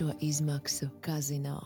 augšo 0.00 0.16
izmaksu 0.20 0.88
kazino. 1.00 1.60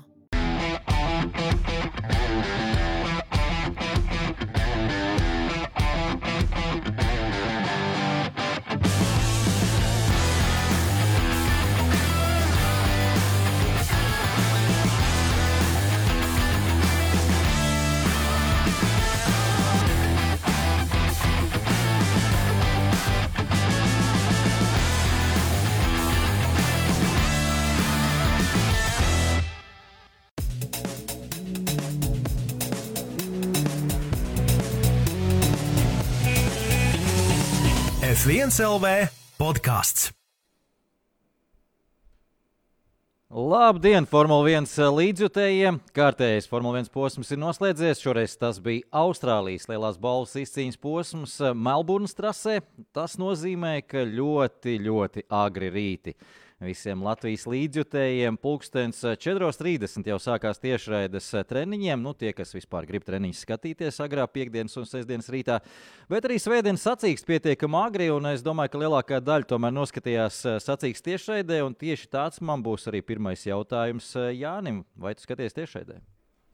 F1 38.45 38.61
LV 38.61 38.89
podkāsts. 39.41 40.11
Labdien, 43.33 44.05
Formule 44.05 44.51
1 44.53 44.69
līdzjutējiem! 44.99 45.79
Kārtējais 45.97 46.51
Formule 46.51 46.83
1 46.83 46.91
posms 46.93 47.33
ir 47.33 47.41
noslēdzies. 47.41 48.03
Šoreiz 48.05 48.35
tas 48.37 48.59
bija 48.61 48.85
Austrālijas 49.01 49.65
lielās 49.71 49.97
balvas 49.97 50.37
izcīņas 50.43 50.77
posms 50.77 51.39
Melburnas 51.57 52.13
trasē. 52.19 52.59
Tas 52.93 53.17
nozīmē, 53.17 53.79
ka 53.89 54.05
ļoti, 54.05 54.77
ļoti 54.91 55.25
agri 55.33 55.73
rīti. 55.73 56.13
Visiem 56.65 57.03
Latvijas 57.05 57.45
līdzjutējiem 57.51 58.39
pulkstenis 58.41 59.03
4.30 59.21 60.09
jau 60.09 60.17
sākās 60.23 60.61
tiešraides 60.63 61.27
treniņiem. 61.51 62.01
Nu, 62.01 62.15
tie, 62.17 62.33
kas 62.37 62.55
vispār 62.57 62.89
grib 62.89 63.05
treniņus 63.05 63.43
skatīties 63.45 64.01
agrā 64.05 64.25
piekdienas 64.31 64.77
un 64.81 64.89
sestdienas 64.89 65.29
rītā, 65.33 65.59
bet 66.09 66.25
arī 66.29 66.39
svētdienas 66.41 66.87
sacīks 66.89 67.27
pietiekami 67.29 67.81
agri. 67.83 68.09
Es 68.33 68.47
domāju, 68.47 68.73
ka 68.73 68.83
lielākā 68.85 69.21
daļa 69.25 69.51
tomēr 69.53 69.77
noskatījās 69.77 70.41
sacīks 70.65 71.05
tiešraidē. 71.05 71.61
Tieši 71.85 72.11
tāds 72.13 72.41
man 72.41 72.65
būs 72.65 72.89
arī 72.89 73.05
pirmais 73.05 73.45
jautājums 73.45 74.15
Jānim. 74.33 74.83
Vai 74.97 75.15
tu 75.19 75.27
skaties 75.27 75.57
tiešraidē? 75.57 76.01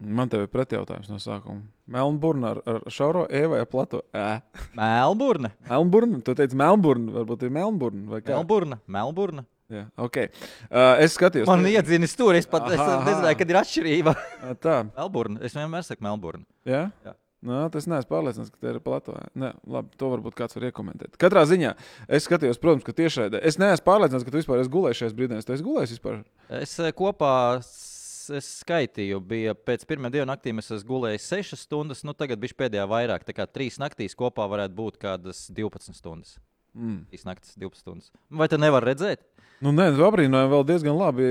Man 0.00 0.30
te 0.32 0.38
ir 0.40 0.48
pretjautājums 0.48 1.10
no 1.12 1.18
sākuma. 1.20 1.60
Melnburna 1.90 2.54
ar, 2.54 2.60
ar 2.64 2.86
šauro 2.88 3.26
E 3.28 3.42
vai 3.52 3.60
ar 3.60 3.68
plato 3.68 4.00
E? 4.16 4.40
Melnburna. 4.78 5.50
Melnburna. 5.68 6.22
Tu 6.24 6.34
teici 6.38 6.56
Melnburna, 6.56 7.12
varbūt 7.18 7.44
ir 7.44 7.52
Melnburna. 7.52 8.20
Melnburna. 8.24 8.80
Melnburna. 8.88 9.44
Jā, 9.70 9.84
okay. 10.02 10.30
uh, 10.66 10.98
es 10.98 11.14
skatījos, 11.14 11.46
man 11.46 11.62
ir 11.68 11.78
iedzinis 11.78 12.16
tur. 12.18 12.34
Es 12.34 12.48
pat 12.50 12.66
es 12.72 12.80
nezināju, 12.80 13.38
kad 13.38 13.52
ir 13.52 13.58
atšķirība. 13.60 14.14
Tā. 14.64 14.78
Melburna. 14.96 15.42
Es 15.46 15.54
vienmēr 15.54 15.86
saku 15.86 16.02
Melburna. 16.06 16.42
Jā? 16.66 16.88
Jā. 17.06 17.14
Nu, 17.40 17.60
tas 17.72 17.86
neesmu 17.88 18.10
pārliecināts, 18.10 18.50
ka 18.52 18.60
tā 18.60 18.72
ir 18.74 18.82
plato. 18.84 19.14
Nē, 19.38 19.54
labi, 19.72 19.94
to 20.00 20.10
varbūt 20.12 20.34
kāds 20.36 20.58
var 20.58 20.66
iekomentēt. 20.68 21.14
Katrā 21.20 21.46
ziņā 21.48 21.70
es 22.12 22.26
skatījos, 22.26 22.60
protams, 22.60 22.84
ka 22.84 22.92
tiešraidē. 22.98 23.40
Es 23.48 23.56
neesmu 23.60 23.86
pārliecināts, 23.86 24.26
ka 24.26 24.34
tu 24.34 24.42
vispār 24.42 24.60
esi 24.60 24.72
gulējis 24.74 25.00
šajās 25.00 25.16
brīdīs. 25.16 25.46
Tu 25.48 25.54
esi 25.56 25.64
gulējis 25.64 25.94
vispār? 25.96 26.18
Es 26.58 26.76
kopā 26.98 27.32
es 27.56 28.50
skaitīju, 28.60 29.22
bija 29.24 29.56
pēc 29.56 29.86
pirmā 29.88 30.12
dienu 30.12 30.28
naktī, 30.28 30.52
es 30.52 30.84
gulējis 30.86 31.30
6 31.32 31.64
stundas, 31.64 32.04
nu 32.04 32.12
tagad 32.12 32.42
bija 32.42 32.58
pēdējā 32.60 32.84
vairāk. 32.90 33.24
Tā 33.24 33.38
kā 33.40 33.48
3 33.48 33.80
naktīs 33.86 34.18
kopā 34.18 34.44
varētu 34.50 34.76
būt 34.76 35.00
kādas 35.00 35.46
12 35.48 35.96
stundas. 35.96 36.36
Mm. 36.74 37.04
3 37.10 37.26
naktis, 37.28 37.56
12 37.58 37.82
stundas. 37.82 38.10
Vai 38.30 38.48
tu 38.50 38.58
nevari 38.60 38.92
redzēt? 38.92 39.24
Nu, 39.60 39.74
nē, 39.76 39.90
tas 39.92 40.00
aprīnojumi 40.06 40.52
vēl 40.54 40.62
diezgan 40.70 40.96
labi, 40.96 41.24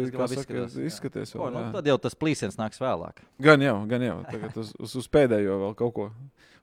diezgan 0.00 0.24
labi 0.24 0.38
saka, 0.40 0.54
izskatās. 0.56 0.78
izskaties. 0.90 1.34
Vēl, 1.36 1.44
o, 1.44 1.50
nu, 1.54 1.60
tad 1.76 1.86
jau 1.86 1.94
tas 2.02 2.16
plīsiens 2.18 2.58
nāks 2.58 2.82
vēlāk. 2.82 3.22
Gan 3.46 3.62
jau, 3.62 3.76
gan 3.86 4.02
jau. 4.02 4.16
Tagad 4.26 4.58
uz, 4.58 4.72
uz, 4.82 4.96
uz 4.98 5.06
pēdējo 5.14 5.60
vēl 5.60 5.76
kaut 5.78 5.94
ko. 5.94 6.06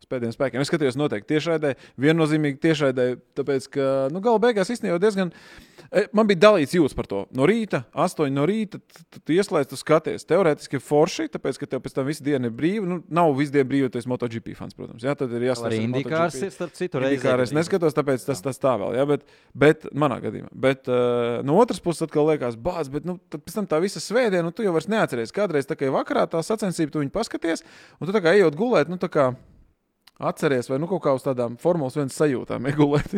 Pēdējiem 0.10 0.36
spēkiem. 0.36 0.64
Es 0.64 0.72
skatījos, 0.72 0.98
noteikti 1.00 1.34
tiešraidē, 1.36 1.76
viennozīmīgi 2.02 2.60
tiešraidē, 2.64 3.08
tāpēc, 3.38 3.70
ka 3.74 3.92
nu, 4.14 4.24
gala 4.24 4.42
beigās 4.44 4.72
īstenībā 4.74 5.00
diezgan. 5.02 5.34
E, 5.94 6.08
man 6.16 6.26
bija 6.30 6.42
dalīts 6.48 6.74
jūtas 6.74 6.96
par 6.98 7.08
to. 7.10 7.20
No 7.38 7.46
rīta, 7.50 7.84
8 7.94 8.34
no 8.34 8.48
rīta, 8.50 8.80
tu 9.20 9.36
ieslēdz, 9.36 9.70
tu 9.70 9.78
skaties. 9.78 10.26
Teorētiski 10.30 10.82
forši, 10.82 11.28
tāpēc, 11.36 11.60
ka 11.62 11.70
tev 11.70 11.84
pēc 11.86 11.98
tam 11.98 12.08
visu 12.08 12.26
dienu 12.26 12.50
ir 12.50 12.56
brīva. 12.58 12.88
Nu, 12.90 13.00
nav 13.14 13.34
visu 13.38 13.54
dienu 13.54 13.70
brīva, 13.70 13.92
esi 13.94 14.10
MotoGP 14.10 14.56
fans, 14.58 14.74
protams. 14.78 15.06
Jā, 15.06 15.14
tad 15.20 15.34
ir 15.38 15.46
jāsaka, 15.50 15.70
arī 15.70 15.84
indikārs 15.86 16.40
ir 16.42 16.54
starp 16.56 16.74
citu. 16.80 17.02
Indikārs 17.04 17.46
es 17.48 17.56
neskatos, 17.56 17.94
tāpēc 17.98 18.26
tas, 18.26 18.42
tas 18.42 18.62
tā 18.62 18.74
vēl. 18.82 18.98
Jā, 18.98 19.06
bet, 19.14 19.30
bet 19.66 19.88
manā 19.94 20.18
gadījumā. 20.24 20.50
Bet 20.66 20.90
uh, 20.90 21.44
no 21.46 21.60
otras 21.62 21.84
puses, 21.84 22.08
atkal 22.08 22.32
liekas, 22.32 22.58
bāz, 22.58 22.90
bet 22.94 23.06
nu, 23.08 23.20
pēc 23.36 23.60
tam 23.60 23.70
tā 23.70 23.82
visa 23.84 24.02
svētdiena, 24.02 24.48
nu, 24.48 24.56
tu 24.56 24.66
jau 24.66 24.74
vairs 24.74 24.90
neatceries. 24.92 25.36
Kādreiz 25.36 25.70
tā 25.70 25.78
kā 25.78 25.94
vakarā 25.94 26.26
tā 26.32 26.42
sacensība, 26.46 26.96
tu 26.96 27.04
viņu 27.04 27.14
paskaties, 27.14 27.66
un 28.00 28.10
tu 28.10 28.16
tā 28.16 28.24
kā 28.24 28.34
ejot 28.40 28.58
gulēt, 28.58 28.90
nu, 28.90 28.98
tā 29.02 29.12
kā 29.14 29.34
Atceries, 30.30 30.70
vai 30.72 30.80
nu 30.82 30.88
kaut 30.90 31.04
kā 31.04 31.14
uz 31.16 31.24
tādām 31.26 31.56
formulas 31.62 31.98
vienas 31.98 32.18
sajūtām 32.20 32.66
iegulēt, 32.72 33.16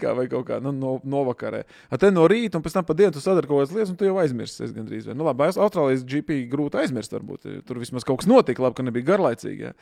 kā, 0.00 0.14
vai 0.16 0.26
kaut 0.30 0.46
kā 0.48 0.60
nu, 0.64 0.72
no, 0.76 0.94
novakarē. 1.02 1.64
A 1.90 2.00
te 2.00 2.10
no 2.12 2.26
rīta, 2.30 2.58
un 2.58 2.64
pēc 2.64 2.78
tam 2.78 2.88
pa 2.88 2.96
dienu 2.98 3.14
tu 3.16 3.22
sadari 3.24 3.50
kaut 3.50 3.62
kādas 3.62 3.76
lietas, 3.76 3.92
un 3.92 4.00
tu 4.00 4.08
jau 4.08 4.18
aizmirsti. 4.22 4.66
Es 4.68 4.74
gandrīz 4.76 5.08
vai. 5.08 5.16
Nu, 5.18 5.26
labi, 5.28 5.48
Austrālijas 5.52 6.06
GP 6.08 6.42
grūti 6.52 6.80
aizmirst, 6.82 7.14
varbūt. 7.16 7.48
Tur 7.68 7.80
vismaz 7.82 8.06
kaut 8.06 8.22
kas 8.22 8.30
notika, 8.30 8.64
labi, 8.64 8.78
ka 8.80 8.86
nebija 8.86 9.10
garlaicīgi. 9.14 9.70
Ja. 9.70 9.74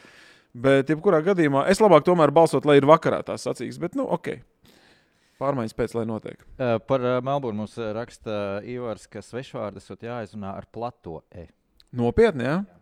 Bet, 0.53 0.91
jebkurā 0.93 1.23
gadījumā, 1.25 1.65
es 1.73 1.81
labāk 1.81 2.05
tomēr 2.05 2.33
balsot, 2.35 2.67
lai 2.69 2.77
ir 2.81 2.89
vakarā 2.89 3.23
tās 3.27 3.47
sacīks. 3.49 3.81
Bet, 3.81 3.97
nu, 3.99 4.05
ok. 4.13 4.35
Pārmaiņas 5.41 5.75
pēc, 5.75 5.97
lai 5.97 6.05
notiek. 6.07 6.45
Uh, 6.55 6.77
par 6.87 7.03
uh, 7.03 7.17
Melburnu 7.25 7.65
mums 7.65 7.79
raksta 7.97 8.61
Ivars, 8.69 9.09
ka 9.11 9.25
svešvārdas 9.25 9.91
jāizrunā 9.97 10.53
ar 10.61 10.69
plato 10.71 11.23
E. 11.33 11.49
Nopietni, 11.97 12.47
jā? 12.47 12.61
Ja? 12.61 12.82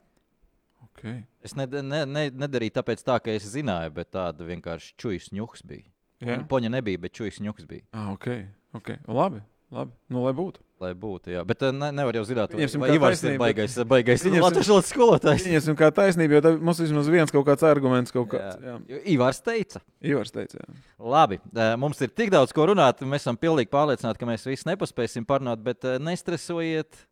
Okay. 1.00 1.22
Es 1.40 1.56
ne, 1.56 1.64
ne, 1.80 2.04
ne, 2.04 2.26
nedarīju 2.44 2.76
tāpēc, 2.76 3.00
tā, 3.06 3.16
ka 3.24 3.32
es 3.32 3.48
zināju, 3.48 3.94
bet 3.96 4.12
tāda 4.12 4.44
vienkārši 4.44 4.92
čūjas 5.00 5.30
ņuks 5.32 5.64
bija. 5.64 5.88
Yeah. 6.20 6.42
Poņa 6.48 6.68
nebija, 6.76 7.00
bet 7.00 7.16
čūjas 7.16 7.40
ņuks 7.40 7.64
bija. 7.70 7.86
Ah, 7.96 8.10
ok, 8.12 8.28
ok. 8.76 8.92
Labi. 9.08 9.40
Labi, 9.70 9.94
nu, 10.10 10.24
lai 10.24 10.32
būtu. 10.34 10.60
Lai 10.82 10.90
būtu, 10.98 11.30
jā. 11.30 11.44
Bet 11.46 11.60
ne, 11.76 11.92
nevar 11.94 12.16
jau 12.18 12.24
zināt, 12.26 12.56
Ivars 12.58 13.20
ir 13.22 13.36
baigais, 13.38 13.76
baigais 13.86 14.24
latviešu 14.26 14.80
skolotājs. 14.88 15.44
Viņam 15.46 15.76
kā 15.78 15.92
taisnība, 15.94 16.40
jo 16.40 16.52
mums 16.58 16.80
vismaz 16.82 17.10
viens 17.12 17.30
kaut 17.30 17.46
kāds 17.46 17.62
arguments 17.68 18.10
kaut 18.14 18.32
kāds. 18.32 18.58
Jā. 18.58 18.74
Jā. 18.90 19.00
Ivars 19.14 19.38
teica. 19.46 19.82
Ivars 20.02 20.34
teica, 20.34 20.58
jā. 20.58 20.78
Labi, 21.14 21.38
mums 21.78 22.02
ir 22.02 22.10
tik 22.10 22.32
daudz 22.34 22.54
ko 22.56 22.66
runāt, 22.72 23.04
mēs 23.06 23.22
esam 23.22 23.38
pilnīgi 23.38 23.70
pārliecināti, 23.70 24.18
ka 24.18 24.30
mēs 24.32 24.48
visi 24.48 24.66
nepaspēsim 24.72 25.28
parunāt, 25.28 25.62
bet 25.62 25.86
nestresojiet. 26.02 27.04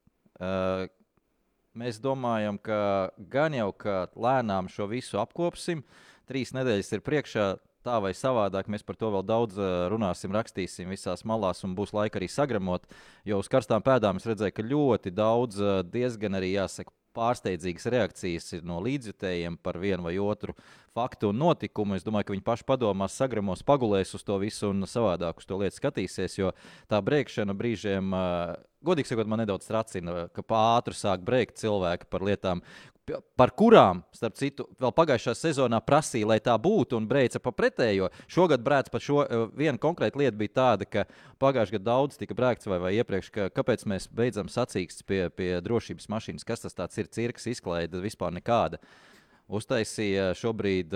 Mēs 1.79 2.01
domājam, 2.03 2.57
ka 2.59 3.13
gan 3.31 3.55
jau 3.55 3.71
ka 3.77 4.09
lēnām 4.19 4.67
šo 4.73 4.89
visu 4.91 5.21
apkopsim. 5.23 5.85
Trīs 6.27 6.51
nedēļas 6.57 6.95
ir 6.97 7.05
priekšā. 7.07 7.49
Tā 7.87 8.01
vai 8.03 8.11
savādāk 8.19 8.67
mēs 8.67 8.83
par 8.85 8.99
to 8.99 9.13
vēl 9.15 9.23
daudz 9.23 9.61
runāsim, 9.93 10.35
rakstīsim 10.35 10.91
visās 10.91 11.23
malās, 11.29 11.63
un 11.65 11.77
būs 11.79 11.95
laika 11.95 12.19
arī 12.19 12.27
sagramot. 12.29 12.89
Jo 13.25 13.39
uz 13.39 13.49
karstām 13.49 13.85
pēdām 13.87 14.19
es 14.19 14.27
redzēju, 14.27 14.57
ka 14.57 14.67
ļoti 14.67 15.13
daudz, 15.15 15.63
diezgan 15.87 16.41
arī 16.41 16.57
jāsaka, 16.57 16.91
pārsteidzīgas 17.17 17.89
reakcijas 17.95 18.53
ir 18.59 18.67
no 18.67 18.81
līdzjutējiem 18.85 19.57
par 19.63 19.79
vienu 19.81 20.09
vai 20.09 20.17
otru 20.23 20.55
faktu 20.99 21.31
un 21.33 21.39
notikumu. 21.39 21.97
Es 21.99 22.07
domāju, 22.07 22.29
ka 22.29 22.35
viņi 22.35 22.47
paši 22.47 22.67
padomās, 22.69 23.17
sagramos, 23.19 23.65
pagulēs 23.67 24.17
uz 24.19 24.27
to 24.27 24.39
visu 24.43 24.73
un 24.73 24.87
savādāk 24.89 25.39
uz 25.39 25.49
to 25.49 25.59
lietu 25.61 25.79
skatīsies. 25.79 26.39
Jo 26.41 26.53
tā 26.91 27.01
brēkšana 27.05 27.55
brīžiem, 27.59 28.15
godīgi 28.85 29.13
sakot, 29.13 29.31
man 29.31 29.45
nedaudz 29.45 29.69
tracina, 29.71 30.27
ka 30.35 30.45
pātri 30.47 30.99
sāk 30.99 31.23
brēkt 31.27 31.61
cilvēki 31.63 32.11
par 32.11 32.27
lietām, 32.27 32.65
par 33.39 33.53
kurām, 33.57 34.03
starp 34.13 34.37
citu, 34.39 34.67
vēl 34.81 34.93
pagājušā 34.97 35.35
sezonā 35.39 35.81
prasīja, 35.85 36.29
lai 36.29 36.39
tā 36.45 36.55
būtu, 36.61 36.99
un 36.99 37.09
brēca 37.09 37.41
pa 37.43 37.53
pretējo. 37.57 38.11
Šogad 38.31 38.65
brēc 38.65 38.91
par 38.93 39.05
šo 39.05 39.23
vienu 39.57 39.81
konkrētu 39.83 40.21
lietu 40.21 40.41
bija 40.41 40.55
tāda, 40.61 40.89
ka 40.89 41.07
pagājušajā 41.43 41.79
gadā 41.79 41.89
daudz 41.91 42.21
tika 42.21 42.37
brēkts 42.39 42.69
vai, 42.71 42.81
vai 42.83 42.95
iepriekš, 42.99 43.31
ka 43.35 43.49
kāpēc 43.55 43.87
mēs 43.89 44.09
beidzam 44.13 44.51
sacīkst 44.53 45.07
pie, 45.09 45.23
pie 45.33 45.55
drošības 45.65 46.11
mašīnas, 46.13 46.49
kas 46.49 46.67
tas 46.69 47.01
ir, 47.01 47.09
cirks 47.15 47.49
izklaide 47.55 48.03
vispār 48.05 48.35
nekāda. 48.37 48.83
Uztaisīja 49.49 50.33
šobrīd 50.37 50.95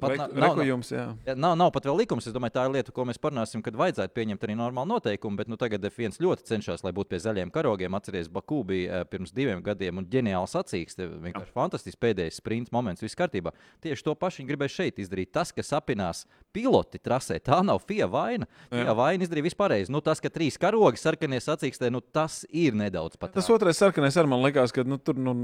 Pat 0.00 0.10
Re, 0.10 0.16
nav, 0.16 0.30
rekujums, 0.34 0.90
nav, 0.90 1.36
nav, 1.36 1.54
nav 1.56 1.70
pat 1.74 1.84
vēl 1.84 1.98
likums. 2.00 2.24
Es 2.28 2.32
domāju, 2.32 2.54
tā 2.54 2.62
ir 2.64 2.72
lieta, 2.72 2.92
ko 2.94 3.04
mēs 3.08 3.20
parunāsim, 3.20 3.60
kad 3.64 3.76
vajadzētu 3.76 4.14
pieņemt 4.16 4.44
arī 4.46 4.54
normālu 4.56 4.94
noteikumu. 4.94 5.36
Bet 5.36 5.50
nu, 5.52 5.58
tagad 5.60 5.84
F1 5.90 6.16
ļoti 6.24 6.46
cenšas, 6.48 6.84
lai 6.86 6.92
būtu 6.96 7.12
pie 7.12 7.20
zaļiem 7.20 7.52
karogiem. 7.52 7.96
Atcerieties, 7.98 8.30
Baku 8.32 8.62
bija 8.70 9.02
pirms 9.10 9.34
diviem 9.36 9.60
gadiem 9.64 10.00
un 10.00 10.06
ģeniāli 10.10 10.48
sacīkst. 10.50 11.04
Vienkārši 11.26 11.52
fantastisks 11.56 12.00
pēdējais 12.00 12.40
sprints 12.40 12.72
moments, 12.72 13.04
viss 13.04 13.18
kārtībā. 13.18 13.52
Tieši 13.84 14.06
to 14.06 14.16
pašu 14.16 14.40
viņi 14.40 14.52
gribēja 14.54 14.76
šeit 14.78 15.02
izdarīt. 15.04 15.34
Tas, 15.36 15.52
kas 15.52 15.74
apinās 15.76 16.24
piloti 16.56 17.02
trasē, 17.02 17.36
tā 17.44 17.60
nav 17.66 17.84
FIA 17.84 18.08
vaina. 18.10 18.48
FIA 18.72 18.96
vaina 18.96 19.28
izdarīja 19.28 19.50
vispārējais. 19.50 19.92
Nu, 19.92 20.00
tas, 20.04 20.22
ka 20.24 20.32
trīs 20.32 20.56
karogi 20.60 21.02
sarkanie 21.02 21.42
sacīkstē, 21.44 21.92
nu, 21.92 22.00
tas 22.00 22.46
ir 22.48 22.78
nedaudz 22.78 23.20
pat. 23.20 23.36
Tas 23.36 23.52
otrais 23.52 23.76
sarkanais 23.82 24.16
ar 24.16 24.30
man 24.30 24.40
likās, 24.46 24.72
ka 24.72 24.86
nu, 24.86 24.96
tur, 24.96 25.20
nu, 25.20 25.36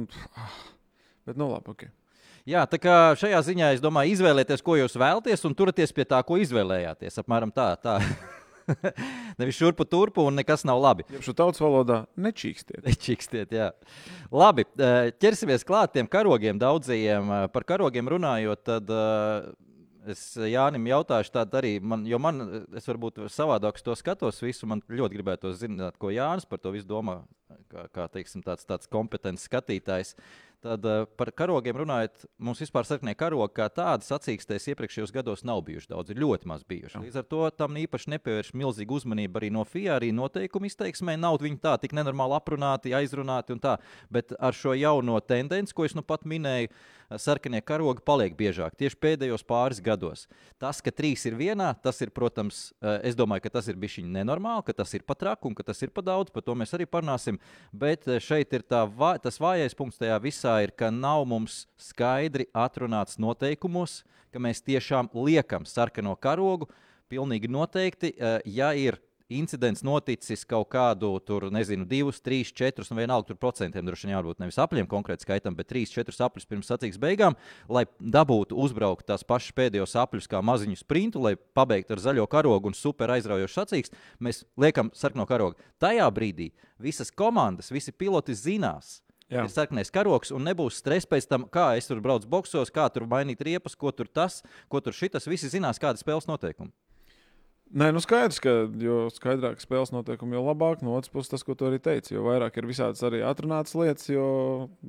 bet 1.29 1.37
nu 1.37 1.53
labi, 1.53 1.77
ok. 1.77 1.89
Jā, 2.47 2.61
tā 2.71 2.79
kā 2.79 2.95
šajā 3.19 3.41
ziņā 3.43 3.69
es 3.75 3.81
domāju, 3.83 4.13
izvēlieties, 4.15 4.61
ko 4.63 4.77
jūs 4.79 4.93
vēlaties, 4.95 5.41
un 5.49 5.55
turieties 5.59 5.91
pie 5.91 6.05
tā, 6.07 6.21
ko 6.23 6.37
izvēlējāties. 6.39 7.19
Apmēram 7.19 7.51
tā. 7.51 7.73
tā. 7.83 7.97
Nevis 9.41 9.59
šurpu 9.59 9.83
turpu 9.91 10.23
un 10.29 10.39
nekas 10.39 10.63
nav 10.67 10.79
labi. 10.79 11.03
Ja 11.11 11.25
šo 11.27 11.35
tautas 11.35 11.59
valodā 11.63 12.05
nečīkstiet. 12.15 12.85
Nečīkstiet, 12.87 13.51
jā. 13.51 13.73
Labi, 14.31 14.63
eh, 14.79 15.11
ķersimies 15.19 15.67
klāt 15.67 15.97
tiem 15.99 16.07
karogiem 16.07 16.63
daudzajiem. 16.63 17.35
Eh, 17.35 17.49
par 17.51 17.67
karogiem 17.67 18.15
runājot, 18.15 18.63
tad 18.71 18.95
uh, 18.95 19.51
es 20.07 20.23
Jānim 20.39 20.87
jautāšu 20.87 21.35
tādu 21.35 21.59
arī, 21.59 21.77
man, 21.83 22.07
jo 22.07 22.23
man, 22.23 22.45
es 22.79 22.87
varbūt 22.87 23.25
savādāk 23.27 23.83
to 23.83 23.99
skatos 23.99 24.39
visu, 24.39 24.71
man 24.71 24.87
ļoti 24.87 25.19
gribētu 25.19 25.51
zināt, 25.59 25.99
ko 25.99 26.15
Jānis 26.15 26.47
par 26.47 26.63
to 26.63 26.71
visu 26.79 26.87
domā, 26.87 27.25
kā, 27.75 27.89
kā 27.91 28.07
teiksim, 28.15 28.47
tāds, 28.47 28.63
tāds 28.71 28.87
kompetents 28.87 29.51
skatītājs. 29.51 30.15
Uh, 30.15 30.46
Tad 30.65 30.87
uh, 30.89 31.05
par 31.19 31.29
karogiem 31.37 31.77
runājot, 31.83 32.25
mums 32.41 32.63
vispār 32.63 32.87
sarkanie 32.89 33.13
karogi 33.19 33.59
kā 33.59 33.67
tādi 33.73 34.07
sacīkstēs 34.09 34.71
iepriekšējos 34.73 35.13
gados 35.13 35.45
nav 35.47 35.61
bijuši 35.67 35.91
daudz, 35.93 36.13
ir 36.13 36.21
ļoti 36.23 36.49
maz 36.49 36.65
bijuši. 36.69 37.03
Līdz 37.05 37.19
ar 37.21 37.27
to 37.29 37.43
tam 37.53 37.77
īpaši 37.77 38.15
nepievērš 38.15 38.53
milzīgu 38.57 38.97
uzmanību 38.97 39.41
arī 39.41 39.51
no 39.53 39.67
FIA, 39.69 39.99
arī 39.99 40.11
noteikumu 40.17 40.71
izteiksmē. 40.71 41.19
Nav 41.21 41.39
viņi 41.45 41.61
tā 41.63 41.77
tik 41.83 41.93
nenormāli 41.97 42.39
aprunāti, 42.39 42.95
aizrunāti 42.97 43.53
un 43.53 43.61
tā. 43.63 43.77
Bet 44.13 44.33
ar 44.41 44.57
šo 44.57 44.73
jauno 44.79 45.21
tendenci, 45.21 45.77
ko 45.77 45.85
es 45.85 45.97
nu 45.99 46.05
pat 46.07 46.25
minēju, 46.25 46.73
sarkanie 47.15 47.61
karogi 47.63 48.03
paliek 48.07 48.35
biežāk 48.37 48.75
tieši 48.79 48.99
pēdējos 48.99 49.45
pāris 49.47 49.79
gados. 49.85 50.25
Tas, 50.59 50.81
ka 50.83 50.91
trīs 50.91 51.23
ir 51.29 51.37
vienā, 51.39 51.69
tas 51.83 52.01
ir, 52.03 52.11
protams, 52.15 52.73
es 53.07 53.15
domāju, 53.19 53.45
ka 53.47 53.55
tas 53.59 53.71
ir 53.71 53.79
bijis 53.79 54.03
nenormāli, 54.03 54.65
ka 54.67 54.75
tas 54.83 54.95
ir 54.99 55.07
pat 55.07 55.21
traki 55.23 55.51
un 55.51 55.55
ka 55.55 55.67
tas 55.67 55.83
ir 55.87 55.95
pat 55.95 56.09
daudz, 56.09 56.35
par 56.35 56.43
to 56.43 56.57
mēs 56.59 56.75
arī 56.77 56.89
parunāsim. 56.91 57.39
Bet 57.71 58.09
šeit 58.23 58.53
ir 58.59 58.67
tā, 58.67 58.83
tas 59.23 59.41
vājais 59.43 59.79
punkts 59.79 60.03
tajā 60.03 60.19
visā, 60.25 60.59
ir, 60.67 60.75
ka 60.75 60.91
nav 60.91 61.25
mums 61.31 61.65
skaidri 61.79 62.49
atrunāts 62.57 63.21
noteikumos, 63.23 64.01
ka 64.35 64.43
mēs 64.43 64.65
tiešām 64.67 65.13
liekam 65.15 65.67
sarkano 65.69 66.17
karogu. 66.19 66.69
Pilnīgi 67.07 67.47
noteikti, 67.47 68.17
ja 68.51 68.73
ir 68.75 68.97
incidents 69.33 69.83
noticis 69.87 70.45
kaut 70.49 70.69
kādu, 70.73 71.11
tur, 71.27 71.49
nezinu, 71.55 71.87
divus, 71.89 72.21
trīs, 72.23 72.53
četrus, 72.55 72.91
un 72.93 73.01
vienalga 73.01 73.31
tur 73.31 73.39
procentiem 73.41 73.87
droši 73.87 74.07
vien 74.07 74.15
jābūt 74.15 74.43
nevis 74.43 74.59
apļiem 74.63 74.89
konkrēti 74.91 75.27
skaitam, 75.27 75.57
bet 75.59 75.71
trīs, 75.73 75.93
četrus 75.95 76.21
apļus 76.23 76.47
pirms 76.51 76.71
sacīks 76.71 77.01
beigām, 77.03 77.39
lai 77.69 77.87
dabūtu 77.99 78.59
uzbraukt 78.63 79.09
tās 79.11 79.27
pašas 79.27 79.57
pēdējos 79.57 79.97
apļus 80.03 80.31
kā 80.31 80.43
maziņu 80.47 80.79
sprintu, 80.81 81.25
lai 81.27 81.35
pabeigtu 81.37 81.97
ar 81.97 82.05
zaļo 82.07 82.29
karogu 82.31 82.71
un 82.71 82.79
super 82.79 83.11
aizraujošu 83.17 83.61
sacīks, 83.61 83.95
mēs 84.23 84.45
liekam 84.61 84.93
sarkano 84.95 85.27
karogu. 85.27 85.59
Tajā 85.83 86.07
brīdī 86.15 86.53
visas 86.83 87.11
komandas, 87.11 87.73
visi 87.75 87.93
piloti 87.93 88.37
zinās, 88.39 89.01
Jā. 89.27 89.43
ir 89.43 89.51
sarkanais 89.51 89.91
karoks, 89.91 90.31
un 90.31 90.45
nebūs 90.47 90.79
stress 90.79 91.09
pēc 91.09 91.27
tam, 91.27 91.49
kā 91.51 91.73
es 91.79 91.89
tur 91.91 91.99
braucu 92.03 92.29
boxos, 92.31 92.71
kā 92.71 92.87
tur 92.95 93.09
mainīt 93.11 93.43
riepas, 93.43 93.75
ko 93.75 93.91
tur 93.91 94.07
tas, 94.07 94.45
ko 94.71 94.79
tur 94.79 94.95
šitas. 94.95 95.27
Visi 95.27 95.51
zinās, 95.51 95.83
kāda 95.83 95.99
ir 95.99 96.05
spēles 96.05 96.29
noteikumi. 96.31 96.71
Nē, 97.75 97.89
nu 97.91 97.99
skaidrs, 97.99 98.39
ka 98.39 98.53
jo 98.79 99.07
skaidrāk 99.11 99.59
spēles 99.59 99.91
noteikumi, 99.91 100.37
jo 100.37 100.45
labāk. 100.47 100.85
No 100.87 100.95
otras 100.95 101.11
puses, 101.11 101.33
tas, 101.33 101.43
ko 101.43 101.57
tu 101.59 101.67
arī 101.67 101.81
teici, 101.83 102.15
jo 102.15 102.23
vairāk 102.23 102.61
ir 102.61 102.69
visādas 102.69 103.03
arī 103.07 103.25
atrunātas 103.27 103.75
lietas, 103.75 104.07
jo, 104.07 104.27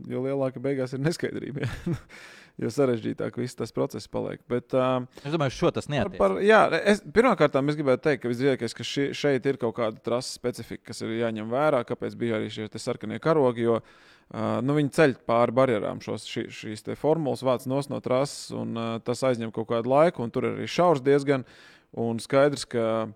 jo 0.05 0.21
lielāka 0.21 0.61
beigās 0.61 0.93
ir 0.93 1.01
neskaidrība. 1.01 1.65
jo 2.61 2.69
sarežģītāk 2.73 3.39
viss 3.41 3.57
tas 3.57 3.73
process 3.73 4.09
paliek. 4.13 4.43
Bet, 4.49 4.75
uh, 4.77 5.07
es 5.23 5.33
domāju, 5.33 5.55
šo 5.57 5.71
tas 5.73 5.89
neatiecas. 5.89 7.01
Pirmkārt, 7.15 7.57
es 7.57 7.79
gribētu 7.79 8.05
teikt, 8.09 8.21
ka 8.23 8.31
visdrīzākais, 8.33 8.77
ka 8.77 8.85
ši, 8.85 9.07
šeit 9.17 9.49
ir 9.49 9.57
kaut 9.61 9.77
kāda 9.79 10.03
trasa 10.03 10.29
specifika, 10.37 10.91
kas 10.91 11.01
ir 11.01 11.17
jāņem 11.17 11.49
vērā, 11.53 11.81
kāpēc 11.87 12.17
bija 12.17 12.37
arī 12.37 12.53
šie 12.53 12.69
sarkanie 12.77 13.21
karogi. 13.23 13.65
Jo, 13.71 13.81
Uh, 14.27 14.57
nu, 14.59 14.73
viņi 14.75 14.89
ceļ 14.91 15.13
pāri 15.23 15.53
barjerām 15.55 16.01
šos, 16.03 16.25
ši, 16.27 16.41
šīs 16.51 16.81
formulas, 16.99 17.45
vāc 17.47 17.63
no 17.63 18.01
trases, 18.03 18.49
un 18.51 18.73
uh, 18.75 18.87
tas 18.99 19.21
aizņem 19.23 19.53
kaut 19.55 19.69
kādu 19.69 19.87
laiku, 19.87 20.19
un 20.19 20.33
tur 20.35 20.49
ir 20.49 20.57
arī 20.57 20.67
šaurs 20.67 20.99
diezgan. 20.99 21.45
Uh, 21.47 21.76
Un 21.95 22.19
skaidrs, 22.19 22.65
ka 22.67 23.07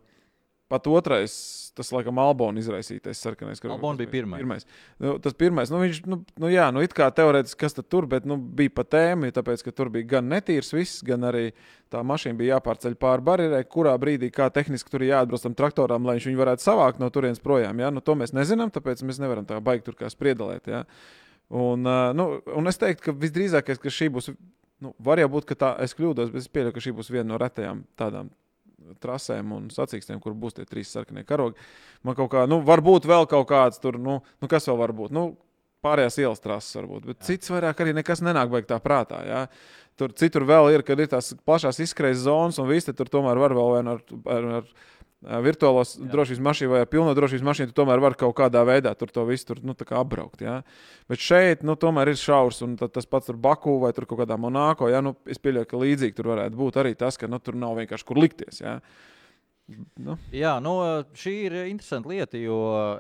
pat 0.72 0.88
otrais, 0.88 1.34
tas 1.76 1.90
laikam 1.92 2.20
Albāna 2.22 2.62
izraisītais 2.62 3.20
sarkanais 3.20 3.60
karogs. 3.60 3.76
Albāna 3.76 4.00
bija 4.00 4.12
pirmais. 4.14 4.40
pirmais. 4.40 4.68
Nu, 5.02 5.18
tas 5.24 5.36
pirmais, 5.36 5.72
nu, 5.74 5.82
viņš, 5.84 6.00
nu, 6.08 6.20
nu, 6.40 6.52
jā, 6.52 6.70
nu, 6.72 6.84
it 6.86 6.96
kā 6.96 7.10
teorētiski, 7.16 7.60
kas 7.60 7.76
tur, 7.82 8.08
bet, 8.12 8.28
nu, 8.30 8.38
bija 8.40 8.72
pa 8.78 8.86
tēmu, 8.88 9.32
tāpēc, 9.36 9.66
ka 9.68 9.74
tur 9.76 9.92
bija 9.94 10.08
gan 10.16 10.30
netīrs 10.32 10.72
viss, 10.76 11.02
gan 11.08 11.28
arī 11.28 11.50
tā 11.92 12.04
mašīna 12.08 12.40
bija 12.40 12.56
jāpārceļ 12.56 12.96
pāri 13.02 13.28
barjerai, 13.28 13.62
kurā 13.68 13.98
brīdī, 14.00 14.32
kā 14.34 14.48
tehniski 14.54 14.94
tur 14.94 15.04
jāatbrauc 15.08 15.44
tam 15.44 15.58
traktoram, 15.60 16.08
lai 16.08 16.18
viņš 16.20 16.30
viņu 16.32 16.44
varētu 16.44 16.68
savākt 16.68 17.04
no 17.04 17.12
turienes 17.12 17.44
projām. 17.44 17.84
Ja? 17.84 17.92
Nu, 17.92 18.04
to 18.04 18.16
mēs 18.20 18.36
nezinām, 18.38 18.72
tāpēc 18.72 19.04
mēs 19.08 19.20
nevaram 19.24 19.48
tā 19.50 19.60
baigt 19.64 19.90
tur 19.90 20.00
kā 20.00 20.12
spriedelēt. 20.12 20.72
Ja? 20.72 20.86
Un, 21.52 21.84
nu, 22.16 22.32
un 22.48 22.72
es 22.72 22.80
teiktu, 22.80 23.10
ka 23.10 23.20
visdrīzākais, 23.20 23.82
ka 23.82 23.92
šī 23.92 24.08
būs, 24.16 24.32
nu, 24.80 24.96
var 25.04 25.20
jau 25.20 25.28
būt, 25.36 25.52
ka 25.52 25.60
tā, 25.66 25.74
es 25.84 25.98
kļūdos, 25.98 26.32
bet 26.32 26.46
es 26.46 26.54
pieļauju, 26.54 26.78
ka 26.78 26.86
šī 26.86 26.96
būs 26.96 27.12
viena 27.12 27.34
no 27.34 27.42
retajām 27.42 27.84
tādām 28.00 28.32
trasēm 29.04 29.54
un 29.56 29.70
sacīkstiem, 29.74 30.20
kur 30.24 30.36
būs 30.38 30.58
tie 30.58 30.66
trīs 30.68 30.92
sarkanie 30.94 31.24
karogi. 31.28 31.60
Man 32.08 32.18
kaut 32.18 32.32
kā, 32.34 32.46
nu, 32.50 32.62
varbūt 32.66 33.08
vēl 33.10 33.28
kaut 33.32 33.48
kāds 33.50 33.82
tur, 33.82 34.00
nu, 34.02 34.20
nu 34.42 34.52
kas 34.52 34.68
vēl 34.70 34.80
var 34.82 34.94
būt. 34.98 35.14
Nu, 35.16 35.32
pārējās 35.86 36.20
ielas 36.22 36.44
trases 36.44 36.78
varbūt, 36.78 37.08
bet 37.10 37.22
jā. 37.22 37.32
cits 37.32 37.52
vairāk 37.54 37.82
arī 37.82 37.96
nekas 37.98 38.22
nenāk 38.26 38.52
beigtā 38.54 38.78
prātā. 38.84 39.22
Jā. 39.26 39.44
Tur 40.00 40.14
citur 40.18 40.46
vēl 40.50 40.72
ir, 40.76 40.86
kad 40.88 41.00
ir 41.02 41.10
tās 41.12 41.34
plašās 41.46 41.82
izskrējas 41.84 42.24
zonas, 42.26 42.60
un 42.62 42.70
visi 42.70 42.94
tur 42.96 43.10
tomēr 43.12 43.42
var 43.42 43.56
vēl 43.58 43.80
ar, 43.82 44.04
ar, 44.36 44.50
ar 44.62 44.72
virtuālās 45.22 45.94
jā. 45.98 46.08
drošības 46.12 46.42
mašīnu 46.48 46.72
vai 46.74 46.82
pilno 46.90 47.14
drošības 47.18 47.46
mašīnu, 47.46 47.72
tu 47.72 47.78
tomēr 47.78 48.02
vari 48.02 48.18
kaut 48.18 48.34
kādā 48.38 48.64
veidā 48.66 48.94
tur 48.98 49.12
to 49.14 49.26
visu 49.30 49.52
tur, 49.52 49.62
nu, 49.66 49.76
apbraukt. 49.76 50.42
Ja? 50.42 50.62
Bet 51.12 51.22
šeit 51.22 51.66
nu, 51.68 51.78
tomēr 51.80 52.14
ir 52.14 52.20
šaurs, 52.20 52.64
un 52.66 52.76
tas 52.82 53.06
pats 53.06 53.30
tur 53.30 53.38
Baku 53.42 53.78
vai 53.84 53.94
tur 53.94 54.10
kaut 54.10 54.24
kādā 54.24 54.38
Monako. 54.42 54.90
Ja? 54.90 55.04
Nu, 55.06 55.14
es 55.30 55.42
pieļauju, 55.42 55.70
ka 55.70 55.82
līdzīgi 55.82 56.18
tur 56.18 56.34
varētu 56.34 56.58
būt 56.58 56.82
arī 56.82 56.96
tas, 56.98 57.20
ka 57.22 57.30
nu, 57.30 57.40
tur 57.40 57.60
nav 57.60 57.78
vienkārši 57.78 58.08
kur 58.08 58.22
likties. 58.22 58.64
Ja? 58.66 58.80
Nu. 60.02 60.18
Jā, 60.36 60.56
nu, 60.60 60.74
šī 61.16 61.36
ir 61.46 61.54
interesanta 61.70 62.10
lieta, 62.12 62.40
jo 62.42 62.58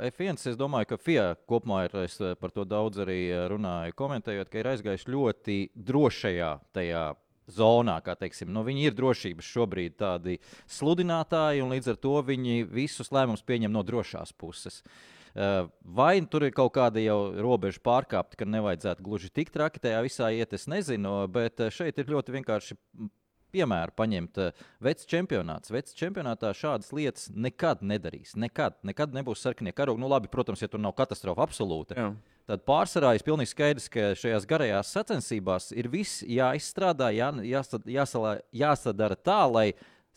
F1, 0.07 0.37
es 0.53 0.59
domāju, 0.59 0.91
ka 0.93 0.99
FIA 1.01 1.25
kopumā 1.49 1.81
ir, 1.87 1.97
es 2.05 2.15
par 2.39 2.53
to 2.55 2.63
daudz 2.69 3.01
arī 3.03 3.25
runāju, 3.51 3.97
komentējot, 3.97 4.51
ka 4.51 4.61
ir 4.61 4.69
aizgājis 4.71 5.09
ļoti 5.09 5.57
drošajā 5.75 6.53
tajā 6.77 7.03
zonā, 7.49 7.97
kā 8.05 8.15
teiksim. 8.19 8.51
Nu, 8.53 8.65
viņi 8.67 8.89
ir 8.89 8.97
drošības 8.97 9.47
šobrīd 9.53 9.97
tādi 10.01 10.37
sludinātāji, 10.69 11.63
un 11.63 11.73
līdz 11.75 11.93
ar 11.93 12.01
to 12.01 12.17
viņi 12.27 12.67
visus 12.69 13.11
lēmumus 13.13 13.45
pieņem 13.47 13.73
no 13.73 13.85
drošās 13.87 14.33
puses. 14.37 14.81
Uh, 15.31 15.69
vai 15.81 16.19
tur 16.27 16.43
ir 16.43 16.51
kaut 16.51 16.73
kāda 16.75 16.99
jau 16.99 17.31
robeža 17.39 17.79
pārkāpta, 17.85 18.35
ka 18.41 18.47
nevajadzētu 18.51 19.05
gluži 19.05 19.29
tik 19.31 19.53
traki 19.53 19.79
tajā 19.79 20.01
visā 20.03 20.27
iet, 20.35 20.51
es 20.51 20.67
nezinu, 20.67 21.21
bet 21.31 21.63
uh, 21.63 21.71
šeit 21.71 22.01
ir 22.03 22.11
ļoti 22.11 22.35
vienkārši 22.35 22.75
piemēru 23.53 23.95
paņemt. 23.97 24.41
Uh, 24.41 24.67
vecs 24.83 25.07
čempionāts. 25.11 25.73
Vecs 25.73 25.97
čempionātā 25.97 26.53
šādas 26.57 26.91
lietas 26.95 27.29
nekad 27.35 27.85
nedarīs. 27.85 28.35
Nekad, 28.39 28.79
nekad 28.87 29.15
nebūs 29.17 29.43
sarkanie 29.43 29.75
karogi. 29.75 30.01
Nu, 30.01 30.11
labi, 30.11 30.31
protams, 30.31 30.63
ja 30.63 30.71
tur 30.71 30.83
nav 30.83 30.95
katastrofa 30.97 31.45
absolūta. 31.47 31.97
Jā 31.97 32.11
tad 32.51 32.65
pārsvarā 32.67 33.13
ir 33.15 33.23
pilnīgi 33.23 33.53
skaidrs, 33.53 33.87
ka 33.91 34.11
šajās 34.17 34.47
garajās 34.49 34.91
sacensībās 34.91 35.69
ir 35.77 35.87
viss 35.91 36.23
jāizstrādā, 36.27 37.11
jā, 37.15 37.29
jāsadara 38.51 39.15
tā, 39.15 39.39
lai 39.47 39.67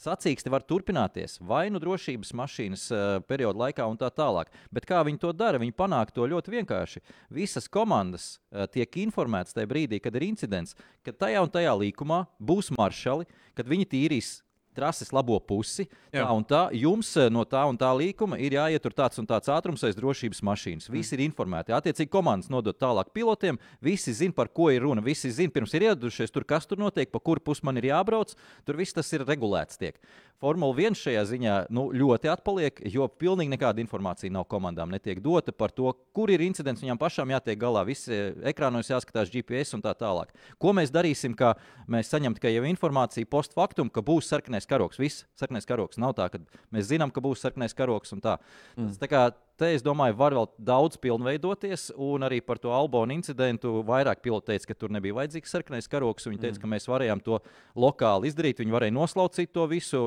Sacīksti 0.01 0.51
var 0.51 0.65
turpināties 0.67 1.39
vai 1.47 1.69
nu 1.71 1.79
drošības 1.83 2.33
mašīnas 2.35 2.85
uh, 2.91 3.03
perioda 3.29 3.61
laikā, 3.63 3.87
un 3.87 3.99
tā 4.01 4.11
tālāk. 4.11 4.51
Bet 4.75 4.89
kā 4.91 5.03
viņi 5.07 5.21
to 5.23 5.31
dara? 5.33 5.61
Viņi 5.63 5.77
panāk 5.77 6.11
to 6.15 6.27
ļoti 6.29 6.57
vienkārši. 6.57 7.03
Visas 7.35 7.71
komandas 7.71 8.35
uh, 8.35 8.67
tiek 8.67 8.99
informētas 9.05 9.55
tajā 9.55 9.71
brīdī, 9.71 10.03
kad 10.03 10.17
ir 10.19 10.27
incidents, 10.27 10.75
ka 11.07 11.15
tajā 11.15 11.45
un 11.47 11.53
tajā 11.55 11.77
līkumā 11.79 12.25
būs 12.43 12.73
maršali, 12.75 13.29
kad 13.55 13.71
viņi 13.71 13.91
tīrīs 13.95 14.35
trases 14.75 15.13
labo 15.15 15.39
pusi. 15.41 15.87
Jā. 16.11 16.25
Tā 16.25 16.35
un 16.35 16.45
tā, 16.47 16.63
jums 16.77 17.11
eh, 17.21 17.31
no 17.33 17.45
tā 17.49 17.63
un 17.71 17.79
tā 17.81 17.91
līkuma 17.97 18.39
ir 18.43 18.57
jāietur 18.59 18.95
tāds 18.97 19.21
un 19.23 19.29
tāds 19.31 19.51
ātrums 19.53 19.85
aiz 19.87 19.97
drošības 19.99 20.43
mašīnas. 20.47 20.91
Visi 20.91 21.15
mm. 21.15 21.19
ir 21.19 21.25
informēti. 21.29 21.77
Attiecīgi, 21.77 22.13
komandas 22.13 22.51
nodot 22.53 22.79
tālāk 22.79 23.15
pilotiem. 23.17 23.61
Visi 23.85 24.15
zina, 24.17 24.37
par 24.37 24.51
ko 24.53 24.71
ir 24.75 24.85
runa. 24.87 25.05
Visi 25.05 25.33
zina, 25.35 25.55
pirms 25.55 25.75
ir 25.79 25.89
ieradušies, 25.89 26.35
tur 26.35 26.47
kas 26.49 26.69
tur 26.71 26.83
notiek, 26.83 27.11
pa 27.13 27.23
kuru 27.23 27.43
pusi 27.45 27.67
man 27.67 27.81
ir 27.81 27.91
jābrauc. 27.93 28.37
Tur 28.67 28.79
viss 28.81 28.97
tas 28.97 29.11
ir 29.17 29.27
regulēts. 29.27 29.81
Tiek. 29.81 29.99
Formula 30.43 30.75
1 30.77 30.99
šajā 30.99 31.23
ziņā 31.31 31.53
nu, 31.73 31.87
ļoti 31.95 32.29
atpaliek, 32.29 32.81
jo 32.93 33.07
pilnīgi 33.09 33.55
nekāda 33.55 33.81
informācija 33.81 34.33
nav 34.35 34.45
komandām 34.51 34.91
netiek 34.93 35.23
dota 35.25 35.55
par 35.57 35.73
to, 35.73 35.93
kur 36.13 36.29
ir 36.29 36.43
incidents. 36.45 36.83
Viņām 36.85 36.99
pašām 37.01 37.31
jātiek 37.33 37.57
galā, 37.61 37.85
visi 37.87 38.13
eh, 38.13 38.35
ekrānos 38.51 38.91
jāskatās 38.91 39.33
GPS 39.33 39.79
un 39.79 39.85
tā 39.85 39.95
tālāk. 39.97 40.35
Ko 40.61 40.75
mēs 40.77 40.93
darīsim, 40.93 41.37
ka 41.39 41.55
mēs 41.89 42.11
saņemam 42.13 42.37
tikai 42.37 42.53
informāciju 42.75 43.31
post 43.31 43.55
factum, 43.57 43.89
ka 43.89 44.03
būs 44.05 44.29
sarkanais 44.29 44.64
karoks. 44.71 45.01
Viss 45.01 45.25
sarkanais 45.39 45.69
karoks. 45.69 46.01
Nav 46.03 46.17
tā, 46.19 46.29
ka 46.33 46.41
mēs 46.75 46.91
zinām, 46.91 47.13
ka 47.15 47.23
būs 47.25 47.45
sarkanais 47.45 47.77
karoks 47.77 48.15
un 48.17 48.23
tā. 48.25 48.39
Mm. 48.77 48.91
Tas, 48.91 49.01
tā 49.03 49.11
kā, 49.11 49.25
Te, 49.55 49.69
es 49.71 49.85
domāju, 49.87 50.17
var 50.19 50.35
vēl 50.35 50.49
daudz 50.67 50.97
pilnveidoties, 50.99 51.93
un 52.03 52.27
arī 52.27 52.41
par 52.43 52.59
to 52.59 52.73
Albānu 52.75 53.15
incidentu 53.15 53.85
vairāk 53.87 54.19
piloti 54.25 54.51
teica, 54.51 54.67
ka 54.73 54.75
tur 54.81 54.91
nebija 54.91 55.15
vajadzīgs 55.15 55.55
sarkanais 55.55 55.87
karoks. 55.91 56.27
Viņi 56.27 56.41
teica, 56.43 56.57
mm. 56.57 56.63
ka 56.65 56.71
mēs 56.73 56.89
varējām 56.91 57.23
to 57.23 57.39
lokāli 57.79 58.33
izdarīt. 58.33 58.65
Viņi 58.65 58.75
varēja 58.75 58.97
noslaucīt 58.97 59.53
to 59.55 59.69
visu 59.71 60.03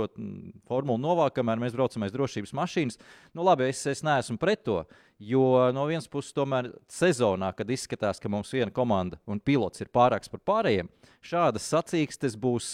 formulu 0.68 1.00
novākt, 1.00 1.38
kamēr 1.38 1.64
mēs 1.64 1.78
braucam 1.78 2.04
aiz 2.04 2.12
drošības 2.12 2.52
mašīnas. 2.60 3.00
Nu, 3.32 3.48
labi, 3.48 3.70
es, 3.72 3.86
es 3.88 4.04
neesmu 4.04 4.36
pret 4.42 4.68
to. 4.68 4.82
Jo 5.24 5.70
no 5.72 5.88
vienas 5.88 6.12
puses, 6.12 6.36
tomēr 6.36 6.74
sezonā, 6.92 7.54
kad 7.56 7.72
izskatās, 7.72 8.20
ka 8.20 8.28
mums 8.28 8.52
viena 8.52 8.74
komanda 8.76 9.16
un 9.32 9.40
pilots 9.40 9.80
ir 9.80 9.88
pārāks 9.96 10.28
par 10.34 10.44
pārējiem, 10.44 10.92
šādas 11.24 11.72
sacīkstes 11.72 12.36
būs. 12.36 12.74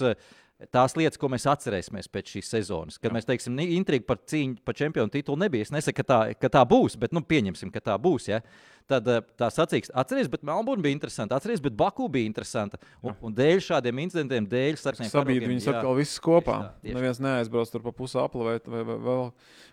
Tās 0.73 0.95
lietas, 0.99 1.19
ko 1.19 1.29
mēs 1.33 1.47
atcerēsimies 1.49 2.09
pēc 2.13 2.35
šīs 2.35 2.51
sezonas. 2.53 2.99
Kad 3.01 3.11
Jā. 3.11 3.15
mēs 3.17 3.27
teiksim, 3.27 3.57
intriga 3.63 4.05
par 4.07 4.21
cīņu 4.29 4.61
par 4.65 4.77
čempionu 4.77 5.11
titulu 5.13 5.41
nebija. 5.41 5.67
Es 5.67 5.73
nesaku, 5.73 5.97
ka 5.99 6.05
tā, 6.07 6.19
ka 6.39 6.51
tā 6.53 6.63
būs, 6.69 6.97
bet 6.99 7.15
nu, 7.15 7.23
pieņemsim, 7.25 7.71
ka 7.73 7.81
tā 7.83 7.97
būs. 8.01 8.29
Ja? 8.31 8.41
Tad 8.89 9.07
eh, 9.07 9.23
tā 9.39 9.49
sacīks, 9.53 9.91
atcerieties, 9.95 10.31
bet 10.31 10.45
Melnburna 10.47 10.83
bija 10.85 10.97
interesanta, 10.97 11.39
atcerieties, 11.39 11.63
bet 11.63 11.77
Baku 11.79 12.09
bija 12.11 12.29
interesanta. 12.29 12.79
Un, 13.01 13.15
un 13.23 13.35
dēļ 13.35 13.63
šādiem 13.67 14.03
incidentiem, 14.03 14.49
dēļ 14.51 14.79
sabīd 14.81 15.47
viņus 15.47 15.71
atkal 15.71 15.97
visus 15.99 16.19
kopā. 16.23 16.59
Neviens 16.85 17.21
neaizbrauc 17.23 17.71
tur 17.71 17.83
pa 17.85 17.95
pusi 17.95 18.19
apli 18.21 18.47
vai, 18.47 18.59
vai, 18.67 18.85
vai, 18.91 18.99
vai, 19.07 19.17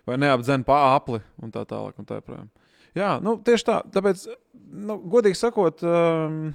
vai 0.09 0.19
neapdzen 0.25 0.65
pa 0.67 0.81
apli 0.95 1.21
un 1.43 1.53
tā 1.53 1.67
tālāk. 1.67 1.99
Un 1.99 2.07
tā 2.09 2.23
Jā, 2.97 3.15
nu, 3.23 3.37
tieši 3.39 3.67
tā. 3.67 3.77
Tāpēc, 3.93 4.25
nu, 4.83 4.97
godīgi 5.11 5.39
sakot, 5.39 5.83
um, 5.87 6.51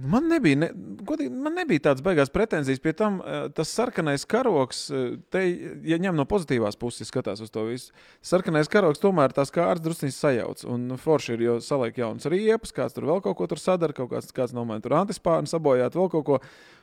Man 0.00 0.28
nebija, 0.30 0.56
ne, 0.56 0.68
godīgi, 1.04 1.30
man 1.44 1.56
nebija 1.58 1.82
tādas 1.88 2.02
beigās 2.04 2.30
pretenzijas 2.32 2.80
pie 2.80 2.92
tam, 2.96 3.18
eh, 3.20 3.48
tas 3.54 3.68
sarkanais 3.74 4.24
karoks, 4.24 4.82
eh, 4.90 5.16
te, 5.30 5.42
ja 5.84 5.98
ņem 6.00 6.16
no 6.16 6.24
pozitīvās 6.24 6.78
puses, 6.78 7.10
skatās 7.10 7.42
uz 7.44 7.50
to 7.50 7.64
visu. 7.66 7.92
Sarkanais 8.22 8.70
karoks 8.70 9.02
tomēr 9.02 9.34
tās 9.36 9.52
kārtas 9.52 9.84
druskuļi 9.84 10.14
sajauc. 10.14 10.64
Un 10.70 10.96
forši 10.96 11.34
ir, 11.34 11.40
jo 11.42 11.56
saliek 11.60 11.96
jaunas 11.96 12.24
riepas, 12.24 12.72
kāds 12.72 12.94
tur 12.96 13.04
vēl 13.10 13.20
kaut 13.22 13.36
ko 13.36 13.46
tur 13.46 13.58
sadara, 13.58 13.92
kaut 13.92 14.10
kāds, 14.10 14.32
kāds 14.32 14.54
no 14.56 14.64
manis 14.64 14.86
tur 14.86 14.96
antispārni 14.96 15.50
sabojāt, 15.50 15.98
vēl 15.98 16.10
kaut 16.10 16.24
ko. 16.24 16.40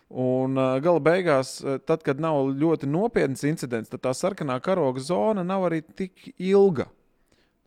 Un 0.10 0.56
uh, 0.56 0.80
gala 0.80 1.02
beigās, 1.04 1.58
tad, 1.86 2.04
kad 2.04 2.20
nav 2.20 2.54
ļoti 2.56 2.88
nopietns 2.88 3.44
incidents, 3.44 3.90
tad 3.90 4.06
tā 4.06 4.14
sarkanā 4.16 4.62
karoga 4.64 5.04
zona 5.04 5.44
nav 5.44 5.68
arī 5.68 5.82
tik 5.84 6.32
ilga. 6.40 6.88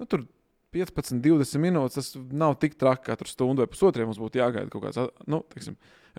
Nu, 0.00 0.06
tur 0.08 0.24
15, 0.74 1.20
20 1.24 1.62
minūtes. 1.62 1.98
Tas 1.98 2.30
nav 2.42 2.56
tik 2.62 2.76
traki, 2.80 3.06
kā 3.08 3.16
tur 3.18 3.30
stundu 3.30 3.64
vai 3.64 3.70
pusotru. 3.70 4.06
Mums 4.08 4.20
būtu 4.22 4.42
jāgaida 4.42 4.70
kaut 4.72 4.86
kāds 4.86 5.00
nu, 5.30 5.42
teiksim, 5.54 5.76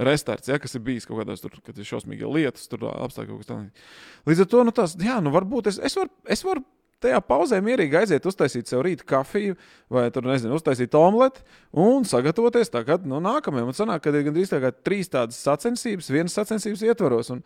restarts, 0.10 0.52
ja, 0.52 0.60
kas 0.62 0.78
ir 0.78 0.86
bijis 0.86 1.08
kaut 1.08 1.22
kādās 1.22 1.44
tur, 1.44 1.56
kad 1.66 1.78
ir 1.78 1.88
šausmīgi 1.88 2.30
lietas, 2.30 2.68
tur 2.72 2.88
apstākļi 2.92 3.34
kaut 3.34 3.44
kas 3.44 3.52
tāds. 3.52 3.88
Līdz 4.30 4.46
ar 4.46 4.52
to, 4.54 4.68
nu, 4.68 4.76
tas, 4.76 4.96
jā, 5.00 5.18
nu, 5.24 5.34
varbūt 5.36 5.72
es, 5.74 5.82
es 5.92 5.98
varu. 6.00 6.14
Es 6.32 6.46
var 6.48 6.64
Tajā 7.02 7.18
pauzē 7.26 7.58
mierīgi 7.66 7.98
aiziet, 7.98 8.26
uztaisīt 8.30 8.70
sev 8.70 8.84
rīta 8.86 9.06
kafiju, 9.10 9.56
vai 9.90 10.04
tur, 10.14 10.28
nezinu, 10.30 10.54
uztaisīt 10.60 10.94
omleti 10.94 11.42
un 11.82 12.06
sagatavoties 12.06 12.70
tagad, 12.70 13.08
nu, 13.10 13.18
nākamajam. 13.26 13.72
Un 13.72 13.78
sanāk, 13.78 14.04
ka 14.06 14.14
ir 14.14 14.28
gandrīz 14.28 14.52
tā 14.54 14.60
kā 14.62 14.70
trīs 14.86 15.10
tādas 15.10 15.40
sacensības, 15.42 16.12
vienas 16.14 16.38
sacensības 16.38 16.84
ietvaros. 16.86 17.32
Un, 17.34 17.42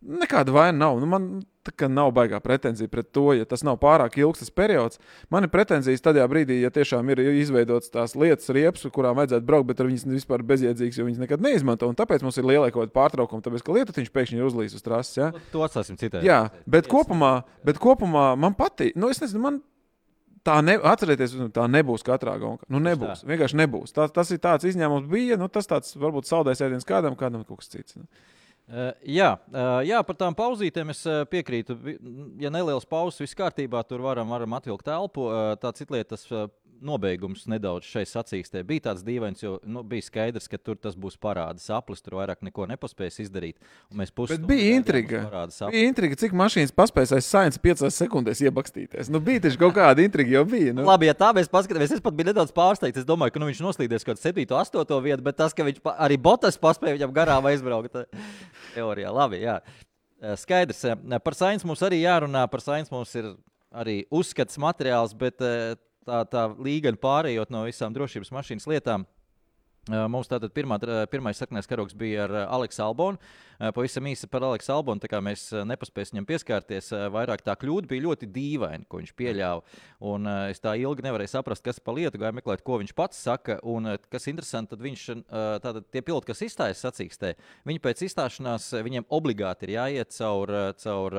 Nekāda 0.00 0.52
vaina 0.54 0.78
nav. 0.78 0.98
Nu, 1.00 1.06
man 1.10 1.24
nav 1.92 2.08
baigā 2.16 2.38
pretenzija 2.40 2.88
pret 2.88 3.10
to, 3.12 3.26
ja 3.36 3.44
tas 3.44 3.60
nav 3.66 3.76
pārāk 3.82 4.16
ilgs 4.22 4.48
periods. 4.56 5.00
Man 5.30 5.44
ir 5.44 5.52
pretenzijas 5.52 6.00
tajā 6.00 6.24
brīdī, 6.30 6.56
ja 6.62 6.70
tiešām 6.72 7.12
ir 7.12 7.20
izveidotas 7.34 7.92
tās 7.92 8.16
lietas, 8.16 8.48
riepas, 8.48 8.86
kurām 8.94 9.18
vajadzētu 9.20 9.46
braukt, 9.46 9.68
bet 9.68 9.82
viņas 9.84 10.06
vispār 10.08 10.44
bezjēdzīgas, 10.48 11.00
jo 11.00 11.04
viņas 11.04 11.20
nekad 11.26 11.44
neizmanto. 11.44 11.90
Un 11.90 11.98
tāpēc 11.98 12.24
mums 12.24 12.40
ir 12.40 12.48
kāda 12.48 12.88
pārtraukuma, 12.96 13.44
tāpēc 13.44 13.66
ka 13.66 13.76
lietutiņš 13.76 14.12
pēkšņi 14.14 14.40
ir 14.40 14.48
uzlīs 14.48 14.76
uz 14.78 14.86
trases. 14.86 15.18
Ja? 15.20 15.32
Nu, 15.36 15.44
to 15.52 15.66
atstāsim 15.66 16.00
citai. 16.00 16.24
Jā, 16.24 16.46
bet 16.64 16.88
kopumā, 16.88 17.42
bet 17.66 17.82
kopumā 17.82 18.32
man 18.40 18.56
patīk. 18.56 18.96
Nu, 18.96 19.12
es 19.12 19.20
nezinu, 19.20 19.44
man 19.44 19.60
Tā 20.40 20.54
ne, 20.64 20.78
atcerieties, 20.88 21.34
nu, 21.36 21.50
tā 21.52 21.66
nebūs 21.68 22.00
katrā 22.00 22.38
gaunkā. 22.40 22.64
Nu, 22.72 22.80
nebūs. 22.80 23.26
Vienkārši 23.28 23.58
nebūs. 23.60 23.92
Tā, 23.92 24.06
tas 24.08 24.30
ir 24.32 24.40
tāds 24.40 24.64
izņēmums, 24.70 25.04
bija. 25.10 25.36
Nu, 25.36 25.50
tas 25.52 25.68
tāds 25.68 25.92
varbūt 26.00 26.30
saldējs 26.30 26.62
ēdiens 26.64 26.88
kādam, 26.88 27.16
kādam 27.20 27.44
kaut 27.44 27.60
kas 27.60 27.68
cits. 27.68 27.98
Nu. 28.00 28.08
Jā, 28.70 29.30
jā, 29.82 29.98
par 30.06 30.16
tām 30.18 30.34
pauzītēm 30.38 30.92
es 30.92 31.00
piekrītu. 31.32 31.74
Ja 32.38 32.52
nelielas 32.54 32.86
pauzes, 32.86 33.18
viss 33.24 33.38
kārtībā, 33.38 33.82
tur 33.88 34.04
varam, 34.04 34.30
varam 34.30 34.54
atvilkt 34.54 34.86
telpu. 34.86 35.26
Tā 35.58 35.72
cita 35.74 35.96
lieta, 35.96 36.14
tas 36.14 36.26
nobeigums 36.84 37.44
nedaudz 37.50 37.86
šai 37.88 38.02
sacīkstē 38.08 38.62
bija 38.66 38.88
tāds 38.88 39.04
dīvains, 39.06 39.42
jo 39.42 39.58
nu, 39.68 39.82
bija 39.86 40.04
skaidrs, 40.06 40.48
ka 40.50 40.58
tur 40.58 40.78
tas 40.80 40.96
būs 40.98 41.18
parāds 41.20 41.66
aplis, 41.74 42.02
tur 42.04 42.16
vairāk 42.18 42.40
neko 42.46 42.66
nepaspēs 42.70 43.20
izdarīt. 43.24 43.60
Bet 43.92 44.46
bija 44.48 44.76
intriga. 44.78 45.22
Bija 45.70 45.88
intriga, 45.88 46.18
cik 46.20 46.36
mašīnas 46.36 46.74
paspēs 46.76 47.14
aiz 47.16 47.28
sāņas 47.28 47.60
5 47.62 47.84
sekundēs 47.96 48.42
iebakstīties. 48.46 49.12
Nu, 49.12 49.20
bija 49.24 49.44
taču 49.46 49.60
kaut 49.60 49.76
kāda 49.76 50.04
intriga 50.04 50.38
jau 50.38 50.46
bija. 50.48 50.74
Nu. 50.76 50.86
Labi, 50.88 51.10
ja 51.10 51.16
tā 51.18 51.32
mēs 51.36 51.50
paskatāmies, 51.52 51.92
es 51.96 52.04
pat 52.04 52.16
biju 52.16 52.30
nedaudz 52.32 52.54
pārsteigts. 52.56 53.02
Es 53.02 53.08
domāju, 53.08 53.36
ka 53.36 53.42
nu, 53.42 53.50
viņš 53.50 53.62
noslīdēs 53.66 54.06
kaut 54.06 54.16
kādu 54.16 54.24
7, 54.30 54.48
8 54.80 55.04
vietu, 55.04 55.26
bet 55.26 55.38
tas, 55.40 55.56
ka 55.56 55.66
viņš 55.68 55.84
arī 55.96 56.18
botas 56.20 56.58
paspēja 56.60 56.98
viņam 56.98 57.14
garām 57.16 57.50
aizbraukt, 57.50 58.00
teorijā. 58.74 59.12
Labi, 59.14 59.44
jā. 59.44 59.60
Skaidrs. 60.40 60.82
Par 61.24 61.36
sainz 61.36 61.64
mums 61.64 61.80
arī 61.84 62.02
jārunā. 62.02 62.44
Par 62.52 62.60
sainz 62.64 62.90
mums 62.92 63.14
ir 63.16 63.30
arī 63.70 64.02
uzskats 64.12 64.58
materiāls, 64.60 65.14
bet 65.16 65.40
tā, 66.06 66.24
tā 66.30 66.48
līga 66.58 66.92
pārējot 67.00 67.52
no 67.54 67.64
visām 67.68 67.96
drošības 67.96 68.34
mašīnas 68.36 68.68
lietām. 68.70 69.08
Mums 69.90 70.28
tātad 70.28 70.52
pirmā, 70.54 70.76
pirmais 71.10 71.38
sarkanais 71.40 71.66
karoks 71.66 71.94
bija 71.96 72.26
ar 72.26 72.32
Aleksu 72.52 72.82
Albonu. 72.84 73.16
Pavisam 73.74 74.04
īsi 74.06 74.28
par 74.30 74.44
Aleksu 74.44 74.74
Albonu, 74.74 75.00
tā 75.00 75.08
kā 75.10 75.18
mēs 75.24 75.46
nepaspēsim 75.66 76.18
viņam 76.18 76.26
pieskarties. 76.28 76.90
Vairāk 77.10 77.40
tā 77.46 77.54
kļūda 77.58 77.88
bija 77.88 78.04
ļoti 78.04 78.28
dīvaina, 78.30 78.84
ko 78.86 79.00
viņš 79.00 79.14
pieļāva. 79.16 79.80
Un 80.12 80.28
es 80.52 80.60
tā 80.62 80.74
ilgi 80.78 81.06
nevarēju 81.06 81.32
saprast, 81.32 81.64
kas 81.64 81.80
pa 81.82 81.94
lietu 81.96 82.20
gāja 82.20 82.36
meklēt, 82.36 82.62
ko 82.62 82.76
viņš 82.82 82.92
pats 82.96 83.22
saka. 83.24 83.56
Un 83.66 83.88
kas 84.12 84.28
interesanti, 84.30 84.74
tad 84.74 84.84
viņš, 84.84 85.06
tātad 85.64 85.88
tie 85.88 86.04
piloti, 86.04 86.28
kas 86.28 86.44
izstājas 86.44 86.84
sacīkstē, 86.84 87.32
viņi 87.72 87.82
pēc 87.88 88.04
izstāšanās, 88.06 88.68
viņiem 88.84 89.08
obligāti 89.08 89.66
ir 89.66 89.74
jāiet 89.78 90.12
caur, 90.14 90.54
caur 90.84 91.18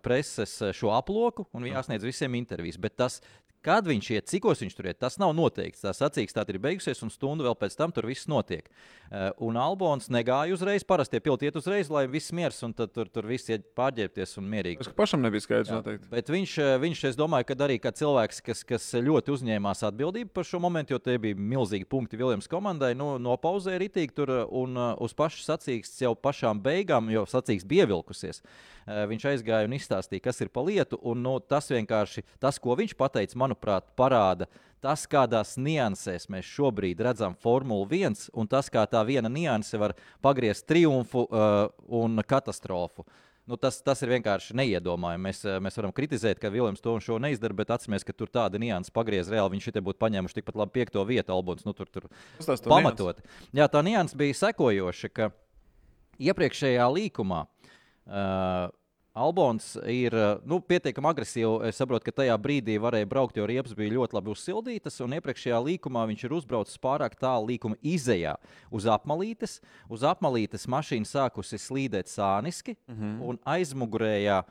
preses 0.00 0.56
šo 0.76 0.96
aploku 0.96 1.46
un 1.52 1.68
jāsniedz 1.68 2.08
visiem 2.08 2.40
intervijas. 2.40 2.80
Bet 2.80 2.96
tas 3.00 3.20
Kad 3.60 3.84
viņš 3.84 4.06
iet, 4.14 4.28
cikos 4.30 4.62
viņš 4.62 4.76
tur 4.76 4.86
iet, 4.88 4.96
tas 5.02 5.18
nav 5.20 5.34
noteikts. 5.36 5.82
Tā 5.84 5.92
sacīkstāte 5.92 6.54
ir 6.54 6.60
beigusies, 6.64 7.02
un 7.04 7.10
stundu 7.12 7.44
vēl 7.44 7.56
pēc 7.60 7.74
tam 7.76 7.92
tur 7.92 8.06
viss 8.08 8.28
notiek. 8.30 8.70
Uh, 9.10 9.28
un 9.44 9.58
Albons 9.60 10.08
negāja 10.08 10.54
uzreiz, 10.56 10.84
parasti 10.86 11.18
tie 11.18 11.24
piloti 11.26 11.48
iet 11.48 11.58
uzreiz, 11.60 11.90
lai 11.92 12.06
viss 12.08 12.32
miers, 12.32 12.56
un 12.64 12.72
tad 12.72 12.94
tur, 12.94 13.10
tur 13.12 13.28
viss 13.28 13.50
iet 13.52 13.66
pārģērbties 13.76 14.32
un 14.40 14.46
mierīgi. 14.48 14.86
Tas 14.86 14.96
pašam 14.96 15.20
nebija 15.20 15.44
skaidrs 15.44 15.74
noteikti. 15.74 16.08
Bet 16.12 16.32
viņš, 16.32 16.54
eh, 16.64 16.70
viņš, 16.80 17.02
es 17.10 17.18
domāju, 17.20 17.50
ka 17.50 17.58
arī 17.66 17.76
kā 17.82 17.92
cilvēks, 17.92 18.40
kas, 18.46 18.64
kas 18.64 18.86
ļoti 18.96 19.34
uzņēmās 19.34 19.84
atbildību 19.90 20.32
par 20.32 20.48
šo 20.48 20.62
momentu, 20.64 20.96
jo 20.96 21.02
te 21.04 21.18
bija 21.20 21.36
milzīgi 21.36 21.84
punkti 21.84 22.16
Viljams 22.16 22.48
komandai, 22.48 22.94
nu, 22.96 23.10
nopauzēja 23.20 23.82
ritīgi 23.84 24.16
tur 24.16 24.32
un 24.46 24.78
uh, 24.78 24.94
uz 25.04 25.12
pašu 25.12 25.44
sacīkstes 25.44 26.06
jau 26.06 26.14
pašām 26.16 26.64
beigām, 26.64 27.12
jo 27.12 27.26
sacīkstes 27.28 27.68
bija 27.68 27.84
ievilkusies. 27.84 28.40
Uh, 28.40 29.04
viņš 29.10 29.28
aizgāja 29.34 29.68
un 29.68 29.76
izstāstīja, 29.76 30.24
kas 30.30 30.40
ir 30.40 30.48
pa 30.48 30.64
lietu, 30.64 30.96
un 31.04 31.20
nu, 31.26 31.36
tas 31.44 31.68
vienkārši, 31.68 32.24
tas, 32.40 32.56
ko 32.62 32.78
viņš 32.78 32.96
pateica, 32.96 33.36
man 33.36 33.49
manuprāt, 33.50 33.90
parāda 33.98 34.48
tas, 34.80 35.06
kādās 35.10 35.56
niansēs 35.60 36.28
mēs 36.32 36.48
šobrīd 36.48 37.00
redzam 37.04 37.36
Formuli 37.40 38.02
1, 38.02 38.30
un 38.36 38.48
tas, 38.50 38.70
kā 38.72 38.86
tā 38.88 39.02
viena 39.06 39.30
nianse 39.32 39.80
var 39.80 39.94
pagriezt 40.24 40.66
triumfu 40.68 41.26
uh, 41.26 41.66
un 42.00 42.22
katastrofu. 42.26 43.04
Nu, 43.50 43.56
tas, 43.58 43.80
tas 43.82 43.98
ir 44.04 44.12
vienkārši 44.12 44.54
neiedomājami. 44.54 45.24
Mēs, 45.26 45.42
uh, 45.46 45.58
mēs 45.62 45.76
varam 45.80 45.92
kritizēt, 45.96 46.38
ka 46.40 46.52
Viljams 46.52 46.82
to 46.84 46.94
un 46.94 47.02
šo 47.02 47.18
neizdara, 47.22 47.56
bet 47.56 47.72
atcerieties, 47.74 48.06
ka 48.06 48.14
tur 48.14 48.30
tāda 48.30 48.60
nianses 48.62 48.94
pagriez 48.94 49.30
reāli. 49.32 49.56
Viņš 49.56 49.68
šeit 49.68 49.80
būtu 49.84 50.00
paņēmuši 50.00 50.38
tikpat 50.38 50.60
labi 50.60 50.76
piekto 50.78 51.04
vietu, 51.08 51.34
Albons. 51.34 51.66
Nu, 51.66 51.74
tur 51.76 51.90
tur 51.90 52.06
pamatot. 52.68 53.24
Jā, 53.56 53.66
tā 53.72 53.82
nianses 53.84 54.18
bija 54.20 54.38
sekojoša, 54.44 55.10
ka 55.16 55.32
iepriekšējā 56.20 56.86
līkumā. 57.00 57.46
Uh, 58.10 58.70
Albons 59.12 59.72
ir 59.90 60.14
eh, 60.14 60.38
nu, 60.46 60.60
pietiekami 60.62 61.10
agresīvs. 61.10 61.66
Es 61.66 61.80
saprotu, 61.80 62.06
ka 62.06 62.20
tajā 62.22 62.36
brīdī 62.38 62.76
varēja 62.82 63.08
braukt, 63.10 63.38
jo 63.40 63.46
riepas 63.48 63.74
bija 63.74 63.96
ļoti 63.96 64.16
labi 64.16 64.30
uzsildītas. 64.30 65.00
Un 65.02 65.16
iepriekšējā 65.18 65.58
līkumā 65.66 66.06
viņš 66.12 66.26
ir 66.26 66.36
uzbraucis 66.38 66.78
pārāk 66.82 67.18
tālu 67.18 67.50
līkuma 67.50 67.78
izējā 67.82 68.36
uz 68.70 68.86
apmalītes. 68.90 69.58
Uz 69.90 70.06
apmalītes 70.06 70.68
mašīna 70.70 71.10
sākusi 71.10 71.58
slīdēt 71.58 72.12
sāniski 72.12 72.76
mm 72.76 72.94
-hmm. 72.94 73.16
un 73.26 73.40
aizmugurējā. 73.44 74.44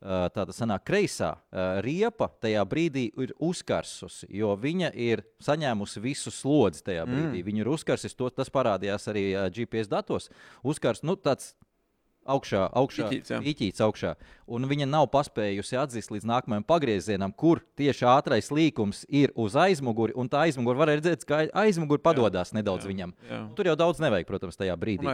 Eh, 0.00 0.28
tāda 0.32 0.54
senā 0.56 0.78
kreisā 0.80 1.34
eh, 1.36 1.80
riepa 1.84 2.30
tajā 2.40 2.64
brīdī 2.64 3.10
ir 3.20 3.34
uzkarsusi, 3.36 4.30
jo 4.32 4.56
viņa 4.56 4.94
ir 4.96 5.20
saņēmusi 5.44 6.00
visu 6.00 6.30
slodzi 6.32 6.80
tajā 6.86 7.04
brīdī. 7.04 7.42
Mm. 7.42 7.44
Viņa 7.44 7.60
ir 7.60 7.68
uzkarsusi, 7.68 8.16
to, 8.16 8.30
tas 8.30 8.48
parādījās 8.48 9.08
arī 9.12 9.50
GPS 9.52 9.92
datos. 9.92 10.30
Uzkars, 10.64 11.02
nu, 11.02 11.16
tāds 11.20 11.52
augšā, 12.34 12.66
augšā 12.80 13.08
īķīts, 13.08 13.34
īķīts 13.52 13.82
augšā. 13.84 14.14
Un 14.50 14.66
viņa 14.66 14.88
nav 14.90 15.06
paspējusi 15.12 15.78
atzīt 15.78 16.08
līdz 16.10 16.26
nākamajam 16.26 16.64
pagriezienam, 16.66 17.30
kur 17.30 17.60
tieši 17.78 18.06
ātrais 18.10 18.48
līkums 18.50 19.04
ir 19.06 19.30
uz 19.38 19.54
aizmuguri. 19.54 20.14
Un 20.18 20.30
tā 20.30 20.42
aizmugure 20.48 20.80
var 20.80 20.90
redzēt, 20.90 21.22
ka 21.28 21.44
aizmugure 21.62 22.02
padodas 22.02 22.50
nedaudz 22.56 22.82
jā, 22.82 22.90
viņam. 22.90 23.14
Jā. 23.30 23.38
Tur 23.54 23.70
jau 23.70 23.76
daudz 23.78 24.02
nevajag, 24.02 24.26
protams, 24.26 24.58
tajā 24.58 24.74
brīdī. 24.80 25.06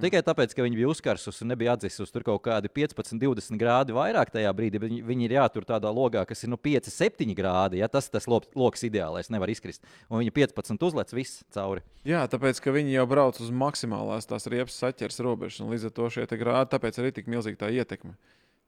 Tikai 0.00 0.22
tāpēc, 0.24 0.56
ka 0.56 0.64
viņi 0.64 0.80
bija 0.80 0.92
uzkarsusi 0.94 1.44
un 1.44 1.52
nebija 1.52 1.76
atzīsusi 1.76 2.14
tur 2.14 2.24
kaut 2.30 2.46
kādi 2.48 2.72
15, 2.72 3.20
20 3.20 3.60
grādi 3.60 3.96
vairāk 3.96 4.32
tajā 4.32 4.54
brīdī, 4.56 4.80
viņi, 4.80 5.02
viņi 5.04 5.28
ir 5.28 5.36
jātur 5.36 5.68
tādā 5.68 5.92
logā, 5.92 6.24
kas 6.28 6.46
ir 6.46 6.52
nu, 6.54 6.56
5, 6.56 6.88
7 6.88 7.36
grādi. 7.36 7.82
Ja? 7.82 7.92
Tas 7.92 8.08
tas 8.08 8.24
lokus 8.28 8.88
ideālais, 8.88 9.28
nevar 9.28 9.52
izkrist. 9.52 9.84
Un 10.08 10.22
viņi 10.22 10.32
15 10.40 10.88
uzlec 10.88 11.12
viss 11.12 11.44
cauri. 11.52 11.84
Jā, 12.08 12.22
tāpēc, 12.30 12.56
ka 12.64 12.72
viņi 12.72 12.94
jau 12.94 13.04
brauc 13.10 13.36
uz 13.42 13.52
maksimālās 13.52 14.24
tās 14.30 14.48
riepas 14.48 14.76
saķers 14.80 15.20
robežas, 15.20 15.60
un 15.60 15.74
līdz 15.74 15.90
ar 15.90 15.92
to 15.92 16.06
šie 16.14 16.24
grādi, 16.30 16.57
tāpēc 16.66 16.98
arī 17.00 17.12
tik 17.14 17.30
milzīga 17.30 17.64
tā 17.64 17.70
ietekme. 17.74 18.16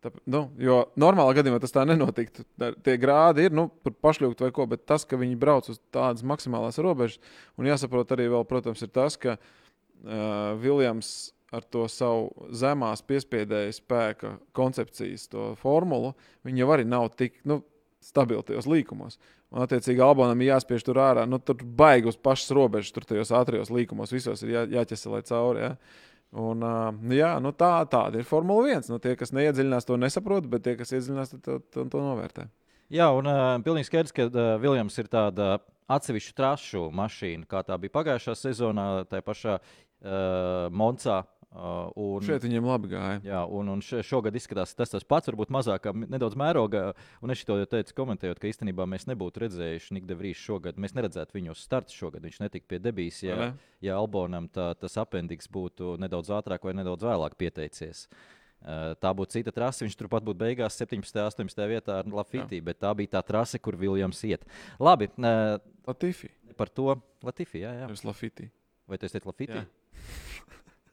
Tā, 0.00 0.12
nu, 0.32 0.46
jo 0.56 0.78
normālā 1.00 1.34
gadījumā 1.36 1.58
tas 1.60 1.74
tā 1.74 1.82
nenotiktu. 1.84 2.46
Tā, 2.60 2.70
tie 2.86 2.94
grādi 3.00 3.48
ir 3.48 3.56
nu, 3.56 3.66
pašļūgti 3.84 4.46
vai 4.46 4.52
ko, 4.56 4.64
bet 4.70 4.86
tas, 4.88 5.04
ka 5.04 5.18
viņi 5.20 5.36
brauc 5.40 5.68
uz 5.68 5.80
tādas 5.92 6.24
maksimālās 6.24 6.80
robežas, 6.80 7.20
un 7.60 7.68
jāsaprot 7.68 8.14
arī, 8.16 8.30
vēl, 8.32 8.46
protams, 8.48 8.80
ir 8.86 8.92
tas, 8.94 9.18
ka 9.20 9.36
uh, 9.36 10.56
Viljams 10.62 11.34
ar 11.52 11.66
to 11.66 11.84
savu 11.90 12.48
zemās 12.54 13.02
piespiedēju 13.04 13.74
spēka 13.76 14.36
koncepcijas, 14.56 15.26
formulu, 15.60 16.14
viņi 16.46 16.62
jau 16.62 16.70
arī 16.72 16.86
nav 16.88 17.10
tik 17.18 17.36
nu, 17.48 17.60
stabili 18.00 18.44
tajos 18.46 18.68
līkumos. 18.70 19.18
Un, 19.50 19.64
attiecīgi, 19.64 20.00
Albānam 20.04 20.40
ir 20.40 20.52
jāspiež 20.52 20.84
tur 20.86 21.00
ārā. 21.02 21.26
Nu, 21.28 21.40
tur 21.42 21.58
baigi 21.60 22.08
uz 22.08 22.16
pašas 22.16 22.54
robežas, 22.56 22.92
tur 22.94 23.04
tajos 23.04 23.32
ātrijos 23.34 23.72
līkumos 23.74 24.14
visos 24.14 24.44
ir 24.46 24.54
jā, 24.54 24.62
jāķeselē 24.78 25.20
cauri. 25.26 25.66
Ja? 25.66 25.72
Un, 26.30 26.62
uh, 26.62 26.94
jā, 27.10 27.32
nu 27.42 27.50
tā, 27.50 27.72
tāda 27.90 28.20
ir 28.20 28.26
Formula 28.28 28.68
1. 28.70 28.86
Nu, 28.92 29.00
tie, 29.02 29.16
kas 29.18 29.32
neiedziļinās, 29.34 29.86
to 29.88 29.96
nesaprot, 29.98 30.46
bet 30.50 30.62
tie, 30.62 30.76
kas 30.78 30.92
iedziļinās, 30.94 31.34
to, 31.42 31.58
to, 31.74 31.86
to 31.90 32.02
novērtē. 32.04 32.46
Jā, 32.94 33.08
un 33.14 33.26
uh, 33.30 33.56
pilnīgi 33.66 33.88
skaidrs, 33.88 34.14
ka 34.14 34.28
uh, 34.28 34.54
Viljams 34.62 34.98
ir 35.02 35.10
tāda 35.10 35.56
atsevišķa 35.90 36.36
trašu 36.38 36.84
mašīna, 36.94 37.48
kā 37.50 37.64
tā 37.66 37.78
bija 37.82 37.96
pagājušā 37.98 38.36
sezonā, 38.38 38.86
tajā 39.10 39.26
pašā 39.26 39.56
uh, 39.58 40.70
Moncā. 40.70 41.20
Uh, 41.50 41.88
un, 41.98 42.22
Šeit 42.22 42.44
viņiem 42.46 42.62
labi 42.62 42.92
gāja. 42.92 43.16
Jā, 43.26 43.40
un, 43.50 43.72
un 43.72 43.80
šogad 43.82 44.36
izskatās 44.38 44.70
tas, 44.78 44.92
tas 44.92 45.02
pats, 45.02 45.26
varbūt 45.32 45.50
mazākā, 45.50 45.90
nedaudz 46.06 46.38
mērogā. 46.38 46.82
Un 47.26 47.34
es 47.34 47.42
to 47.46 47.56
jau 47.58 47.66
teicu, 47.72 47.96
komentējot, 47.98 48.38
ka 48.38 48.50
īstenībā 48.52 48.86
mēs 48.86 49.08
nebūtu 49.10 49.42
redzējuši 49.42 49.96
Niku 49.96 50.06
Devrīsu 50.12 50.44
šogad. 50.46 50.78
Mēs 50.78 50.94
neredzētu 50.94 51.34
viņu 51.34 51.56
uz 51.56 51.64
starta 51.66 51.90
šogad. 51.90 52.22
Viņš 52.28 52.38
netika 52.44 52.70
pie 52.70 52.78
debijas, 52.78 53.18
ja, 53.26 53.50
ja 53.82 53.98
Albonam 53.98 54.46
tā, 54.46 54.70
tas 54.78 54.94
apendiks 55.02 55.50
būtu 55.50 55.96
nedaudz 55.98 56.30
ātrāk 56.38 56.70
vai 56.70 56.76
nedaudz 56.78 57.08
vēlāk 57.10 57.34
pieteicies. 57.40 58.06
Uh, 58.06 58.94
Tā 59.00 59.10
būtu 59.16 59.38
cita 59.38 59.52
trase. 59.56 59.86
Viņš 59.86 59.96
turpat 59.96 60.24
būtu 60.26 60.42
beigās 60.42 60.76
17. 60.76 61.16
un 61.16 61.30
18. 61.32 61.62
vietā 61.70 62.00
ar 62.02 62.10
Lafitī, 62.12 62.60
bet 62.64 62.78
tā 62.82 62.92
bija 62.96 63.16
tā 63.16 63.22
trase, 63.24 63.58
kur 63.58 63.78
Viljams 63.80 64.20
iet. 64.28 64.44
Labi, 64.78 65.08
uh, 65.16 65.56
Latifi. 65.88 66.28
par 66.60 66.68
to 66.68 66.92
Latifī. 67.24 67.64
Jā, 67.64 67.72
jā. 67.72 67.86
Nevis 67.88 68.04
Lafiti. 68.04 68.50
Vai 68.86 68.98
tas 69.00 69.16
ir 69.16 69.24
Lafitī? 69.24 69.64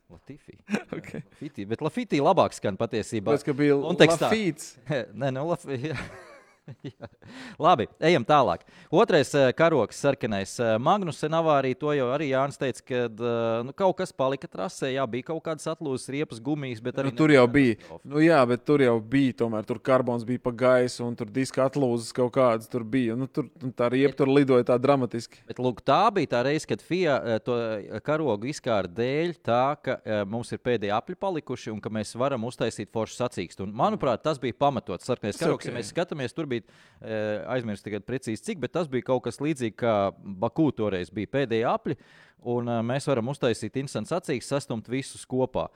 Jā. 0.09 0.15
Latifī. 0.15 0.57
Okay. 0.97 1.21
Lafitī, 1.21 1.65
bet 1.67 1.81
Lafitī 1.83 2.19
labāk 2.23 2.55
skan 2.55 2.77
patiesībā. 2.79 3.35
Ka 3.43 3.53
bija. 3.53 3.75
Lafīts. 3.75 4.77
Nē, 5.19 5.31
nu, 5.35 5.43
labi. 5.51 5.91
Labi, 7.65 7.87
ejam 8.03 8.25
tālāk. 8.27 8.63
Otrais 8.93 9.31
eh, 9.37 9.49
karoks, 9.57 9.99
sarkanais 10.03 10.57
eh, 10.61 10.73
Magnusen 10.81 11.35
avārija. 11.37 11.79
To 11.81 11.93
jau 11.95 12.09
arī 12.13 12.29
Jānis 12.31 12.59
teica, 12.59 12.83
ka 12.87 13.01
eh, 13.07 13.39
nu, 13.67 13.75
kaut 13.77 13.97
kas 14.01 14.13
palika 14.15 14.49
trasē. 14.51 14.91
Jā, 14.93 15.05
bija 15.09 15.29
kaut 15.31 15.43
kādas 15.45 15.67
atlūzas, 15.71 16.09
riepas, 16.13 16.41
gumijas, 16.43 16.83
Nu, 17.07 17.11
tur 17.15 17.31
jau 17.33 17.45
bija. 17.51 17.77
Nu, 18.07 18.21
jā, 18.23 18.39
bet 18.49 18.63
tur 18.67 18.83
jau 18.83 18.95
bija. 18.99 19.35
Tomēr 19.43 19.67
tur 19.67 19.79
karbons 19.83 20.25
bija 20.27 20.41
pa 20.43 20.53
gaisu, 20.55 21.05
un 21.07 21.15
tur 21.19 21.29
diska 21.33 21.65
atlūzas 21.67 22.13
kaut 22.15 22.33
kādas 22.37 22.69
tur 22.71 22.85
bija. 22.87 23.15
Nu, 23.19 23.27
tur 23.31 23.49
un 23.63 23.73
tā 23.75 23.89
riepa 23.93 24.17
tur 24.21 24.31
lidoja 24.31 24.67
tā 24.67 24.77
dramatiski. 24.81 25.43
Bet, 25.49 25.61
lūk, 25.61 25.83
tā 25.87 25.99
bija 26.15 26.33
tā 26.35 26.43
reize, 26.47 26.67
kad 26.69 26.83
FIA 26.83 27.39
to 27.45 27.57
karogu 28.05 28.49
izkāra 28.51 28.89
dēļ 28.91 29.35
tā, 29.45 29.61
ka 29.83 29.97
mums 30.29 30.51
ir 30.55 30.61
pēdējie 30.63 30.95
apli 30.95 31.17
palikuši 31.19 31.73
un 31.73 31.81
ka 31.83 31.91
mēs 31.93 32.15
varam 32.19 32.47
uztaisīt 32.47 32.91
foršu 32.93 33.19
sacīkstu. 33.21 33.67
Un, 33.67 33.75
manuprāt, 33.77 34.23
tas 34.25 34.39
bija 34.41 34.55
pamatots. 34.57 35.07
Sarkanais 35.07 35.37
Tas 35.37 35.45
karogs, 35.45 35.65
ok. 35.65 35.69
ja 35.69 35.75
mēs 35.77 35.91
skatāmies, 35.93 36.35
tur 36.35 36.49
bija 36.49 36.56
uh, 36.65 37.43
aizmirst 37.53 37.85
tagad 37.87 38.05
precīzi 38.07 38.43
cik, 38.49 38.61
bet 38.63 38.73
tas 38.77 38.89
bija 38.91 39.09
kaut 39.11 39.25
kas 39.27 39.41
līdzīgs, 39.43 39.77
kā 39.79 39.97
Baku 40.17 40.69
toreiz 40.75 41.13
bija 41.13 41.33
pēdējie 41.37 41.67
apli. 41.69 41.97
Un 42.45 42.69
uh, 42.69 42.83
mēs 42.85 43.07
varam 43.09 43.31
uztaisīt 43.31 43.79
instantu 43.81 44.13
sacīkstu, 44.13 44.51
sastumt 44.53 44.89
visus 44.91 45.25
kopā. 45.25 45.67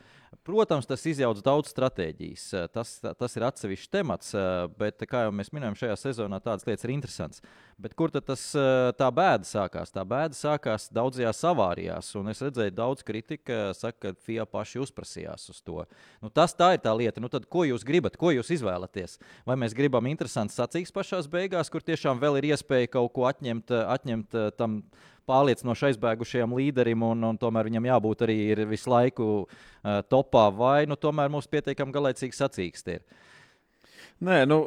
Protams, 0.45 0.87
tas 0.87 1.01
izjauc 1.09 1.41
daudz 1.43 1.73
stratēģijas. 1.73 2.43
Eh, 2.55 2.67
Tas, 2.71 2.93
tas 3.01 3.33
ir 3.35 3.43
atsevišķs 3.43 3.89
temats, 3.91 4.29
eh, 4.33 4.67
bet, 4.79 5.03
kā 5.09 5.25
jau 5.25 5.33
mēs 5.35 5.51
minējām, 5.51 5.75
šajā 5.75 5.97
sezonā 5.99 6.39
tādas 6.39 6.63
lietas 6.65 6.85
ir 6.87 6.93
interesantas. 6.93 7.43
Bet 7.81 7.95
kur 7.97 8.13
tad 8.13 8.25
tas, 8.29 8.39
tā 8.95 9.09
bēda 9.11 9.43
sākās? 9.43 9.91
Tā 9.91 10.05
bēda 10.05 10.37
sākās 10.37 10.87
daudzajās 10.93 11.41
avārijās, 11.49 12.13
un 12.15 12.29
es 12.29 12.41
redzēju, 12.45 12.75
daudz 12.77 13.03
kritika 13.03 13.73
saka, 13.73 14.13
ka 14.13 14.21
FIA 14.21 14.45
paši 14.45 14.79
uzprasījās 14.79 15.49
uz 15.49 15.61
to. 15.65 15.83
Nu, 16.21 16.29
tas 16.29 16.53
tā 16.53 16.75
ir 16.77 16.83
tā 16.85 16.93
lieta. 16.95 17.19
Nu, 17.19 17.27
tad, 17.27 17.49
ko 17.49 17.65
jūs 17.65 17.83
gribat, 17.83 18.17
ko 18.21 18.31
jūs 18.31 18.53
izvēlaties? 18.53 19.17
Vai 19.45 19.57
mēs 19.57 19.75
gribam 19.75 20.05
interesants 20.05 20.55
sacīks 20.55 20.93
pašās 20.93 21.27
beigās, 21.27 21.73
kur 21.73 21.81
tiešām 21.81 22.21
vēl 22.21 22.37
ir 22.37 22.53
iespēja 22.53 22.93
kaut 22.93 23.11
ko 23.17 23.25
atņemt, 23.25 23.73
atņemt 23.73 24.37
tam 24.61 24.83
pārliecinoši 25.29 25.89
aizbēgušajam 25.91 26.55
līderim, 26.57 27.03
un, 27.05 27.27
un 27.31 27.39
tomēr 27.41 27.69
viņam 27.69 27.89
jābūt 27.91 28.23
arī 28.27 28.37
visu 28.69 28.91
laiku 28.93 29.27
uh, 29.41 29.99
topā, 30.09 30.47
vai 30.55 30.79
nu 30.89 30.97
tomēr 30.99 31.31
mums 31.33 31.49
pietiekami 31.51 31.95
galēcīgi 31.95 32.37
sacīks 32.37 32.87
ir. 32.93 33.05
Nē, 34.21 34.43
nu, 34.49 34.61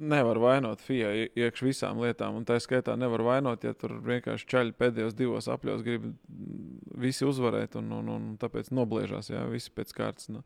nevar 0.00 0.38
vainot 0.38 0.80
FIA 0.80 1.10
ie- 1.14 1.28
iekš 1.36 1.62
visām 1.66 2.00
lietām. 2.02 2.36
Un 2.38 2.46
tā 2.46 2.58
skaitā 2.62 2.96
nevar 2.98 3.22
vainot, 3.26 3.64
ja 3.64 3.74
tur 3.74 3.98
vienkārši 4.04 4.48
čaļi 4.50 4.74
pēdējos 4.78 5.16
divos 5.18 5.48
apļos 5.50 5.84
grib 5.86 6.04
mm, 6.08 6.96
visi 7.02 7.26
uzvarēt 7.26 7.76
un, 7.80 7.90
un, 7.98 8.10
un 8.14 8.28
tāpēc 8.40 8.70
nobliežās. 8.74 9.30
Jā, 9.32 9.44
visi 9.50 9.72
pēc 9.74 9.94
kārtas. 9.96 10.30
Nu. 10.32 10.44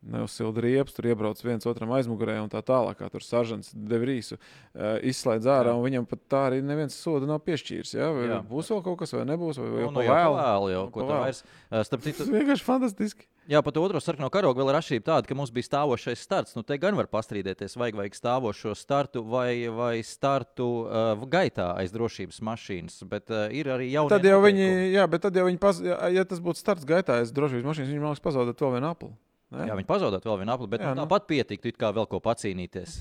Neuzsilda 0.00 0.62
riepas, 0.64 0.94
tur 0.96 1.10
iebrauc 1.10 1.40
viens 1.44 1.66
otram 1.68 1.90
aizmugurē 1.92 2.38
un 2.40 2.48
tā 2.48 2.62
tālāk. 2.64 2.96
kā 3.02 3.10
Tur 3.12 3.20
saržants 3.20 3.68
Devrīsu 3.76 4.38
uh, 4.38 4.96
izslēdz 5.04 5.44
ārā, 5.44 5.74
un 5.76 5.84
viņam 5.84 6.06
pat 6.08 6.22
tā 6.32 6.40
arī 6.48 6.62
neviens 6.64 6.96
soda 6.96 7.28
nav 7.28 7.42
piešķīris. 7.44 7.92
Jā? 7.98 8.08
Vai 8.16 8.24
Jā. 8.30 8.38
būs 8.48 8.70
vēl 8.72 8.80
kaut 8.86 8.96
kas, 9.02 9.12
vai 9.12 9.26
nebūs, 9.28 9.60
vai 9.60 9.68
jau 9.84 9.90
Nu, 9.92 10.00
jau 10.06 10.14
vēlu? 10.16 10.38
vēl, 10.40 10.70
jau, 10.72 10.84
Nu, 10.86 10.94
ko 10.94 11.00
pa 11.02 11.04
tā 11.04 11.12
vēlu. 11.12 11.26
vairs. 11.26 11.42
Starp 11.90 12.06
citu, 12.08 12.18
Tas 12.24 12.32
vienkārši 12.32 12.64
fantastiski. 12.64 13.28
Jā, 13.50 13.60
pat 13.66 13.76
otru 13.76 14.00
sarkano 14.00 14.28
karogu 14.30 14.60
vēl 14.62 14.68
ir 14.70 14.76
atšķirība 14.78 15.04
tāda, 15.10 15.26
ka 15.26 15.34
mums 15.34 15.50
bija 15.50 15.66
stāvošais 15.68 16.20
starts. 16.22 16.54
Nu, 16.56 16.62
te 16.62 16.76
gan 16.78 16.94
var 16.96 17.08
pastrīdēties, 17.10 17.74
vajag, 17.76 17.96
vajag 17.98 18.14
stāvošo 18.16 18.74
startu 18.78 19.24
vai, 19.26 19.66
vai 19.74 20.00
startu 20.06 20.68
uh, 20.86 21.24
gaitā 21.28 21.72
aiz 21.76 21.90
drošības 21.92 22.38
mašīnas. 22.46 23.00
Bet 23.10 23.28
uh, 23.34 23.48
ir 23.50 23.66
arī 23.74 23.90
jau 23.90 24.06
Tad 24.12 24.24
jau 24.24 24.38
viņi, 24.44 24.92
jā, 24.94 25.04
bet 25.10 25.26
tad 25.26 25.34
jau 25.36 25.44
viņi, 25.48 25.58
paz, 25.60 25.80
ja, 25.82 25.98
ja 26.14 26.24
tas 26.24 26.38
būtu 26.40 26.62
starts 26.62 26.86
gaitā, 26.88 27.18
es 27.24 27.34
drošības 27.34 27.66
mašīnas, 27.72 27.90
viņi 27.90 28.04
mākslinieks 28.06 28.24
pazaudēt 28.28 28.62
vēl 28.64 28.76
vienu 28.78 28.90
apli. 28.94 29.10
Ne? 29.50 29.66
Jā, 29.66 29.74
viņi 29.78 29.88
pazaudētu 29.88 30.30
vēl 30.30 30.42
vienu 30.44 30.52
apli, 30.54 30.68
bet 30.70 30.84
Jā, 30.84 30.92
nu, 30.92 31.00
nu. 31.00 31.06
tāpat 31.06 31.26
pietiktu, 31.30 31.72
kā 31.78 31.90
vēl 31.96 32.06
ko 32.10 32.20
pacīnīties. 32.22 33.00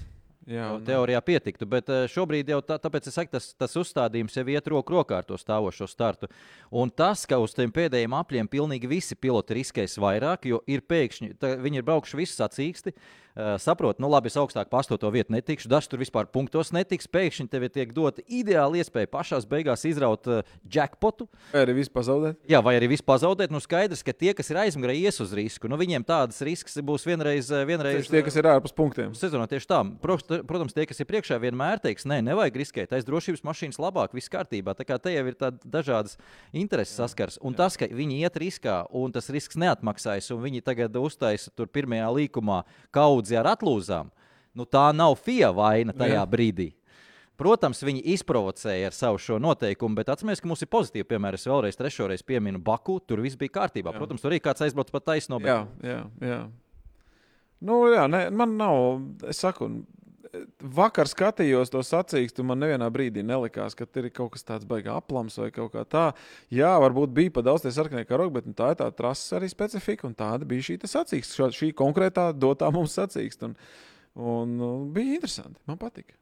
jā 0.49 0.63
Jau 0.65 0.79
nu. 0.79 0.85
teorijā 0.87 1.19
pietiktu, 1.21 1.67
bet 1.69 1.89
eh, 1.93 2.07
šobrīd 2.09 2.49
jau 2.49 2.57
tā, 2.65 2.79
tāpēc 2.81 3.05
es 3.11 3.13
saku, 3.19 3.29
tas, 3.35 3.51
tas 3.53 3.75
uzstādījums 3.77 4.33
jau 4.33 4.45
iet 4.49 4.65
roku 4.71 4.95
rokā 4.95 5.19
ar 5.21 5.27
to 5.27 5.37
stāvošo 5.37 5.85
startu. 5.85 6.25
Un 6.73 6.89
tas, 6.89 7.27
ka 7.29 7.37
uz 7.37 7.53
tiem 7.53 7.69
pēdējiem 7.75 8.15
apļiem 8.17 8.49
pilnīgi 8.49 8.89
visi 8.89 9.13
piloti 9.15 9.59
riskēs 9.59 9.99
vairāk, 10.01 10.49
jo 10.49 10.63
ir 10.65 10.81
pēkšņi, 10.89 11.35
viņi 11.37 11.83
ir 11.83 11.85
braukuši 11.85 12.17
visi 12.17 12.39
sacīksti, 12.39 12.95
uh, 13.39 13.55
saprot, 13.61 13.99
nu 13.99 14.09
labi, 14.11 14.31
es 14.31 14.37
augstāk 14.39 14.69
par 14.71 14.83
astoto 14.83 15.09
vietu 15.13 15.35
netikšu, 15.35 15.69
dažs 15.71 15.87
tur 15.91 16.01
vispār 16.03 16.29
punktos 16.31 16.73
netiks, 16.75 17.09
pēkšņi 17.09 17.49
tev 17.49 17.67
tiek 17.73 17.93
dota 17.95 18.23
ideāla 18.27 18.79
iespēja 18.81 19.09
pašās 19.11 19.47
beigās 19.49 19.85
izraut 19.89 20.27
uh, 20.29 20.43
jackpotu. 20.63 21.29
Vai 21.53 21.65
arī 21.65 21.79
viss 21.81 21.93
pazaudēt? 21.93 22.39
Jā, 22.49 22.63
vai 22.65 22.77
arī 22.79 22.93
vispār 22.95 23.19
pazaudēt. 23.19 23.53
Nu, 23.53 23.61
skaidrs, 23.63 24.03
ka 24.05 24.13
tie, 24.15 24.33
kas 24.37 24.49
ir 24.51 24.59
aizmugurē, 24.61 24.93
ies 24.95 25.19
uz 25.23 25.33
risku. 25.35 25.69
Nu, 25.71 25.77
viņiem 25.79 26.05
tādas 26.07 26.39
risks 26.45 26.77
būs 26.85 27.05
vienreiz, 27.07 27.49
eh, 27.51 27.65
vienreiz 27.67 28.03
Tieši 28.03 28.13
tie, 28.13 28.23
kas 28.25 28.37
ir 28.39 28.49
ārpus 28.49 28.75
punktiem. 28.75 29.15
Sezonā 29.17 29.47
tieši 29.49 29.69
tā. 29.69 29.81
Pro- 30.01 30.17
Protams, 30.19 30.75
tie, 30.75 30.85
kas 30.85 30.99
ir 30.99 31.07
priekšā, 31.09 31.39
vienmēr 31.41 31.81
teiks, 31.81 32.05
nē, 32.05 32.21
nevajag 32.29 32.59
riskēt. 32.61 32.93
Aiz 32.93 33.07
drošības 33.07 33.43
mašīnas 33.43 33.79
labāk, 33.81 34.13
viss 34.13 34.29
kārtībā. 34.29 34.75
Tā 34.77 34.85
kā 34.85 34.99
te 35.01 35.13
jau 35.13 35.25
ir 35.27 35.35
dažādas 35.65 36.17
intereses 36.53 36.95
saskars. 36.95 37.39
Un 37.41 37.53
tas, 37.57 37.77
ka 37.77 37.87
viņi 37.87 38.21
iet 38.23 38.35
riskā 38.39 38.85
un 38.91 39.11
tas 39.11 39.29
risks 39.29 39.57
neatmaksājas, 39.59 40.31
un 40.35 40.43
viņi 40.43 40.63
tagad 40.63 40.95
uztaisa 40.99 41.51
tur 41.55 41.67
pirmajā 41.67 42.07
līkumā 42.13 42.63
kaudzi 42.91 43.28
ar 43.37 43.51
atlūzām, 43.53 44.09
nu 44.57 44.65
tā 44.65 44.89
nav 44.95 45.19
FIA 45.21 45.51
vaina 45.53 45.93
tajā 45.93 46.17
Jā. 46.17 46.27
brīdī. 46.29 46.71
Protams, 47.39 47.79
viņi 47.87 48.01
izprovocēja 48.17 48.89
ar 48.89 48.95
savu 48.95 49.19
šo 49.23 49.37
noteikumu, 49.39 49.95
bet 49.95 50.09
atcerieties, 50.11 50.41
ka 50.43 50.49
mums 50.51 50.63
ir 50.65 50.67
pozitīvi. 50.73 51.07
Piemēram, 51.07 51.39
es 51.39 51.47
vēlreiz 51.47 51.77
trešoreiz 51.79 52.23
pieminu 52.27 52.59
Baku, 52.59 52.97
tur 52.99 53.21
viss 53.23 53.39
bija 53.39 53.53
kārtībā. 53.61 53.93
Jā. 53.93 54.01
Protams, 54.01 54.19
tur 54.19 54.33
arī 54.33 54.41
kāds 54.43 54.65
aizbrauc 54.65 54.91
pa 54.91 54.99
taisno. 54.99 55.39
Jā, 55.45 55.61
jā, 55.79 56.01
jā. 56.19 56.41
Nu, 57.63 57.79
jā 57.93 58.09
ne, 58.11 58.25
man 58.35 58.57
nav, 58.59 58.99
es 59.31 59.39
saku, 59.39 59.69
vakar 60.75 61.09
skatījos 61.09 61.71
to 61.73 61.81
sacīkstu, 61.85 62.43
man 62.47 62.61
nevienā 62.63 62.89
brīdī 62.93 63.23
nelikās, 63.25 63.75
ka 63.77 63.87
tur 63.89 64.07
ir 64.09 64.13
kaut 64.15 64.33
kas 64.35 64.45
tāds 64.47 64.67
baigā 64.69 64.97
aplams 64.99 65.37
vai 65.41 65.49
kaut 65.55 65.73
kā 65.73 65.85
tā. 65.87 66.05
Jā, 66.53 66.71
varbūt 66.83 67.15
bija 67.15 67.33
pa 67.37 67.45
daudz 67.45 67.65
tie 67.65 67.73
sarkanie 67.75 68.05
karogi, 68.09 68.35
bet 68.37 68.49
nu, 68.49 68.55
tā 68.57 68.73
ir 68.73 68.79
tā 68.81 68.89
trases 68.95 69.33
arī 69.39 69.49
specifika, 69.51 70.07
un 70.09 70.17
tāda 70.19 70.47
bija 70.49 70.69
šī 70.69 70.79
sacīksta, 70.83 71.39
šā- 71.41 71.51
šī 71.61 71.71
konkrētā 71.77 72.29
dotā 72.35 72.71
mums 72.73 72.97
sacīksta. 72.99 73.51
Un, 73.51 73.59
un 74.19 74.57
nu, 74.59 74.71
bija 74.93 75.19
interesanti, 75.19 75.59
man 75.69 75.79
patika. 75.81 76.18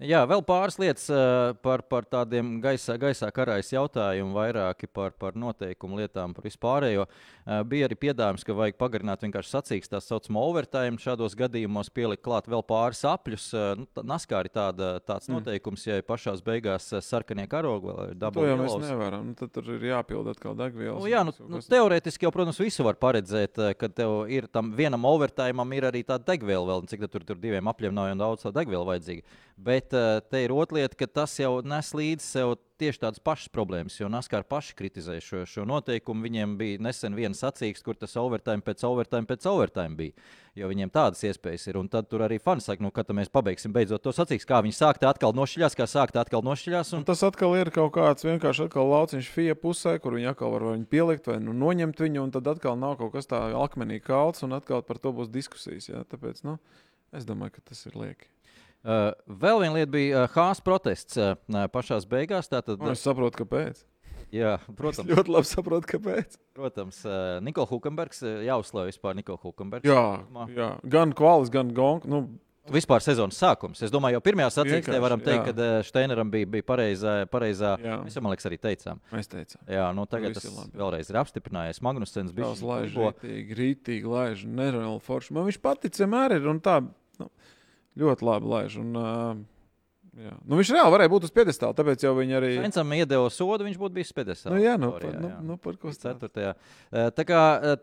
Jā, 0.00 0.22
vēl 0.24 0.40
pāris 0.48 0.78
lietas 0.80 1.06
uh, 1.12 1.50
par, 1.60 1.82
par 1.84 2.06
tādiem 2.08 2.54
gaisā, 2.64 2.94
gaisā 3.00 3.28
karājas 3.36 3.68
jautājumiem, 3.74 4.30
vairāki 4.32 4.88
par, 4.88 5.12
par 5.20 5.34
noteikumu 5.36 5.98
lietām, 6.00 6.32
par 6.32 6.46
vispārējo. 6.46 7.04
Uh, 7.04 7.60
bija 7.68 7.84
arī 7.88 7.98
piedāvājums, 8.06 8.44
ka 8.48 8.56
vajag 8.56 8.78
pagarināt 8.80 9.20
vienkārši 9.26 9.52
sacīkstu, 9.52 9.92
tā 9.92 10.00
saucamo 10.00 10.40
overtime. 10.48 10.96
Šādos 11.00 11.36
gadījumos 11.36 11.92
pielikt 11.92 12.24
klāt 12.24 12.48
vēl 12.48 12.64
pāris 12.64 13.02
apļus. 13.08 13.50
Uh, 13.52 13.74
nu, 13.82 13.88
Naskā 14.10 14.40
ir 14.46 14.50
tāda, 14.54 14.94
tāds 15.04 15.28
Mm. 15.30 15.36
noteikums, 15.36 15.84
ja 15.86 15.98
ir 16.00 16.06
pašās 16.08 16.40
beigās 16.42 16.88
sarkanie 17.04 17.44
karogi, 17.46 17.86
vēl 17.92 18.00
ir 18.08 18.14
To 18.16 18.22
dabūjami. 18.24 18.64
jau 18.64 18.78
mēs 18.80 18.88
nevaram. 18.88 19.26
Nu, 19.28 19.34
tad 19.38 19.52
tur 19.52 19.68
ir 19.76 19.84
jāpild 19.90 20.32
atkal 20.32 20.56
degvielas. 20.58 21.04
Nu, 21.04 21.10
jā, 21.12 21.20
nu, 21.28 21.34
nu, 21.52 21.60
teorētiski 21.60 22.24
jau, 22.26 22.32
protams, 22.34 22.58
visu 22.58 22.86
var 22.88 22.96
paredzēt, 22.98 23.60
eh, 23.68 23.76
ka 23.78 23.88
tev 23.92 24.24
ir 24.32 24.48
tam 24.48 24.72
vienam 24.72 25.04
overtime, 25.04 25.60
ir 25.76 25.86
arī 25.92 26.02
tāda 26.08 26.24
degviela 26.32 26.66
vēl, 26.72 26.88
cik 26.88 27.04
tad 27.04 27.12
tur, 27.12 27.28
tur 27.28 27.36
diviem 27.36 27.68
apļiem 27.68 27.94
nav 27.94 28.08
jau 28.10 28.18
daudz 28.24 28.48
degviela 28.56 28.88
vajadzīga. 28.94 29.22
Bet 29.60 29.89
Bet 29.90 29.98
uh, 29.98 30.22
te 30.30 30.44
ir 30.44 30.52
otra 30.54 30.78
lieta, 30.78 30.94
ka 30.94 31.06
tas 31.10 31.32
jau 31.40 31.60
nes 31.66 31.88
līdzi 31.96 32.22
sev 32.22 32.52
tieši 32.78 33.00
tādas 33.02 33.20
pašas 33.22 33.50
problēmas. 33.50 33.96
Jo 33.98 34.06
NASCAR 34.12 34.44
paši 34.46 34.76
kritizēja 34.78 35.22
šo, 35.24 35.40
šo 35.50 35.64
noteikumu. 35.66 36.22
Viņiem 36.22 36.52
bija 36.60 36.78
nesen 36.86 37.16
viena 37.18 37.34
sacīks, 37.34 37.82
kur 37.82 37.98
tas 37.98 38.14
overtime 38.20 38.62
pēc 38.62 38.84
overtime 38.86 39.26
pēc 39.26 39.48
overtime 39.50 39.98
bija. 39.98 40.14
Jo 40.54 40.70
viņiem 40.70 40.92
tādas 40.94 41.24
iespējas 41.26 41.66
ir. 41.72 41.80
Un 41.80 41.90
tad 41.90 42.06
tur 42.06 42.22
arī 42.22 42.38
fani 42.38 42.62
saka, 42.62 42.84
nu, 42.86 42.92
kad 42.94 43.10
mēs 43.16 43.32
pabeigsim 43.34 43.74
beidzot 43.74 44.04
to 44.06 44.14
sacīks, 44.14 44.46
kā 44.46 44.62
viņi 44.62 44.78
sākta 44.78 45.10
atkal 45.10 45.34
nošķiļās, 45.34 45.76
kā 45.76 45.90
sākta 45.90 46.22
atkal 46.22 46.46
nošķiļās. 46.46 46.94
Un... 46.94 47.02
Un 47.02 47.10
tas 47.10 47.26
atkal 47.26 47.58
ir 47.58 47.74
kaut 47.74 47.90
kāds 47.98 48.26
vienkārši 48.28 48.70
lauciņš 48.70 49.34
FIA 49.34 49.58
pusē, 49.58 49.98
kur 49.98 50.20
viņi 50.20 50.30
atkal 50.32 50.54
var 50.54 50.70
viņu 50.70 50.86
pielikt 50.90 51.32
vai 51.32 51.40
nu, 51.42 51.56
noņemt 51.66 52.06
viņu, 52.06 52.28
un 52.28 52.36
tad 52.38 52.54
atkal 52.54 52.78
nav 52.78 53.00
kaut 53.02 53.16
kas 53.18 53.30
tāds 53.30 53.58
akmenī 53.58 53.98
kalts, 54.04 54.46
un 54.46 54.54
atkal 54.54 54.86
par 54.86 55.02
to 55.02 55.14
būs 55.18 55.34
diskusijas. 55.34 55.90
Jā. 55.90 56.06
Tāpēc 56.06 56.44
nu, 56.46 56.60
es 57.10 57.26
domāju, 57.26 57.58
ka 57.58 57.72
tas 57.72 57.88
ir 57.90 57.98
lieki. 57.98 58.30
Uh, 58.80 59.10
vēl 59.28 59.60
viena 59.60 59.74
lieta 59.76 59.92
bija 59.92 60.24
uh, 60.24 60.30
Hāzes 60.32 60.62
protests 60.64 61.18
uh, 61.20 61.34
pašā 61.68 61.98
beigās. 62.08 62.48
Tātad, 62.48 62.80
Un 62.80 62.94
es 62.94 63.02
saprotu, 63.04 63.42
kāpēc. 63.42 63.82
jā, 64.32 64.54
Es 64.56 64.76
protams, 64.78 65.10
ļoti 65.10 65.34
labi 65.36 65.48
saprotu, 65.50 65.90
kāpēc. 65.96 66.38
protams 66.56 67.02
Nikola 67.44 67.68
Hukenbergs, 67.68 68.22
uh, 68.24 68.38
jāuzslavē 68.46 68.88
vispār 68.88 69.18
Nikola 69.18 69.42
Hukenbergs. 69.42 69.84
Jā, 69.90 70.04
jā. 70.56 70.70
gan 70.96 71.12
kvalis, 71.12 71.52
gan 71.52 71.74
gonka. 71.76 72.08
Nu, 72.08 72.28
Vispār 72.70 73.00
sezonas 73.02 73.34
sākums. 73.40 73.80
Es 73.82 73.90
domāju, 73.90 74.18
jau 74.18 74.22
pirmajā 74.22 74.50
sacīkstē 74.54 74.98
varam 75.02 75.18
teikt, 75.24 75.48
ka 75.56 75.68
Steineram 75.82 76.28
bija, 76.30 76.46
bija 76.46 76.62
pareizā, 76.68 77.14
pareizā. 77.32 77.72
Mēs 78.04 78.14
jau, 78.14 78.22
man 78.22 78.30
liekas, 78.34 78.46
arī 78.46 78.58
teicām. 78.62 79.00
mēs 79.10 79.26
teicām, 79.32 79.62
Jā, 79.66 79.86
nu 79.96 80.04
tagad 80.06 80.36
Viss 80.36 80.44
tas 80.44 80.54
labi. 80.54 80.76
vēlreiz 80.78 81.10
ir 81.10 81.18
apstiprinājies. 81.18 81.80
Magnusens 81.82 82.34
bija 82.36 82.52
tas 82.52 82.62
laiž 82.62 82.94
rītīgi, 82.94 83.56
rītīgi 83.58 84.12
laiž, 84.12 84.44
nereāli 84.46 85.00
forši. 85.02 85.34
Man 85.34 85.48
viņš 85.48 85.58
patic 85.64 85.98
vienmēr 85.98 86.36
ir, 86.36 86.46
un 86.52 86.60
tā 86.62 86.76
nu, 86.84 87.30
ļoti 88.00 88.26
labi 88.26 88.50
laiž. 88.50 88.76
Un, 88.80 88.96
uh, 88.96 89.40
jā. 90.16 90.32
nu, 90.44 90.58
viņš 90.58 90.70
reāli 90.74 90.92
varēja 90.94 91.10
būt 91.12 91.26
uz 91.28 91.32
piedestāla, 91.34 91.76
tāpēc 91.76 92.04
jau 92.04 92.12
viņi 92.16 92.36
arī. 92.38 92.50
Fencam 92.64 92.94
iedeva 92.96 93.28
sodu, 93.32 93.66
viņš 93.66 93.78
būtu 93.80 93.96
bijis 93.96 94.10
spēdēs. 94.12 94.44
Nu, 94.48 94.58
jā, 94.62 94.74
nu, 94.80 94.90
par, 94.94 95.18
nu, 95.22 95.30
nu, 95.50 95.56
par 95.62 95.76
ko? 95.80 95.92
Ceturtajā. 95.94 96.54
Tā 97.16 97.26
kā, 97.28 97.42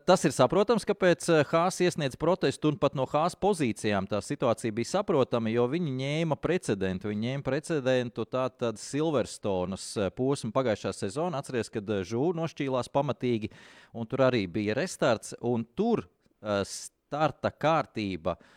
tas 0.10 0.26
ir 0.28 0.36
saprotams, 0.36 0.86
kāpēc 0.88 1.30
Hāzs 1.52 1.80
iesniedz 1.86 2.20
protestu, 2.20 2.74
un 2.74 2.80
pat 2.82 2.98
no 2.98 3.08
Hāzs 3.10 3.38
pozīcijām 3.40 4.10
tā 4.12 4.22
situācija 4.26 4.76
bija 4.76 4.92
saprotama, 4.98 5.54
jo 5.54 5.68
viņi 5.72 5.96
ņēma 6.02 6.40
precedentu. 6.42 7.12
Viņi 7.14 7.32
ņēma 7.32 7.48
precedentu 7.48 8.28
tātad 8.28 8.82
Silverstonas 8.82 9.90
posmu 10.18 10.52
pagājušā 10.56 10.94
sezonā. 10.98 11.42
Atcerieties, 11.42 11.74
kad 11.78 11.96
Žūna 12.12 12.44
nošķīlās 12.44 12.92
pamatīgi, 12.94 13.52
un 13.98 14.10
tur 14.10 14.28
arī 14.28 14.46
bija 14.52 14.76
restarts, 14.78 15.36
un 15.46 15.66
tur 15.78 16.06
eh, 16.06 16.62
starta 16.68 17.54
kārtība. 17.54 18.36
Uh, 18.38 18.54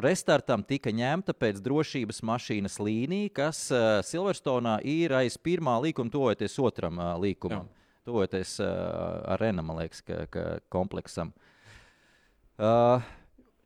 restartam 0.00 0.62
tika 0.64 0.92
ņemta 0.94 1.34
pēc 1.36 1.60
drošības 1.64 2.22
mašīnas 2.24 2.78
līnija, 2.80 3.32
kas 3.36 3.66
uh, 3.74 3.98
Silverstonā 4.06 4.78
ir 4.84 5.12
aiz 5.12 5.36
pirmā 5.36 5.76
līkuma, 5.84 6.12
tuvojoties 6.12 6.56
otram 6.64 6.98
uh, 6.98 7.12
līkumam. 7.20 7.68
Tuvojoties 8.06 8.56
uh, 8.62 8.68
ar 9.34 9.42
Renu, 9.42 9.64
man 9.66 9.82
liekas, 9.82 10.00
ka, 10.06 10.24
ka 10.30 10.44
kompleksam. 10.72 11.34
Uh, 12.56 13.04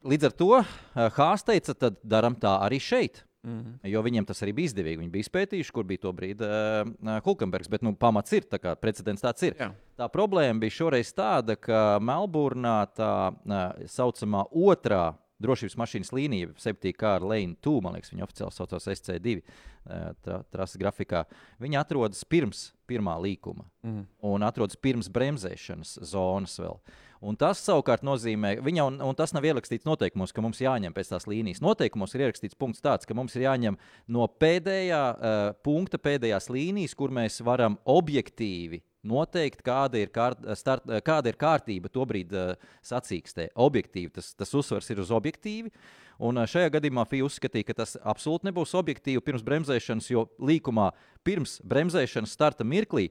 līdz 0.03 0.31
ar 0.31 0.35
to 0.35 0.53
uh, 0.59 0.71
Hāzs 1.15 1.47
teica, 1.47 1.77
tad 1.77 2.01
darām 2.03 2.35
tā 2.41 2.57
arī 2.65 2.81
šeit. 2.81 3.25
Mm 3.43 3.61
-hmm. 3.61 3.89
Jo 3.89 4.03
viņiem 4.03 4.27
tas 4.27 4.43
arī 4.43 4.53
bija 4.53 4.67
izdevīgi. 4.67 4.99
Viņi 4.99 5.11
bija 5.11 5.25
izpētījuši, 5.25 5.73
kur 5.73 5.85
bija 5.85 5.99
to 5.99 6.13
brīdi 6.13 6.45
uh, 6.45 7.21
Hulkenbergs. 7.25 7.69
Bet 7.69 7.83
nu, 7.83 7.95
pamats 7.95 8.33
ir, 8.33 8.43
tā 8.43 8.59
kā 8.59 8.75
precedents 8.77 9.23
tāds 9.23 9.43
ir. 9.43 9.55
Jā. 9.59 9.73
Tā 9.97 10.09
problēma 10.09 10.61
bija 10.61 10.71
šoreiz 10.71 11.15
tāda, 11.15 11.57
ka 11.57 11.99
Melburnā 12.01 12.87
tā 12.97 13.33
tā 13.47 13.87
saucamā 13.87 14.45
otrā 14.53 15.15
drošības 15.41 15.77
mašīnas 15.81 16.13
līnija, 16.17 16.53
7 16.61 16.93
kārta 16.97 17.29
Lane 17.31 17.57
2, 17.65 17.81
man 17.85 17.97
liekas, 17.97 18.13
viņa 18.13 18.27
oficiāli 18.27 18.57
saucās 18.57 18.89
SC2 18.93 19.37
eh, 19.41 20.11
tra, 20.25 20.43
trases 20.53 20.81
grafikā. 20.81 21.25
Viņa 21.63 21.81
atrodas 21.85 22.25
pirms 22.25 22.71
pirmā 22.91 23.17
līkuma 23.23 23.65
Mhm. 23.83 24.03
un 24.23 24.43
atrodas 24.43 24.77
pirms 24.77 25.09
bremzēšanas 25.09 25.99
zonas 26.05 26.59
vēl. 26.61 26.81
Un 27.21 27.37
tas 27.37 27.61
savukārt 27.61 28.01
nozīmē, 28.03 28.55
viņa, 28.65 28.87
un, 28.89 29.01
un 29.01 29.15
tas 29.15 29.33
nav 29.37 29.45
ierakstīts 29.45 29.85
noteikumos, 29.85 30.33
ka 30.33 30.41
mums 30.41 30.61
jāņem 30.61 30.95
pēc 30.97 31.11
tās 31.13 31.27
līnijas. 31.29 31.61
Noteikumos 31.61 32.15
ir 32.15 32.25
ierakstīts 32.27 32.57
punkts 32.57 32.81
tāds, 32.81 33.07
ka 33.07 33.15
mums 33.15 33.37
ir 33.37 33.45
jāņem 33.45 33.77
no 34.09 34.27
pēdējā 34.27 35.03
uh, 35.13 35.53
punkta, 35.63 36.01
pēdējās 36.01 36.49
līnijas, 36.49 36.97
kur 36.97 37.13
mēs 37.13 37.43
varam 37.45 37.77
objektīvi 37.85 38.81
noteikt, 39.07 39.63
kāda 39.65 40.01
ir, 40.01 40.11
kārt, 40.13 40.43
start, 40.59 40.85
eh, 40.91 41.01
kāda 41.05 41.33
ir 41.33 41.39
kārtība 41.41 41.91
to 41.93 42.05
brīdi 42.09 42.37
uh, 42.37 42.71
sacīkstē. 42.85 43.51
Objektīvi 43.57 44.13
tas, 44.19 44.33
tas 44.35 44.53
uzsvars 44.55 44.91
ir 44.93 45.01
uz 45.01 45.13
objektīvi. 45.15 45.73
Un 46.21 46.41
eh, 46.41 46.49
šajā 46.51 46.75
gadījumā 46.77 47.07
FIA 47.09 47.27
uzskatīja, 47.29 47.71
ka 47.71 47.79
tas 47.83 47.97
absolūti 48.01 48.51
nebūs 48.51 48.77
objektīvi 48.79 49.25
pirms 49.25 49.45
bremzēšanas, 49.47 50.11
jo 50.13 50.27
līkumā 50.39 50.91
pirms 51.27 51.59
bremzēšanas 51.65 52.37
starta 52.37 52.67
mirklī 52.67 53.09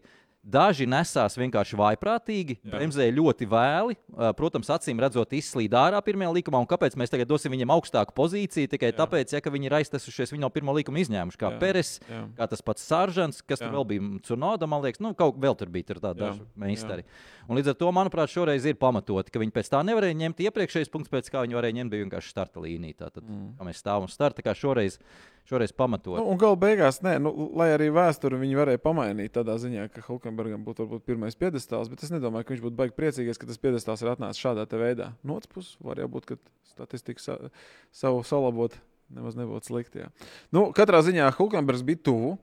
Daži 0.49 0.87
nesās 0.89 1.35
vienkārši 1.37 1.77
vaiprātīgi, 1.77 2.55
bremzēja 2.65 3.13
ļoti 3.13 3.47
vēli. 3.51 3.97
Protams, 4.39 4.69
acīm 4.73 4.97
redzot, 5.03 5.33
izslīd 5.37 5.75
ārā 5.77 5.99
pirmajā 6.05 6.31
likumā. 6.39 6.61
Un 6.63 6.69
kāpēc 6.69 6.95
mēs 6.97 7.13
tagad 7.13 7.29
dosim 7.29 7.53
viņiem 7.53 7.69
augstāku 7.75 8.15
pozīciju? 8.17 8.71
Tikai 8.71 8.89
Jā. 8.89 8.97
tāpēc, 9.03 9.35
ja, 9.35 9.41
ka 9.45 9.53
viņi 9.53 9.69
ir 9.69 9.75
aiztesušies, 9.79 10.33
viņi 10.33 10.41
no 10.41 10.49
pirmā 10.53 10.73
likuma 10.79 11.01
izņēmuši, 11.03 11.39
kā 11.39 11.51
Jā. 11.53 11.59
Peres, 11.61 11.91
Jā. 12.09 12.23
kā 12.39 12.47
tas 12.49 12.65
pats 12.65 12.87
Sāržants, 12.89 13.43
kas 13.45 13.61
tur 13.61 13.69
Jā. 13.69 13.75
vēl 13.77 13.87
bija 13.93 14.09
Cunoda, 14.25 14.67
man 14.69 14.81
liekas, 14.85 15.03
nu, 15.05 15.13
kaut 15.13 15.37
vēl 15.37 15.57
tur 15.59 15.69
bija 15.69 15.91
tur 15.91 16.01
daži 16.01 16.41
meistari. 16.57 17.05
Un 17.49 17.57
līdz 17.57 17.71
ar 17.73 17.77
to, 17.79 17.91
manuprāt, 17.93 18.29
šoreiz 18.33 18.65
ir 18.69 18.77
pamatoti, 18.81 19.31
ka 19.33 19.41
viņi 19.41 19.53
pēc 19.55 19.69
tā 19.73 19.79
nevarēja 19.85 20.17
ņemt 20.23 20.41
iepriekšējais 20.49 20.91
punkts, 20.93 21.09
pēc 21.13 21.29
kā 21.33 21.45
viņi 21.45 21.57
varēja 21.57 21.77
ņemt, 21.79 21.93
bija 21.93 22.05
vienkārši 22.05 22.33
starta 22.33 22.61
līnija. 22.61 22.97
Tātad, 23.05 23.23
Mm. 23.29 23.53
kā 23.57 23.65
mēs 23.65 23.81
stāvam 23.81 24.09
starta, 24.09 24.41
kā 24.45 24.53
šoreiz, 24.57 24.99
šoreiz 25.47 25.71
pamatot. 25.71 26.17
Nu, 26.19 26.25
un 26.33 26.37
gala 26.41 26.55
beigās, 26.59 26.99
nē, 27.05 27.15
nu, 27.23 27.31
lai 27.55 27.69
arī 27.75 27.87
vēsturi 27.93 28.39
viņi 28.41 28.57
varēja 28.59 28.81
pamainīt 28.83 29.31
tādā 29.37 29.55
ziņā, 29.61 29.87
ka 29.93 30.01
Hulkenbergam 30.07 30.65
būtu 30.65 30.85
varbūt 30.85 31.05
pirmais 31.05 31.35
piedestāls, 31.39 31.89
bet 31.89 32.03
es 32.03 32.11
nedomāju, 32.11 32.45
ka 32.45 32.53
viņš 32.55 32.63
būtu 32.67 32.75
baigi 32.79 32.95
priecīgs, 32.97 33.37
ka 33.39 33.47
tas 33.49 33.57
piedestāls 33.61 34.01
ir 34.03 34.11
atnācis 34.13 34.41
šādā 34.43 34.67
veidā. 34.69 35.13
No 35.23 35.37
otras 35.39 35.51
puses, 35.53 35.77
var 35.79 35.97
jau 36.01 36.07
būt, 36.11 36.25
ka 36.33 36.39
statistika 36.69 37.21
sa 37.23 37.37
savu 37.91 38.23
salabot 38.23 38.75
nemaz 39.09 39.33
nebūtu 39.39 39.71
slikti. 39.71 40.03
Jā. 40.03 40.11
Nu, 40.53 40.67
katrā 40.75 40.99
ziņā 41.01 41.31
Hulkenbergs 41.39 41.81
bija 41.87 42.03
tuvu. 42.11 42.35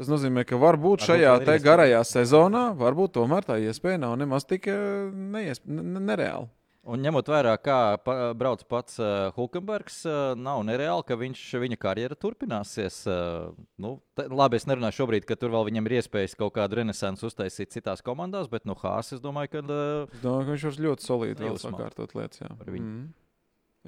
Tas 0.00 0.08
nozīmē, 0.08 0.46
ka 0.48 0.56
varbūt 0.56 1.02
Varbūt 1.02 1.06
šajā 1.10 1.32
iespēja. 1.42 1.60
garajā 1.60 1.98
sezonā, 2.08 2.70
varbūt 2.78 3.12
tomēr 3.18 3.44
tā 3.44 3.58
iespēja 3.60 3.98
nav 4.00 4.14
nemaz 4.16 4.46
tik 4.48 4.66
eh, 4.72 5.10
neiesp- 5.12 5.66
ne- 5.68 5.82
ne- 5.84 6.00
nereāla. 6.00 6.48
Un 6.88 7.02
ņemot 7.04 7.28
vērā, 7.28 7.52
kā 7.60 7.98
pa, 8.00 8.14
brauc 8.32 8.62
pats 8.70 8.96
uh, 9.02 9.28
Hulkenbergs, 9.36 9.98
uh, 10.08 10.32
nav 10.32 10.62
nereāli, 10.64 11.04
ka 11.04 11.18
viņš, 11.20 11.42
viņa 11.60 11.76
karjera 11.80 12.16
turpināsies. 12.16 13.02
Uh, 13.04 13.50
nu, 13.80 13.98
te, 14.16 14.24
labi, 14.32 14.56
es 14.56 14.64
nerunāju 14.64 14.96
šobrīd, 15.02 15.26
ka 15.28 15.36
tur 15.36 15.52
vēl 15.52 15.68
viņam 15.68 15.90
ir 15.90 15.98
iespējas 15.98 16.38
kaut 16.40 16.54
kādu 16.56 16.78
renesansu 16.80 17.28
uztaisīt 17.28 17.74
citās 17.76 18.00
komandās, 18.06 18.48
bet 18.48 18.64
nu, 18.64 18.72
Hāzs, 18.80 19.12
es 19.18 19.20
domāju, 19.20 19.52
ka. 19.58 19.62
Uh, 19.66 20.16
Es 20.16 20.24
domāju, 20.24 20.46
ka 20.46 20.54
viņš 20.54 20.66
var 20.70 20.80
ļoti 20.86 21.08
solīti 21.10 21.44
vēl 21.44 21.60
sakārtot 21.60 22.16
lietas. 22.16 22.40
Jā. 22.40 22.50
Mm. 22.64 23.04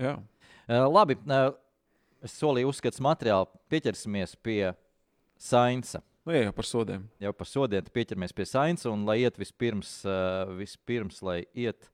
jā. 0.05 0.15
uh, 0.21 0.85
labi, 0.93 1.17
uh, 1.25 1.49
es 2.29 2.37
solīju 2.37 2.75
uzskats 2.75 3.01
materiālu, 3.01 3.49
pieķersimies 3.73 4.37
pie 4.45 4.75
Sainza. 5.41 6.05
Nu, 6.29 6.37
jā, 6.37 6.45
jau 6.45 6.53
par 6.55 6.69
sodiem. 6.69 7.09
Jau 7.25 7.33
par 7.35 7.49
sodiem 7.51 7.89
pieķeramies 7.97 8.37
pie 8.37 8.45
Sainza 8.47 8.93
un 8.93 9.09
lai 9.09 9.23
iet 9.25 9.41
vispirms, 9.41 10.03
uh, 10.05 10.53
vispirms 10.61 11.25
lai 11.25 11.41
iet. 11.57 11.89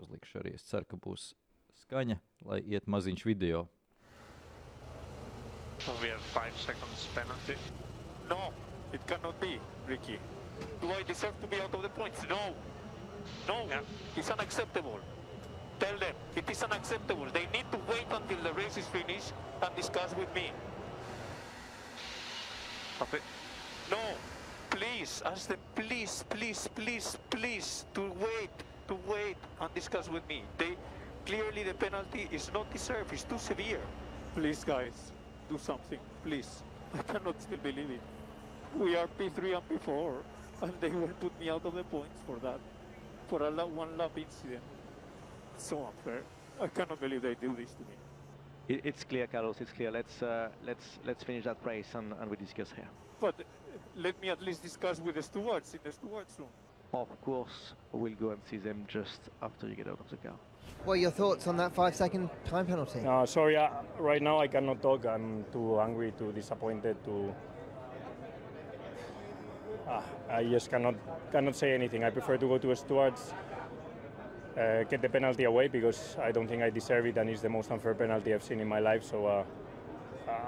Uzlikšu 0.00 0.40
arī, 0.40 0.54
es 0.56 0.64
ceru, 0.64 0.86
ka 0.88 0.96
būs 0.96 1.32
skaņa, 1.84 2.16
lai 2.48 2.60
iet 2.72 2.86
maziņš 2.88 3.24
video. 3.28 3.66
We 6.00 6.08
have 6.08 6.20
five 6.32 6.54
seconds 6.62 7.08
penalty. 7.14 7.56
No, 8.30 8.52
it 8.92 9.04
cannot 9.06 9.38
be, 9.40 9.58
Ricky. 9.88 10.18
Do 10.80 10.92
I 10.92 11.02
deserve 11.02 11.34
to 11.40 11.46
be 11.48 11.60
out 11.60 11.74
of 11.74 11.82
the 11.82 11.88
points? 11.88 12.22
No. 12.28 12.54
No, 13.48 13.66
Yeah. 13.68 13.80
it's 14.16 14.30
unacceptable. 14.30 15.00
Tell 15.80 15.98
them 15.98 16.14
it 16.36 16.48
is 16.48 16.62
unacceptable. 16.62 17.26
They 17.32 17.46
need 17.52 17.66
to 17.72 17.78
wait 17.90 18.06
until 18.10 18.40
the 18.42 18.52
race 18.52 18.76
is 18.76 18.86
finished 18.86 19.32
and 19.60 19.74
discuss 19.74 20.14
with 20.14 20.32
me. 20.34 20.52
Copy. 22.98 23.18
No, 23.90 23.98
please, 24.70 25.22
ask 25.26 25.48
them, 25.48 25.58
please, 25.74 26.24
please, 26.30 26.68
please, 26.74 27.16
please, 27.30 27.84
to 27.94 28.12
wait, 28.20 28.50
to 28.88 28.96
wait 29.06 29.36
and 29.60 29.74
discuss 29.74 30.08
with 30.08 30.26
me. 30.28 30.42
They 30.58 30.76
clearly 31.26 31.62
the 31.62 31.74
penalty 31.74 32.28
is 32.30 32.50
not 32.52 32.70
deserved. 32.72 33.12
It's 33.12 33.24
too 33.24 33.38
severe. 33.38 33.80
Please, 34.34 34.64
guys, 34.64 35.12
do 35.48 35.58
something, 35.58 35.98
please. 36.24 36.62
I 36.94 37.02
cannot 37.02 37.40
still 37.40 37.58
believe 37.58 37.90
it. 37.90 38.00
We 38.76 38.96
are 38.96 39.06
P3 39.18 39.56
and 39.56 39.68
P4, 39.68 40.14
and 40.62 40.72
they 40.80 40.88
will 40.88 41.08
put 41.20 41.38
me 41.38 41.50
out 41.50 41.64
of 41.64 41.74
the 41.74 41.84
points 41.84 42.20
for 42.26 42.36
that, 42.36 42.60
for 43.28 43.42
a 43.42 43.50
la- 43.50 43.66
one 43.66 43.96
lap 43.98 44.12
incident. 44.16 44.62
So 45.58 45.86
unfair. 45.86 46.22
I 46.60 46.68
cannot 46.68 47.00
believe 47.00 47.22
they 47.22 47.34
do 47.34 47.54
this 47.54 47.72
to 47.72 47.80
me. 47.80 47.96
It, 48.68 48.80
it's 48.84 49.04
clear, 49.04 49.26
Carlos. 49.26 49.60
It's 49.60 49.72
clear. 49.72 49.90
Let's 49.90 50.22
uh, 50.22 50.48
let's 50.64 50.98
let's 51.04 51.24
finish 51.24 51.44
that 51.44 51.58
race 51.64 51.94
and, 51.94 52.14
and 52.20 52.30
we 52.30 52.36
discuss 52.36 52.70
here. 52.74 52.88
But 53.20 53.34
let 53.96 54.20
me 54.22 54.30
at 54.30 54.40
least 54.40 54.62
discuss 54.62 55.00
with 55.00 55.16
the 55.16 55.22
stewards 55.22 55.74
in 55.74 55.80
the 55.82 55.92
stewards 55.92 56.34
room. 56.38 56.48
Of 56.94 57.08
course, 57.22 57.72
we'll 57.92 58.12
go 58.14 58.30
and 58.30 58.40
see 58.50 58.58
them 58.58 58.84
just 58.86 59.20
after 59.40 59.66
you 59.66 59.74
get 59.74 59.88
out 59.88 59.98
of 59.98 60.10
the 60.10 60.16
car. 60.16 60.36
What 60.84 60.94
are 60.94 60.96
your 60.96 61.10
thoughts 61.10 61.46
on 61.46 61.56
that 61.56 61.74
five 61.74 61.96
second 61.96 62.28
time 62.44 62.66
penalty? 62.66 63.00
Uh, 63.00 63.24
sorry, 63.24 63.56
uh, 63.56 63.70
right 63.98 64.20
now 64.20 64.38
I 64.38 64.46
cannot 64.46 64.82
talk. 64.82 65.06
I'm 65.06 65.44
too 65.52 65.80
angry, 65.80 66.12
too 66.18 66.32
disappointed, 66.32 67.02
too. 67.02 67.34
Uh, 69.88 70.02
I 70.28 70.44
just 70.44 70.70
cannot 70.70 70.96
cannot 71.32 71.56
say 71.56 71.72
anything. 71.72 72.04
I 72.04 72.10
prefer 72.10 72.36
to 72.36 72.46
go 72.46 72.58
to 72.58 72.76
stewards, 72.76 73.32
uh, 74.58 74.82
get 74.84 75.00
the 75.00 75.08
penalty 75.08 75.44
away 75.44 75.68
because 75.68 76.16
I 76.20 76.30
don't 76.30 76.46
think 76.46 76.62
I 76.62 76.68
deserve 76.68 77.06
it, 77.06 77.16
and 77.16 77.30
it's 77.30 77.40
the 77.40 77.48
most 77.48 77.70
unfair 77.70 77.94
penalty 77.94 78.34
I've 78.34 78.44
seen 78.44 78.60
in 78.60 78.68
my 78.68 78.80
life. 78.80 79.02
So 79.02 79.26
uh, 79.26 79.44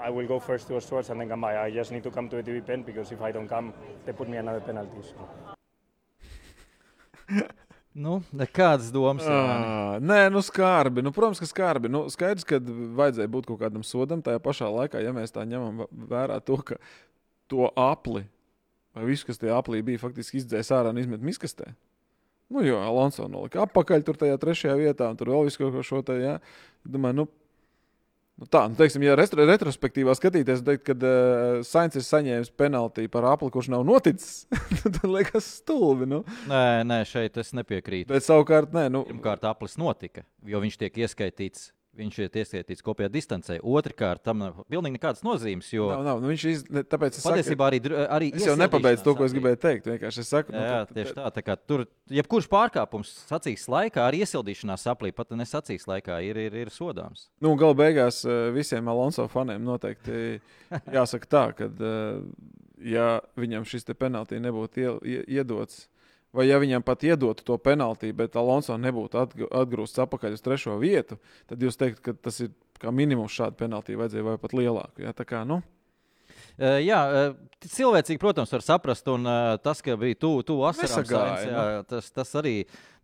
I 0.03 0.11
will 0.11 0.27
go 0.27 0.39
first 0.39 0.67
to 0.67 0.79
stewards 0.79 1.09
and 1.09 1.19
then 1.19 1.29
come 1.29 1.41
back. 1.41 1.57
I 1.57 1.71
just 1.71 1.91
need 1.91 2.03
to 2.03 2.11
come 2.11 2.29
to 2.29 2.35
the 2.41 2.43
TV 2.43 2.63
pen 2.63 2.83
because 2.83 3.11
if 3.11 3.21
I 3.21 3.31
don't 3.31 3.47
come, 3.47 3.73
they 4.05 4.13
put 4.13 4.29
me 4.29 4.37
another 4.37 4.61
penalty. 4.61 5.01
So. 5.01 5.54
Nu, 7.95 8.17
nekādas 8.35 8.89
domas. 8.91 9.23
À, 9.23 10.01
nē, 10.03 10.25
nu 10.27 10.41
skarbi. 10.43 10.99
Nu, 10.99 11.13
protams, 11.15 11.39
ka 11.39 11.47
skarbi. 11.47 11.87
Nu, 11.87 12.01
skaidrs, 12.11 12.43
ka 12.43 12.59
vajadzēja 12.59 13.31
būt 13.31 13.47
kaut 13.47 13.61
kādam 13.61 13.85
sodam. 13.87 14.19
Tajā 14.19 14.41
pašā 14.43 14.67
laikā, 14.67 14.99
ja 14.99 15.13
mēs 15.15 15.31
tā 15.31 15.45
ņemam 15.47 15.85
vērā 16.11 16.41
to, 16.43 16.57
ka 16.59 16.75
to 17.47 17.69
apli, 17.79 18.25
vai 18.91 19.07
visu, 19.07 19.29
kas 19.29 19.39
tajā 19.39 19.55
aplī 19.55 19.79
bija, 19.87 20.01
faktiski 20.01 20.41
izdzēs 20.41 20.73
ārā 20.75 20.91
un 20.91 20.99
izmet 20.99 21.23
miskastē. 21.23 21.69
Nu, 22.51 22.65
jo 22.67 22.81
Alonso 22.83 23.29
nolika 23.31 23.63
apakaļ 23.63 24.03
tur 24.05 24.19
tajā 24.19 24.35
trešajā 24.43 24.75
vietā, 24.77 25.07
un 25.07 25.17
tur 25.17 25.31
vēl 25.31 25.47
visu 25.47 25.63
kaut 25.63 25.77
ko 25.77 25.87
šo 25.87 26.03
te, 26.05 26.19
jā. 26.19 26.35
Domāju, 26.83 27.21
nu, 27.21 27.27
nu 28.41 28.49
tā, 28.51 28.65
nu, 28.71 28.77
teiksim, 28.79 29.03
ja 29.05 29.15
retro, 29.17 29.45
retrospektīvā 29.47 30.15
skatīties, 30.17 30.63
teikt, 30.65 30.85
kad 30.89 31.05
uh, 31.07 31.61
Sainz 31.67 31.97
ir 31.99 32.05
saņēmis 32.07 32.51
penalti 32.57 33.07
par 33.11 33.27
apli, 33.31 33.51
kurš 33.53 33.71
nav 33.73 33.85
noticis, 33.87 34.45
tad 34.83 35.01
liekas 35.07 35.47
stulbi. 35.61 36.09
Nu. 36.09 36.23
Nē, 36.51 36.83
nē, 36.87 37.01
šeit 37.09 37.39
es 37.41 37.53
nepiekrītu. 37.57 38.11
Bet 38.13 38.27
savukārt, 38.27 38.75
nē, 38.75 38.87
nu, 38.93 39.05
Pirmkārt, 39.07 39.47
aplis 39.47 39.79
notika, 39.81 40.25
jo 40.45 40.61
viņš 40.63 40.79
tiek 40.81 41.03
ieskaitīts. 41.05 41.69
Viņš 41.95 42.17
ir 42.25 42.33
ieskaitīts 42.41 42.83
kopējā 42.83 43.07
distancē. 43.13 43.55
Otrakārt, 43.63 44.19
tam 44.27 44.41
nav 44.43 44.57
pilnīgi 44.71 44.97
nekādas 44.97 45.23
nozīmes. 45.23 45.69
Jo 45.71 45.85
nav, 45.93 46.01
nav, 46.03 46.17
nu, 46.23 46.27
viņš 46.33 46.43
iz, 46.51 46.63
tāpēc 46.91 47.15
es 47.15 47.21
saku, 47.23 47.35
patiesībā 47.37 47.69
arī, 47.69 47.79
dr- 47.85 48.01
arī 48.11 48.29
Es 48.35 48.43
jau 48.49 48.55
nepabeidzu 48.59 49.05
to, 49.05 49.13
ko 49.15 49.23
es 49.27 49.35
gribēju 49.37 49.59
teikt. 49.63 49.87
Vienkārši 49.93 50.23
es 50.25 50.31
saku, 50.33 50.51
Jā, 50.51 50.65
jā, 50.67 50.81
nu, 50.89 50.97
tieši 50.99 51.15
tā. 51.15 51.29
tā 51.37 51.43
kā 51.47 51.55
tur 51.61 51.85
jebkurš 52.11 52.49
pārkāpums 52.51 53.13
sacīs 53.29 53.63
laikā, 53.71 54.03
arī 54.09 54.23
iesildīšanās 54.25 54.83
aplī, 54.91 55.13
pat 55.15 55.31
ne 55.39 55.47
sacīs 55.47 55.87
laikā, 55.87 56.19
ir, 56.27 56.35
ir, 56.49 56.59
ir 56.65 56.73
sodāms. 56.75 57.29
Nu, 57.39 57.55
Galu 57.55 57.77
beigās 57.79 58.21
eh, 58.27 58.49
visiem 58.55 58.91
Alonso 58.91 59.29
faniem 59.31 59.63
noteikti 59.63 60.41
jāsaka 60.99 61.31
tā, 61.31 61.45
ka, 61.55 61.71
ja 62.85 63.19
viņam 63.39 63.63
šis 63.67 63.87
te 63.87 63.95
penaltī 63.97 64.39
nebūtu 64.43 64.81
ie- 64.83 64.95
ie- 65.15 65.25
iedots, 65.39 65.85
vai 66.35 66.47
ja 66.49 66.59
viņam 66.61 66.83
pat 66.85 67.05
iedotu 67.07 67.45
to 67.47 67.57
penaltī, 67.61 68.11
bet 68.15 68.35
Alonso 68.39 68.75
nebūtu 68.79 69.21
atg- 69.21 69.47
atgrūsts 69.63 70.01
atpakaļ 70.03 70.35
uz 70.37 70.43
trešo 70.45 70.75
vietu, 70.81 71.19
tad 71.49 71.63
jūs 71.63 71.79
teiktu, 71.79 72.03
ka 72.05 72.15
tas 72.27 72.41
ir 72.43 72.51
kā 72.81 72.91
minimums 72.91 73.35
šādu 73.35 73.57
penaltī 73.59 73.95
vajadzēja 73.99 74.27
vai 74.27 74.37
pat 74.41 74.53
lielāku. 74.57 75.05
Ja? 75.05 75.15
Tā 75.15 75.25
kā, 75.27 75.45
nu, 75.47 75.61
jā, 76.59 76.99
cilvēcīgi, 77.65 78.19
protams, 78.21 78.51
var 78.55 78.63
saprast, 78.65 79.07
un 79.11 79.27
tas, 79.63 79.81
ka 79.83 79.95
bija 79.99 80.19
tuvu 80.19 80.43
tu 80.47 80.59
asarām, 80.67 81.01
Nesagāja, 81.01 81.37
Sainz, 81.39 81.51
jā, 81.51 81.83
tas, 81.89 82.11
tas 82.15 82.35
arī 82.41 82.55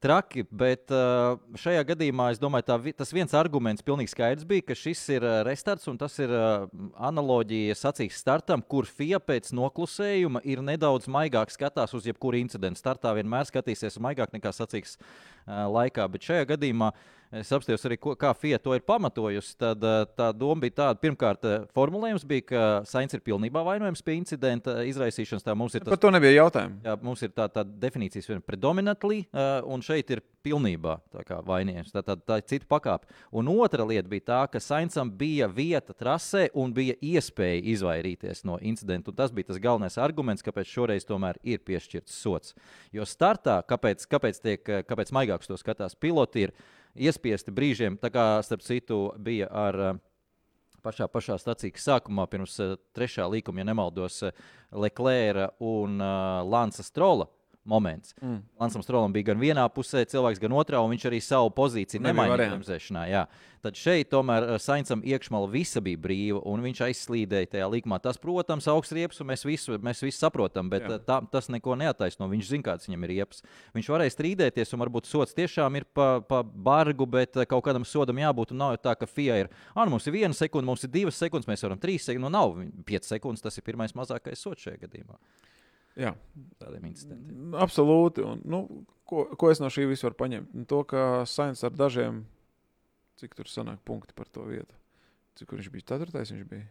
traki. 0.01 0.43
Bet 0.49 0.91
uh, 0.93 1.37
šajā 1.59 1.83
gadījumā 1.91 2.31
es 2.33 2.41
domāju, 2.41 2.67
tā, 2.67 2.77
tas 2.97 3.13
viens 3.13 3.33
arguments 3.37 3.85
pilnīgi 3.85 4.13
skaidrs 4.13 4.47
bija, 4.47 4.65
ka 4.71 4.77
šis 4.77 5.03
ir 5.17 5.25
uh, 5.27 5.39
restarts 5.47 5.89
un 5.91 5.99
tas 6.01 6.17
ir 6.21 6.33
uh, 6.33 6.67
analoģija 7.11 7.77
sacīks 7.77 8.19
startam, 8.23 8.63
kur 8.65 8.89
FIA 8.89 9.21
pēc 9.21 9.53
noklusējuma 9.57 10.43
ir 10.47 10.63
nedaudz 10.65 11.09
maigāk 11.11 11.53
skatās 11.53 11.95
uz 11.97 12.09
jebkuru 12.09 12.41
incidentu. 12.41 12.81
Startā 12.81 13.13
vienmēr 13.17 13.47
skatīsies 13.49 14.01
maigāk 14.01 14.33
nekā 14.35 14.53
sacīks 14.55 14.97
uh, 14.97 15.65
laikā, 15.71 16.09
bet 16.11 16.29
šajā 16.29 16.53
gadījumā. 16.55 16.91
Es 17.31 17.47
apstājos 17.55 17.85
arī, 17.87 17.95
ko, 17.95 18.11
kā 18.19 18.33
FIA 18.35 18.57
to 18.59 18.73
ir 18.75 18.81
pamatojusi. 18.83 19.53
Tad 19.55 19.85
tā 20.19 20.25
doma 20.35 20.65
bija 20.65 20.73
tāda, 20.81 20.99
pirmkārt, 20.99 21.45
formulējums 21.71 22.25
bija, 22.27 22.43
ka 22.49 22.63
Sainz 22.89 23.15
ir 23.15 23.21
pilnībā 23.23 23.61
vainojams 23.63 24.03
pie 24.03 24.17
incidenta 24.19 24.81
izraisīšanas. 24.83 25.45
Tā 25.45 25.55
mums 25.55 25.77
ir 25.77 25.85
tas 25.85 25.93
par 25.93 26.01
to 26.03 26.11
nebija 26.11 26.41
jautājumu. 26.41 26.81
Jā, 26.83 26.97
mums 27.07 27.23
ir 27.23 27.31
tā, 27.31 27.47
tā 27.55 27.63
definīcijas, 27.63 28.27
viena 28.27 28.43
predominantly, 28.43 29.21
un 29.63 29.85
šeit 29.91 30.11
ir 30.15 30.21
pilnībā 30.45 30.97
vainīgs. 31.45 31.91
Tā, 31.93 32.03
tā, 32.05 32.15
tā 32.15 32.39
ir 32.39 32.47
cita 32.49 32.67
pakāpe. 32.69 33.09
Un 33.35 33.49
otra 33.51 33.85
lieta 33.87 34.09
bija 34.09 34.27
tā, 34.29 34.39
ka 34.53 34.61
Sainsam 34.63 35.11
bija 35.17 35.49
vieta 35.51 35.93
trasē 35.97 36.47
un 36.57 36.73
bija 36.73 36.95
iespēja 36.97 37.61
izvairīties 37.75 38.45
no 38.47 38.57
incidenta. 38.61 39.11
Un 39.11 39.19
tas 39.19 39.33
bija 39.35 39.51
tas 39.51 39.61
galvenais 39.61 39.99
arguments, 40.01 40.45
kāpēc 40.45 40.69
šoreiz 40.71 41.07
tomēr 41.07 41.39
ir 41.43 41.63
piešķirts 41.67 42.21
sots. 42.23 42.55
Jo 42.95 43.07
startā, 43.07 43.59
kāpēc, 43.67 44.07
kāpēc, 44.11 44.41
tiek, 44.43 44.71
kāpēc 44.87 45.13
maigāks 45.15 45.51
to 45.51 45.59
skatās, 45.59 45.97
piloti 45.99 46.47
ir 46.47 46.55
iespiesti 46.95 47.53
brīžiem, 47.55 47.99
tā 48.01 48.11
kā 48.13 48.31
starp 48.45 48.65
citu 48.65 49.09
bija 49.19 49.51
ar. 49.51 49.83
Uh, 49.91 50.07
pašā, 50.81 51.05
pašā 51.13 51.35
stācijas 51.37 51.83
sākumā, 51.85 52.23
pirms 52.25 52.55
uh, 52.57 52.71
trešā 52.97 53.27
līkuma, 53.29 53.61
ja 53.61 53.67
nemaldos, 53.69 54.15
uh, 54.25 54.33
Leclerc 54.73 55.61
un 55.61 56.01
uh, 56.01 56.41
Lansa 56.41 56.81
Strola 56.81 57.27
moments. 57.63 58.15
Mm. 58.21 58.41
Lansam 58.59 58.83
Strolam 58.83 59.13
bija 59.13 59.31
gan 59.31 59.39
vienā 59.41 59.63
pusē, 59.73 60.03
cilvēks 60.09 60.41
gan 60.41 60.55
otrā, 60.57 60.81
un 60.81 60.93
viņš 60.95 61.07
arī 61.09 61.21
savu 61.21 61.51
pozīciju 61.53 62.01
nemainīja 62.01 62.49
bremzēšanā. 62.49 63.05
Jā. 63.11 63.25
Tad 63.61 63.77
šeit 63.77 64.09
tomēr 64.09 64.47
uh, 64.47 64.55
Sainsam 64.57 65.03
iekšmala 65.05 65.45
visa 65.51 65.83
bija 65.85 65.99
brīva, 66.01 66.39
un 66.49 66.63
viņš 66.65 66.79
aizslīdēja 66.87 67.51
tajā 67.51 67.67
līkumā. 67.69 67.99
Tas, 68.01 68.17
protams, 68.21 68.65
augsts 68.71 68.95
riepas, 68.97 69.21
un 69.21 69.29
mēs 69.29 69.45
visu, 69.45 69.77
mēs 69.85 70.01
visu 70.01 70.17
saprotam, 70.17 70.71
bet 70.71 70.87
Jā. 70.87 70.95
uh, 70.95 71.03
tā, 71.05 71.19
tas 71.29 71.51
neko 71.53 71.77
neataisno. 71.77 72.25
Viņš 72.31 72.49
zina, 72.49 72.65
kāds 72.71 72.89
viņam 72.89 73.05
ir 73.05 73.13
riepas. 73.13 73.45
Viņš 73.77 73.91
varēja 73.93 74.15
strīdēties, 74.15 74.73
un 74.73 74.81
varbūt 74.81 75.11
sots 75.11 75.37
tiešām 75.37 75.77
ir 75.77 75.85
pa, 75.93 76.09
pa 76.25 76.41
bargu, 76.41 77.05
bet 77.05 77.37
uh, 77.37 77.45
kaut 77.45 77.67
kādam 77.69 77.85
sodam 77.85 78.23
jābūt. 78.23 78.55
Nav 78.57 78.73
jau 78.79 78.81
tā, 78.89 78.97
ka 78.97 79.09
FIA 79.09 79.43
ir, 79.43 79.53
ah, 79.75 79.85
mums 79.85 80.09
ir 80.09 80.17
viena 80.17 80.33
sekunde, 80.33 80.65
mums 80.65 80.87
ir 80.87 80.93
divas 80.97 81.21
sekundes, 81.21 81.49
mēs 81.49 81.61
varam 81.67 81.81
trīs 81.81 82.09
sekundes. 82.09 82.25
Nu, 82.25 82.33
nav 82.33 82.57
piecas 82.89 83.13
sekundes, 83.13 83.45
tas 83.45 83.61
ir 83.61 83.65
pirmais 83.69 83.93
mazākais 83.97 84.41
sots 84.41 84.65
šajā 84.65 84.81
gadījumā. 84.87 85.21
Jā, 85.99 86.13
Tādiem 86.61 86.85
incidentiem. 86.91 87.39
Nu, 87.51 87.57
Absolūti. 87.59 88.23
Un, 88.23 88.43
nu, 88.47 88.61
ko, 89.07 89.25
ko 89.39 89.49
es 89.51 89.59
no 89.59 89.67
šī 89.73 89.89
visa 89.89 90.07
varu 90.07 90.19
paņemt? 90.21 90.53
Nu, 90.55 90.67
to, 90.69 90.83
ka 90.87 91.23
Sainz 91.27 91.63
ar 91.67 91.73
dažiem, 91.75 92.23
cik 93.19 93.35
tur 93.37 93.49
sanāk 93.51 93.81
punkti 93.87 94.15
par 94.17 94.29
to 94.31 94.45
vietu. 94.47 94.77
Cik 95.39 95.57
viņš 95.57 95.71
bija? 95.73 95.89
Ceturtais 95.93 96.31
viņš 96.31 96.47
bija. 96.47 96.69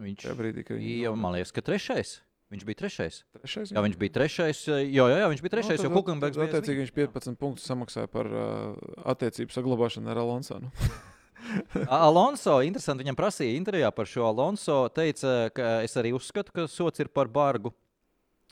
Viņš 0.00 0.26
brīdī, 0.38 0.64
viņi 0.64 0.98
jau, 1.04 1.14
man 1.20 1.36
liekas, 1.36 1.52
ka 1.54 1.62
trešais. 1.64 2.18
Viņš 2.50 2.64
bija 2.66 2.78
trešais. 2.80 3.20
Trešais 3.36 3.70
Jā, 3.70 3.82
viņš 3.84 3.96
bija 4.00 4.14
trešais. 4.16 4.64
Jā, 4.66 4.80
jā, 4.90 5.18
jā 5.20 5.26
viņš 5.30 5.42
bija 5.44 5.52
trešais, 5.54 5.84
jo 5.84 5.90
Kukenbergs 5.94 6.38
bija. 6.40 6.48
Attiecīgi 6.50 6.82
viņš 6.82 6.92
15 6.96 7.38
punktus 7.38 7.68
samaksāja 7.68 8.10
par 8.10 8.26
uh, 8.26 8.72
attiecību 9.12 9.54
saglabāšanu 9.54 10.10
ar 10.10 10.18
Alonso. 10.24 10.58
Nu. 10.64 10.72
Alonso, 12.08 12.56
interesanti, 12.66 13.04
viņam 13.04 13.18
prasīja 13.20 13.54
intervijā 13.54 13.92
par 13.94 14.10
šo 14.10 14.26
Alonso. 14.26 14.80
Teica, 14.96 15.36
ka 15.54 15.76
es 15.86 15.94
arī 16.00 16.10
uzskatu, 16.16 16.50
ka 16.56 16.66
sots 16.66 17.04
ir 17.04 17.12
par 17.14 17.30
bargu. 17.30 17.70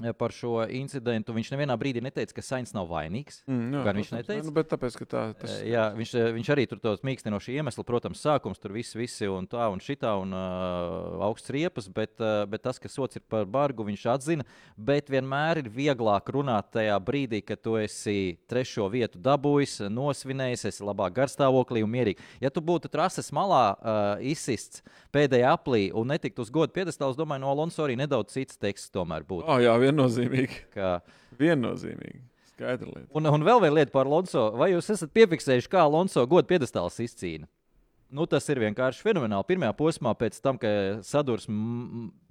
Eh, 0.04 0.14
Par 0.16 0.32
šo 0.34 0.62
incidentu 0.64 1.34
viņš 1.36 1.52
nevienā 1.54 1.76
brīdī 1.80 2.02
neteica, 2.04 2.38
ka 2.38 2.44
Sainz 2.44 2.72
nav 2.76 2.88
vainīgs. 2.90 3.42
Mm, 3.50 3.76
jā, 3.76 3.94
viņš 4.00 4.12
neteica? 4.16 4.48
Nu, 4.48 4.64
tāpēc, 4.72 4.98
ka 5.02 5.08
tā, 5.08 5.22
tas 5.38 5.58
Eh, 5.58 5.72
Jā, 5.72 5.88
viņš, 5.96 6.12
eh, 6.14 6.30
viņš 6.36 6.50
arī 6.54 6.66
tur 6.68 6.80
tos 6.82 7.02
mīkstinoši 7.06 7.56
iemesli, 7.58 7.84
protams, 7.86 8.22
sākums 8.22 8.60
tur 8.60 8.72
viss, 8.76 8.96
visi 8.96 9.28
un 9.28 9.46
tā 9.46 9.68
un 9.72 9.80
šitā 9.82 10.14
un 10.20 10.32
uh, 10.32 11.24
augsts 11.28 11.50
riepas, 11.54 11.88
bet, 11.88 12.14
uh, 12.20 12.44
bet 12.46 12.62
tas, 12.62 12.78
ka 12.78 12.88
sots 12.88 13.16
ir 13.16 13.22
par 13.28 13.46
bargu, 13.46 13.86
viņš 13.86 14.06
atzina. 14.14 14.46
Bet 14.76 15.10
vienmēr 15.10 15.62
ir 15.62 15.70
vieglāk 15.72 16.30
runāt 16.34 16.72
tajā 16.72 16.96
brīdī, 17.04 17.42
kad 17.44 17.62
tu 17.62 17.76
esi 17.80 18.38
trešo 18.48 18.88
vietu 18.92 19.20
dabūjis, 19.22 19.88
nosvinējis, 19.92 20.66
esi 20.72 20.86
labā 20.86 21.10
garstāvoklī 21.14 21.82
un 21.84 21.92
mierīgi. 21.92 22.24
Ja 22.40 22.50
tu 22.50 22.62
būtu 22.64 22.90
trases 22.92 23.30
malā 23.34 23.64
uh, 23.74 24.22
izsists 24.24 24.82
pēdējā 25.14 25.52
aplī 25.56 25.88
un 25.96 26.10
netiktu 26.12 26.44
uz 26.44 26.52
godu 26.54 26.74
piedestālu, 26.76 27.14
es 27.14 27.20
domāju, 27.20 27.42
no 27.44 27.52
Alonso 27.52 27.84
arī 27.84 27.98
nedaudz 28.00 28.34
cits 28.36 28.60
teksts 28.60 28.92
tomēr 28.94 29.26
būtu. 29.28 29.46
oh, 29.48 29.60
jā, 29.62 29.74
viennozīmīgi. 29.80 30.64
Ka, 30.74 30.98
viennozīmīgi. 31.40 32.24
Skaidra 32.52 32.90
lieta. 32.90 33.08
Un, 33.16 33.28
un 33.30 33.46
vēl 33.46 33.62
viena 33.62 33.76
lieta 33.80 33.94
par 33.94 34.08
Alonso. 34.08 34.48
Vai 34.58 34.72
jūs 34.72 34.90
esat 34.94 35.12
piefiksējuši, 35.14 35.70
kā 35.70 35.84
Alonso 35.84 36.24
godu 36.26 36.48
piedestāls 36.50 36.98
izcīna? 37.04 37.46
Nu, 38.08 38.24
tas 38.24 38.46
ir 38.48 38.56
vienkārši 38.62 39.02
fenomenāli. 39.04 39.44
Pirmajā 39.50 39.74
posmā, 39.76 40.14
pēc 40.16 40.38
tam, 40.40 40.56
kad 40.56 41.02
sadursme, 41.04 41.52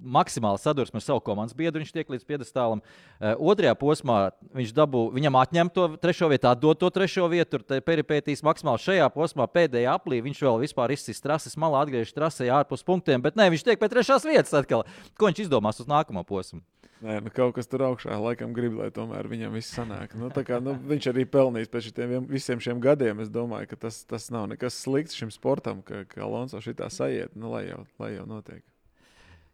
maksimāli 0.01 0.57
sadursme 0.57 0.97
ar 0.97 1.03
savu 1.05 1.21
komandas 1.21 1.53
biedru, 1.57 1.83
viņš 1.83 1.91
tiek 1.93 2.09
līdz 2.09 2.23
piedestālam. 2.25 2.81
Uh, 2.81 3.35
otrajā 3.51 3.75
posmā 3.77 4.15
viņš 4.57 4.71
dabū, 4.73 5.03
viņam 5.13 5.37
atņem 5.37 5.69
to 5.75 5.85
trešo 6.01 6.31
vietu, 6.31 6.49
atdod 6.49 6.81
to 6.81 6.89
trešo 6.95 7.27
vietu, 7.29 7.59
tur 7.59 7.83
peripētīs 7.85 8.41
maksimāli 8.47 8.81
šajā 8.87 9.11
posmā, 9.13 9.45
pēdējā 9.53 9.93
aplī. 9.93 10.23
Viņš 10.25 10.41
vēl 10.47 10.57
vispār 10.65 10.95
izsīs 10.97 11.21
trases 11.21 11.53
malā, 11.61 11.85
atgriežas 11.85 12.17
trasē 12.17 12.49
ārpus 12.57 12.81
punktiem, 12.87 13.21
bet 13.21 13.37
nē, 13.37 13.51
viņš 13.53 13.67
tiek 13.69 13.77
pie 13.77 13.91
trešās 13.93 14.25
vietas 14.25 14.57
atkal. 14.57 14.81
Ko 15.13 15.29
viņš 15.29 15.45
izdomās 15.45 15.77
uz 15.83 15.93
nākamo 15.93 16.25
posmu? 16.25 16.65
Nē, 16.97 17.19
nu, 17.21 17.29
kaut 17.29 17.53
kas 17.53 17.67
tur 17.69 17.83
augšā 17.85 18.15
laikam 18.17 18.55
grib, 18.57 18.73
lai 18.79 18.87
tomēr 18.93 19.27
viņam 19.29 19.53
viss 19.53 19.75
sanāk. 19.75 20.15
Nu, 20.17 20.31
kā, 20.33 20.57
nu, 20.63 20.73
viņš 20.89 21.09
arī 21.11 21.27
pelnījis 21.29 21.69
pēc 21.69 21.89
šitiem 21.91 22.25
visiem 22.25 22.61
šiem 22.63 22.79
gadiem. 22.81 23.19
Es 23.21 23.29
domāju, 23.29 23.69
ka 23.69 23.77
tas, 23.85 23.99
tas 24.09 24.31
nav 24.33 24.47
nekas 24.49 24.79
slikts 24.81 25.17
šim 25.17 25.29
sportam, 25.33 25.83
ka, 25.85 26.01
ka 26.09 26.23
Alonso 26.25 26.57
šitā 26.63 26.89
sajiet. 26.89 27.35
Nu, 27.37 27.51
lai, 27.53 27.67
jau, 27.67 27.83
lai 28.01 28.15
jau 28.15 28.23
notiek. 28.29 28.63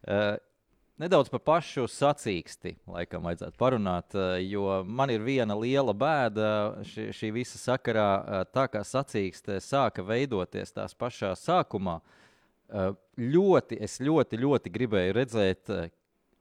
Uh, 0.08 0.38
nedaudz 1.04 1.28
par 1.34 1.42
pašu 1.44 1.84
sacīksti, 1.92 2.78
laikam, 2.88 3.26
vajadzētu 3.28 3.60
parunāt. 3.60 4.16
uh, 4.16 4.38
Jo 4.40 4.80
man 4.88 5.12
ir 5.12 5.26
viena 5.26 5.58
liela 5.60 5.92
bēda 5.92 6.52
šī, 6.94 7.10
šī 7.18 7.34
visa 7.42 7.60
sakarā, 7.60 8.08
uh, 8.22 8.46
tā 8.56 8.70
kā 8.72 8.86
sacīkste 8.88 9.60
sāka 9.60 10.06
veidoties 10.08 10.72
tās 10.72 10.96
pašā 10.96 11.36
sākumā. 11.40 12.00
Ļoti, 13.20 13.78
es 13.86 14.00
ļoti, 14.02 14.38
ļoti 14.42 14.72
gribēju 14.74 15.14
redzēt, 15.14 15.70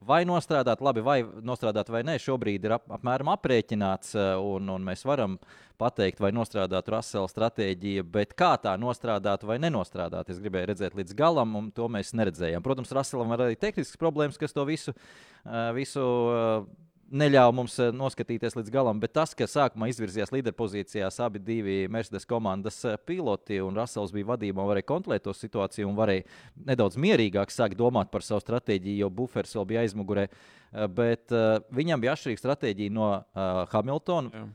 vai 0.07 0.23
nostrādāt 0.29 0.83
labi, 0.85 1.03
vai 1.05 1.19
nostrādāt 1.23 1.91
vai 1.93 2.03
nē. 2.07 2.19
Šobrīd 2.23 2.67
ir 2.67 2.77
ap, 2.77 2.87
apmēram 2.99 3.33
aprēķināts, 3.35 4.15
uh, 4.19 4.35
un, 4.43 4.71
un 4.75 4.87
mēs 4.87 5.05
varam 5.09 5.39
pateikt, 5.81 6.21
vai 6.23 6.31
nostrādāt 6.35 6.91
Rasela 6.93 7.31
stratēģija, 7.31 8.05
bet 8.15 8.37
kā 8.39 8.53
tā 8.63 8.77
nostrādāt 8.81 9.47
vai 9.49 9.59
nenostrādāt. 9.63 10.31
Es 10.31 10.41
gribēju 10.43 10.71
redzēt 10.73 10.97
līdz 10.99 11.17
galam, 11.19 11.57
un 11.59 11.73
to 11.75 11.89
mēs 11.91 12.15
neredzējām. 12.19 12.65
Protams, 12.65 12.95
Raselam 12.95 13.33
var 13.33 13.47
arī 13.47 13.59
tehniskas 13.59 14.01
problēmas, 14.01 14.41
kas 14.41 14.55
to 14.55 14.67
visu, 14.69 14.95
uh, 14.95 15.71
visu 15.77 16.07
uh, 16.07 16.71
neļāva 17.13 17.53
mums 17.55 17.77
uh, 17.83 17.91
noskatīties 17.95 18.57
līdz 18.59 18.73
galam, 18.73 19.01
bet 19.03 19.13
tas, 19.19 19.35
ka 19.37 19.49
sākumā 19.51 19.91
izvirzījās 19.93 20.33
līderpozīcijās 20.35 21.21
abi 21.25 21.43
divi 21.43 21.77
Mercedes 21.93 22.27
komandas 22.29 22.81
uh, 22.89 22.97
piloti, 22.97 23.61
un 23.63 23.77
Rasels 23.77 24.15
bija 24.17 24.33
vadībā, 24.33 24.65
varēja 24.73 24.89
kontrolēt 24.89 25.27
to 25.29 25.37
situāciju 25.37 25.91
un 25.91 25.99
varēja 25.99 26.25
nedaudz 26.73 26.97
mierīgāk 26.97 27.53
sākt 27.53 27.79
domāt 27.81 28.11
par 28.13 28.25
savu 28.27 28.41
stratēģiju, 28.45 29.05
jo 29.05 29.13
buferis 29.23 29.55
vēl 29.59 29.69
bija 29.75 29.87
aizmugurē. 29.87 30.27
Uh, 30.33 30.89
Bet 30.89 31.33
uh, 31.37 31.61
viņam 31.77 32.01
bija 32.01 32.17
atšķirīga 32.17 32.41
stratēģija 32.41 32.93
no 32.97 33.09
uh, 33.13 33.65
Hamiltona 33.75 34.33
Jā. 34.33 34.47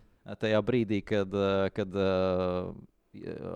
tajā 0.41 0.62
brīdī, 0.65 1.02
kad, 1.06 1.32
eh, 1.32 1.70
kad 1.76 1.93
eh, 1.96 2.72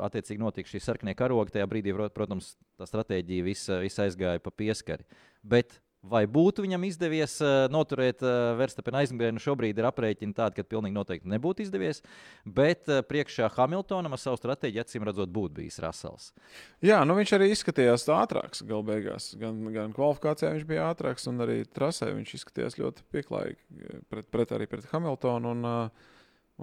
attiecīgi 0.08 0.40
notika 0.40 0.70
šī 0.72 0.80
sarkanie 0.82 1.16
karogi, 1.18 1.52
tajā 1.58 1.68
brīdī, 1.68 1.92
prot- 1.98 2.14
protams, 2.16 2.54
tā 2.80 2.88
stratēģija 2.88 3.44
visa, 3.44 3.80
visa 3.84 4.06
aizgāja 4.06 4.40
pa 4.40 4.54
pieskari. 4.56 5.04
Bet 5.44 5.82
vai 6.02 6.24
būtu 6.26 6.64
viņam 6.66 6.86
izdevies 6.88 7.36
eh, 7.46 7.68
noturēt 7.72 8.24
Verstapena 8.58 9.02
aizmugurē, 9.04 9.32
šobrīd 9.42 9.78
ir 9.78 9.88
aprēķini 9.90 10.36
tādi, 10.38 10.58
ka 10.58 10.68
pilnīgi 10.68 10.96
noteikti 10.98 11.30
nebūtu 11.30 11.66
izdevies. 11.66 12.02
Bet 12.46 12.90
eh, 12.90 13.04
priekšā 13.06 13.52
Hamiltonam 13.56 14.18
ar 14.18 14.22
savu 14.22 14.40
stratēģiju 14.42 14.84
acīm 14.84 15.06
redzot, 15.08 15.32
būtu 15.34 15.60
bijis 15.60 15.80
Rasels. 15.84 16.32
Jā, 16.86 17.02
nu 17.06 17.16
viņš 17.20 17.36
arī 17.38 17.52
izskatījās 17.54 18.08
ātrāks 18.16 18.66
gala 18.68 18.88
beigās. 18.90 19.32
Gan, 19.42 19.62
gan 19.76 19.94
kvalifikācijā 19.96 20.56
viņš 20.56 20.68
bija 20.70 20.90
ātrāks, 20.90 21.28
gan 21.30 21.46
arī 21.46 21.62
trasē 21.70 22.10
viņš 22.16 22.36
izskatījās 22.40 22.80
ļoti 22.82 23.06
pieklājīgi 23.14 24.02
pret, 24.10 24.30
pret, 24.34 24.56
arī 24.58 24.70
pret 24.72 24.90
Hamiltonu. 24.92 25.54
Un, 25.54 25.68
uh, 25.68 26.10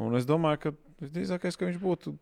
un 0.03 0.19
es 0.19 0.27
domāju, 0.29 0.67
ka 0.67 0.75
visdrīzākais, 1.05 1.59
ka 1.59 1.71
viņš 1.71 1.81
būtu, 1.83 2.15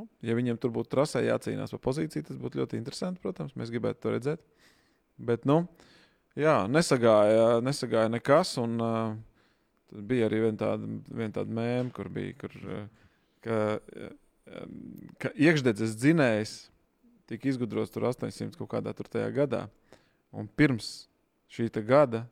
nu, 0.00 0.08
ja 0.24 0.36
viņam 0.38 0.60
tur 0.60 0.72
būtu 0.74 0.94
trasē 0.96 1.24
jācīnās 1.26 1.74
par 1.76 1.84
pozīciju, 1.84 2.30
tas 2.30 2.40
būtu 2.40 2.62
ļoti 2.62 2.80
interesanti. 2.80 3.20
Protams, 3.24 3.56
mēs 3.60 3.72
gribētu 3.74 4.00
to 4.04 4.16
redzēt. 4.16 4.44
Bet, 5.22 5.44
nu, 5.46 5.66
jā, 6.38 6.56
nesagāja, 6.70 7.60
nesagāja 7.64 8.10
nekas. 8.12 8.56
Un, 8.62 8.76
uh, 8.82 9.14
bija 9.92 10.28
arī 10.30 10.42
viena 10.46 10.60
tāda, 10.60 10.90
vien 11.12 11.32
tāda 11.34 11.56
mēma, 11.60 11.92
kur 11.94 12.10
bija, 12.12 12.36
kur, 12.40 12.58
uh, 12.66 12.84
ka, 13.44 13.62
uh, 13.78 14.68
ka 15.22 15.32
iekšdedzes 15.36 15.96
dzinējs 16.00 16.56
tika 17.30 17.48
izgudrots 17.48 17.92
tur 17.92 18.08
800 18.10 18.58
kaut 18.58 18.70
kādā 18.74 18.94
tur 18.96 19.08
tajā 19.10 19.30
gadā. 19.34 19.66
Un 20.32 20.48
pirms 20.48 21.06
šī 21.52 21.68
gada. 21.84 22.26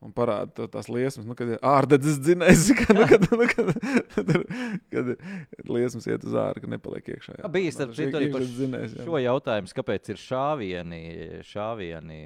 Un 0.00 0.14
parāda 0.16 0.64
tās 0.72 0.86
liesmas, 0.88 1.26
nu, 1.28 1.34
kad 1.36 1.50
ir 1.52 1.58
ārdedzes 1.60 2.16
dzinējs, 2.24 2.70
ka, 2.78 2.94
nu, 2.96 3.04
kad, 3.04 3.26
nu, 3.36 3.48
kad, 3.50 4.30
kad 4.94 5.10
ir 5.12 5.66
liesmas 5.68 6.06
iet 6.08 6.24
uz 6.24 6.36
ārā, 6.40 6.56
ka 6.56 6.70
nepaliek 6.72 7.10
iekšā. 7.12 7.34
jā. 7.36 7.50
Bija 7.52 7.74
starp 7.74 7.92
citu 7.98 8.16
arī 8.16 8.30
par 8.32 8.46
dzinējs, 8.46 8.94
jā. 8.96 9.04
šo 9.04 9.20
jautājumu, 9.20 9.74
kāpēc 9.76 10.08
ir 10.14 10.22
šāvieni, 10.22 11.02
šāvieni 11.50 12.22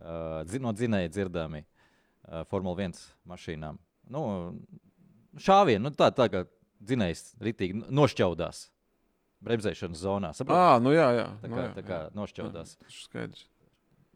uh, 0.00 0.58
no 0.62 0.72
dzinēja 0.76 1.12
dzirdami 1.14 1.62
uh, 1.64 2.44
Formule 2.50 2.88
1 2.88 3.00
mašīnām. 3.28 3.78
Nu, 4.12 4.22
šāvieni, 5.42 5.82
nu, 5.86 5.92
tā, 5.96 6.10
tā 6.14 6.28
kā 6.32 6.44
dzinējs 6.86 7.34
ritīgi 7.42 7.84
nošķaudās 7.90 8.66
bremzēšanas 9.46 10.00
zonā. 10.02 10.32
Saprot? 10.36 10.56
Ā, 10.56 10.78
nu 10.82 10.94
jā, 10.94 11.08
jā. 11.16 11.26
Tā 11.42 11.50
nu 11.50 11.58
kā, 11.58 11.64
jā, 11.66 11.74
tā 11.76 11.84
kā 11.86 11.98
jā. 12.06 12.10
nošķaudās. 12.16 12.76
Tas 12.80 12.94
ir 12.96 13.02
skaidrs. 13.04 13.44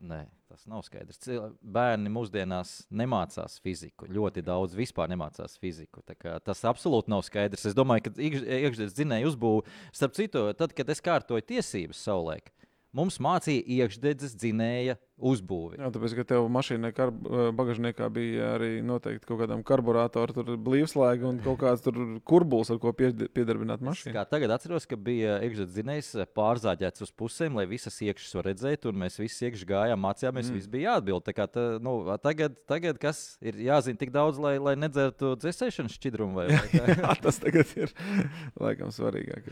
Nē, 0.00 0.22
tas 0.48 0.62
nav 0.64 0.80
skaidrs. 0.86 1.18
Cil- 1.20 1.50
Bērni 1.60 2.08
mūsdienās 2.12 2.86
nemācās 2.88 3.58
fiziku. 3.60 4.08
Ļoti 4.08 4.40
daudz 4.46 4.72
vispār 4.78 5.10
nemācās 5.12 5.58
fiziku. 5.60 6.00
Tas 6.08 6.62
absolūti 6.64 7.12
nav 7.12 7.20
skaidrs. 7.26 7.66
Es 7.68 7.76
domāju, 7.76 8.06
ka 8.06 8.14
iekš- 8.16 8.46
iekšzemes 8.62 8.96
dzinēja 8.96 9.28
uzbūve, 9.28 9.66
starp 9.92 10.16
citu, 10.16 10.46
tad, 10.56 10.72
kad 10.72 10.88
es 10.88 11.04
kārtoju 11.04 11.44
tiesības 11.52 12.00
savulaik, 12.00 12.48
mums 12.96 13.20
mācīja 13.20 13.60
iekšzemes 13.76 14.38
dzinēja 14.40 14.96
uzbūvi. 15.20 15.78
Jā, 15.80 15.90
tāpēc, 15.94 16.14
ka 16.18 16.24
tev 16.32 16.48
mašīnā 16.52 16.92
kar, 16.96 17.12
bagāžniekā 17.56 18.08
bija 18.14 18.54
arī 18.56 18.70
noteikti 18.86 19.28
kaut 19.28 19.42
kādam 19.42 19.64
karburātoram, 19.66 20.34
tur 20.36 20.60
blīvslēga 20.68 21.28
un 21.28 21.40
kaut 21.44 21.60
kāds 21.62 21.84
tur 21.84 21.98
kurbuls, 22.28 22.72
ar 22.72 22.80
ko 22.82 22.92
pied- 22.96 23.26
piedarbināt 23.36 23.80
Es 23.80 23.86
mašīnu. 23.86 24.14
Kā 24.16 24.24
tagad 24.28 24.54
atceros, 24.56 24.86
ka 24.88 24.98
bija 25.00 25.38
iekšzemes 25.46 26.10
pārzāģēts 26.36 27.04
uz 27.06 27.12
pusēm, 27.16 27.56
lai 27.60 27.66
visas 27.70 27.96
iekšas 28.04 28.36
var 28.38 28.50
redzēt, 28.50 28.86
un 28.90 29.00
mēs 29.04 29.18
visi 29.20 29.48
iekšā 29.48 29.68
gājām, 29.70 30.02
mācījāmies, 30.04 30.50
mm. 30.50 30.58
viss 30.58 30.70
bija 30.70 30.94
jāatbild. 30.94 31.24
Tā 31.26 31.36
kā 31.36 31.48
tā, 31.50 31.66
nu, 31.82 31.96
tagad, 32.22 32.56
tagad 32.68 33.00
kas 33.00 33.38
ir 33.40 33.60
jāzina 33.64 34.00
tik 34.00 34.12
daudz, 34.14 34.40
lai, 34.42 34.56
lai 34.58 34.76
nedzertu 34.78 35.34
dzēsēšanas 35.40 35.96
šķidrumu 35.96 36.42
vai? 36.42 36.48
Jā, 36.76 37.16
tas 37.22 37.40
tagad 37.42 37.70
ir 37.76 37.92
laikam 38.64 38.92
svarīgāk. 38.94 39.48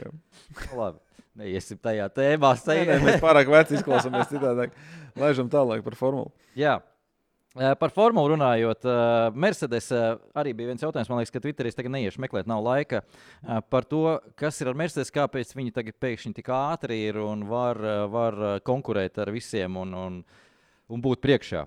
Labi, 0.76 1.00
neiesim 1.38 1.80
tajā 1.82 2.08
tēmā. 2.14 2.54
Nē, 2.68 2.78
nē, 2.88 2.98
mēs 3.04 3.20
pārāk 3.22 3.50
veci 3.52 3.78
izklausāmies 3.78 4.30
citādi. 4.32 4.68
Laižam 5.20 5.50
tālāk 5.52 5.82
par 5.86 5.96
formulu. 5.98 6.32
Jā. 6.58 6.78
Par 7.58 7.90
formulu 7.90 8.34
runājot, 8.34 8.84
Mercedes 9.34 9.88
arī 10.36 10.52
bija 10.54 10.68
viens 10.68 10.82
jautājums, 10.84 11.08
man 11.10 11.18
liekas, 11.18 11.32
ka 11.34 11.40
Twitterī 11.42 11.72
tagad 11.74 11.90
neiešu 11.94 12.20
meklēt, 12.22 12.46
nav 12.46 12.60
laika. 12.62 13.00
Par 13.72 13.86
to, 13.88 14.02
kas 14.38 14.60
ir 14.62 14.70
ar 14.70 14.78
Mercedes, 14.78 15.10
kāpēc 15.14 15.56
viņi 15.56 15.74
tagad 15.74 15.96
pēkšņi 15.98 16.36
tik 16.36 16.50
ātri 16.54 17.00
ir 17.08 17.18
un 17.24 17.42
var, 17.48 17.80
var 18.12 18.38
konkurēt 18.68 19.18
ar 19.24 19.32
visiem 19.34 19.80
un, 19.80 19.96
un, 19.96 20.20
un 20.86 21.02
būt 21.02 21.24
priekšā. 21.24 21.64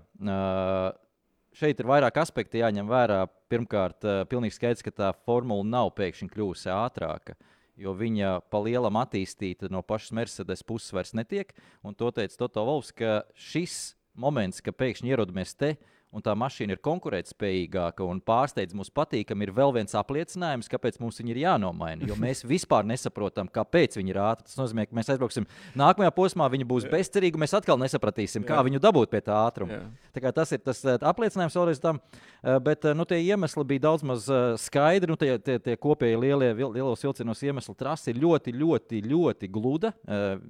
Šeit 1.60 1.82
ir 1.84 1.90
vairāk 1.90 2.22
aspekti 2.22 2.62
jāņem 2.62 2.88
vērā. 2.88 3.26
Pirmkārt, 3.52 4.06
pilnīgi 4.32 4.56
skaidrs, 4.56 4.86
ka 4.86 4.96
tā 4.96 5.10
formula 5.26 5.66
nav 5.68 5.92
pēkšņi 5.98 6.30
kļuvusi 6.32 6.72
ātrāka. 6.72 7.36
Jo 7.82 7.96
viņa 7.98 8.36
pa 8.54 8.60
lielam 8.62 9.00
attīstīta 9.02 9.72
no 9.74 9.82
pašas 9.82 10.14
Mercedes 10.14 10.62
puses 10.68 10.94
vairs 10.94 11.16
netiek. 11.18 11.54
Un 11.82 11.98
to 11.98 12.12
teica 12.14 12.44
Toto 12.44 12.66
Volfs, 12.68 12.92
ka 12.94 13.24
šis 13.34 13.96
moments, 14.14 14.62
ka 14.62 14.74
pēkšņi 14.76 15.10
ierodamies 15.10 15.56
te 15.58 15.74
un 16.12 16.24
tā 16.24 16.34
mašīna 16.38 16.76
ir 16.76 16.82
konkurētspējīgāka 16.84 18.06
un 18.08 18.20
pārsteidz 18.26 18.76
mūs 18.78 18.92
patīkami, 18.94 19.48
ir 19.48 19.54
vēl 19.56 19.74
viens 19.78 19.96
apliecinājums, 19.98 20.70
kāpēc 20.72 21.00
mums 21.02 21.20
viņa 21.22 21.34
ir 21.34 21.42
jānomaina. 21.46 22.08
Jo 22.10 22.18
mēs 22.20 22.44
vispār 22.48 22.88
nesaprotam, 22.88 23.50
kāpēc 23.52 23.96
viņi 24.00 24.14
ir 24.14 24.20
ātri. 24.24 24.48
Tas 24.50 24.60
nozīmē, 24.60 24.88
ka 24.90 24.98
mēs 24.98 25.12
aizbrauksim 25.14 25.48
nākamajā 25.80 26.12
posmā, 26.16 26.50
viņa 26.52 26.68
būs 26.68 26.88
bezcerīga, 26.92 27.40
mēs 27.42 27.56
atkal 27.58 27.80
nesapratīsim, 27.82 28.46
kā 28.48 28.60
Jā. 28.60 28.66
viņu 28.68 28.82
dabūt 28.84 29.14
pie 29.14 29.24
tā 29.24 29.38
ātruma. 29.46 29.80
Jā. 29.80 30.12
Tā 30.12 30.34
tas 30.36 30.52
ir 30.52 30.60
tas 30.66 30.84
eh, 30.84 30.98
apliecinājums 31.00 31.56
vēlreiz 31.56 31.80
tam, 31.84 32.02
eh, 32.44 32.58
bet 32.64 32.90
eh, 32.90 32.98
nu, 32.98 33.08
tie 33.08 33.22
iemesli 33.24 33.66
bija 33.72 33.86
daudz 33.88 34.04
maz 34.08 34.28
skaidri. 34.66 35.12
Nu, 35.12 35.20
tie, 35.20 35.38
tie, 35.40 35.58
tie 35.64 35.78
kopēji 35.80 36.20
lielie, 36.20 36.52
lielos 36.60 37.06
vilcienos 37.06 37.46
iemesli 37.48 37.78
trasi 37.80 38.12
ir 38.12 38.20
ļoti, 38.20 38.54
ļoti, 38.60 39.02
ļoti 39.08 39.52
gluda. 39.52 39.94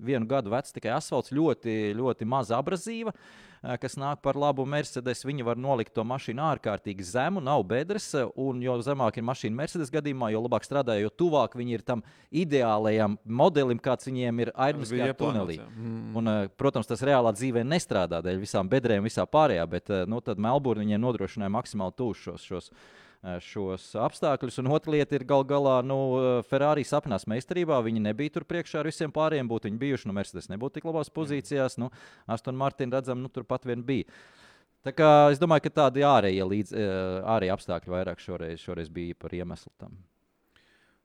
Vienu 0.02 0.28
gadu 0.30 0.52
vecs 0.54 0.74
tikai 0.74 0.95
asfalts, 0.97 1.34
ļoti, 1.36 1.93
ļoti 1.97 2.28
maza 2.30 2.58
abrazīva. 2.58 3.13
eh, 3.13 3.51
Kas 3.62 3.93
nāk 3.93 4.24
par 4.26 4.34
labu 4.41 4.63
Mercedes, 4.65 5.19
viņi 5.21 5.43
var 5.45 5.60
nolikt 5.62 5.93
to 5.93 6.02
mašīnu 6.02 6.41
ārkārtīgi 6.41 7.06
zemu, 7.06 7.43
nav 7.45 7.62
bedres. 7.69 8.08
eh, 8.17 8.26
Un 8.36 8.62
jo 8.62 8.80
zemāk 8.82 9.17
ir 9.17 9.24
mašīna 9.24 9.54
Mercedes 9.54 9.91
gadījumā, 9.93 10.32
jo 10.34 10.41
labāk 10.41 10.65
strādā, 10.65 10.95
jo 10.97 11.12
tuvāk 11.13 11.54
viņi 11.54 11.78
ir 11.78 11.84
tam 11.86 12.02
ideālajam 12.34 13.19
modelim, 13.24 13.78
kāds 13.78 14.10
viņiem 14.10 14.41
ir 14.41 14.52
aeronautiskajā 14.56 15.13
tunelī. 15.13 15.60
Mm. 15.62 16.15
Un, 16.17 16.28
eh, 16.28 16.47
protams, 16.58 16.88
tas 16.88 17.02
reālā 17.06 17.36
dzīvē 17.38 17.62
nestrādā 17.62 18.24
dēļ 18.26 18.41
visām 18.41 18.67
bedrēm, 18.67 19.06
visā 19.06 19.28
pārējā, 19.30 19.69
bet 19.69 19.89
eh, 19.89 20.06
nu, 20.08 20.21
tad 20.21 20.41
Melburna 20.41 20.82
viņiem 20.82 21.06
nodrošināja 21.06 21.54
maksimāli 21.54 21.93
tūs 22.02 22.17
šos, 22.17 22.41
šos, 22.41 22.71
eh, 22.71 23.11
šos 23.21 23.91
apstākļus. 24.01 24.57
Un 24.63 24.71
otra 24.73 24.95
lieta 24.95 25.15
ir 25.15 25.25
gal 25.29 25.43
galā, 25.45 25.79
nu, 25.86 25.97
eh, 26.17 26.43
Ferrari 26.49 26.84
sapnās 26.84 27.27
meistarībā. 27.29 27.77
Viņi 27.86 28.01
nebija 28.01 28.34
tur 28.34 28.43
priekšā 28.43 28.79
ar 28.79 28.89
visiem 28.89 29.12
pārējiem, 29.12 29.49
būtu 29.49 29.69
viņi 29.69 29.79
bijuši. 29.79 30.07
Nu, 30.07 30.13
Mercedes 30.13 30.49
nebūtu 30.49 30.79
tik 30.79 30.86
labās 30.89 31.10
pozīcijās. 31.10 31.78
Nu, 31.78 31.91
Aston 32.28 32.55
Martin 32.55 32.91
redzam, 32.91 33.22
nu, 33.22 33.30
turpat 33.30 33.63
vien 33.63 33.84
bija. 33.84 34.05
Tā 34.84 34.91
kā 34.91 35.32
es 35.32 35.38
domāju, 35.38 35.67
ka 35.67 35.69
tādi 35.69 36.01
ārējie, 36.01 36.41
līdz, 36.41 36.74
eh, 36.74 37.22
ārējie 37.30 37.53
apstākļi 37.53 37.93
vairāk 37.93 38.17
šoreiz, 38.17 38.59
šoreiz 38.59 38.89
bija 38.89 39.13
par 39.13 39.30
iemeslu 39.30 39.69
tam. 39.78 39.97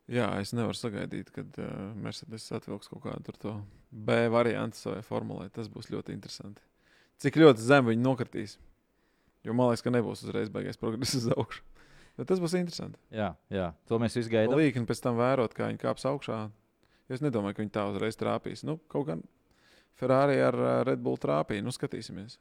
Jā, 0.08 0.30
es 0.40 0.52
nevaru 0.54 0.76
sagaidīt, 0.78 1.32
kad 1.34 1.56
uh, 1.58 1.92
Mercedes 1.98 2.46
atvilks 2.54 2.86
kaut 2.86 3.02
kādu 3.02 3.24
tur 3.26 3.36
to 3.42 3.54
B 3.90 4.28
variantu 4.30 4.78
savai 4.78 5.02
formulai. 5.02 5.48
Tas 5.50 5.66
būs 5.66 5.90
ļoti 5.90 6.14
interesanti. 6.14 6.62
Cik 7.18 7.34
ļoti 7.42 7.58
zem 7.58 7.90
viņi 7.90 8.04
nokritīs. 8.04 8.56
Jo 9.42 9.52
man 9.52 9.72
liekas, 9.72 9.82
ka 9.82 9.90
nebūs 9.90 10.22
uzreiz 10.22 10.48
beigās 10.48 10.78
progresa 10.78 11.18
uz 11.18 11.26
augšu. 11.34 11.64
Bet 12.16 12.30
tas 12.30 12.40
būs 12.40 12.54
interesanti. 12.56 12.96
Jā, 13.12 13.34
jā, 13.52 13.70
to 13.88 13.98
mēs 14.00 14.16
visi 14.16 14.32
gaidām. 14.32 14.56
Līkni 14.56 14.88
pēc 14.88 15.02
tam 15.04 15.18
vērot, 15.20 15.52
kā 15.56 15.68
viņi 15.68 15.82
kāps 15.82 16.06
augšā. 16.08 16.46
Es 17.12 17.20
nedomāju, 17.22 17.58
ka 17.58 17.62
viņi 17.62 17.74
tā 17.74 17.84
uzreiz 17.90 18.16
trāpīs. 18.18 18.64
Nu, 18.66 18.78
kaut 18.90 19.10
gan 19.10 19.22
Ferrari 20.00 20.40
ar 20.42 20.56
Red 20.88 21.04
Bull 21.04 21.20
trāpīja. 21.20 21.64
Nu, 21.64 21.74
skatīsimies. 21.74 22.38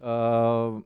Uh, 0.00 0.80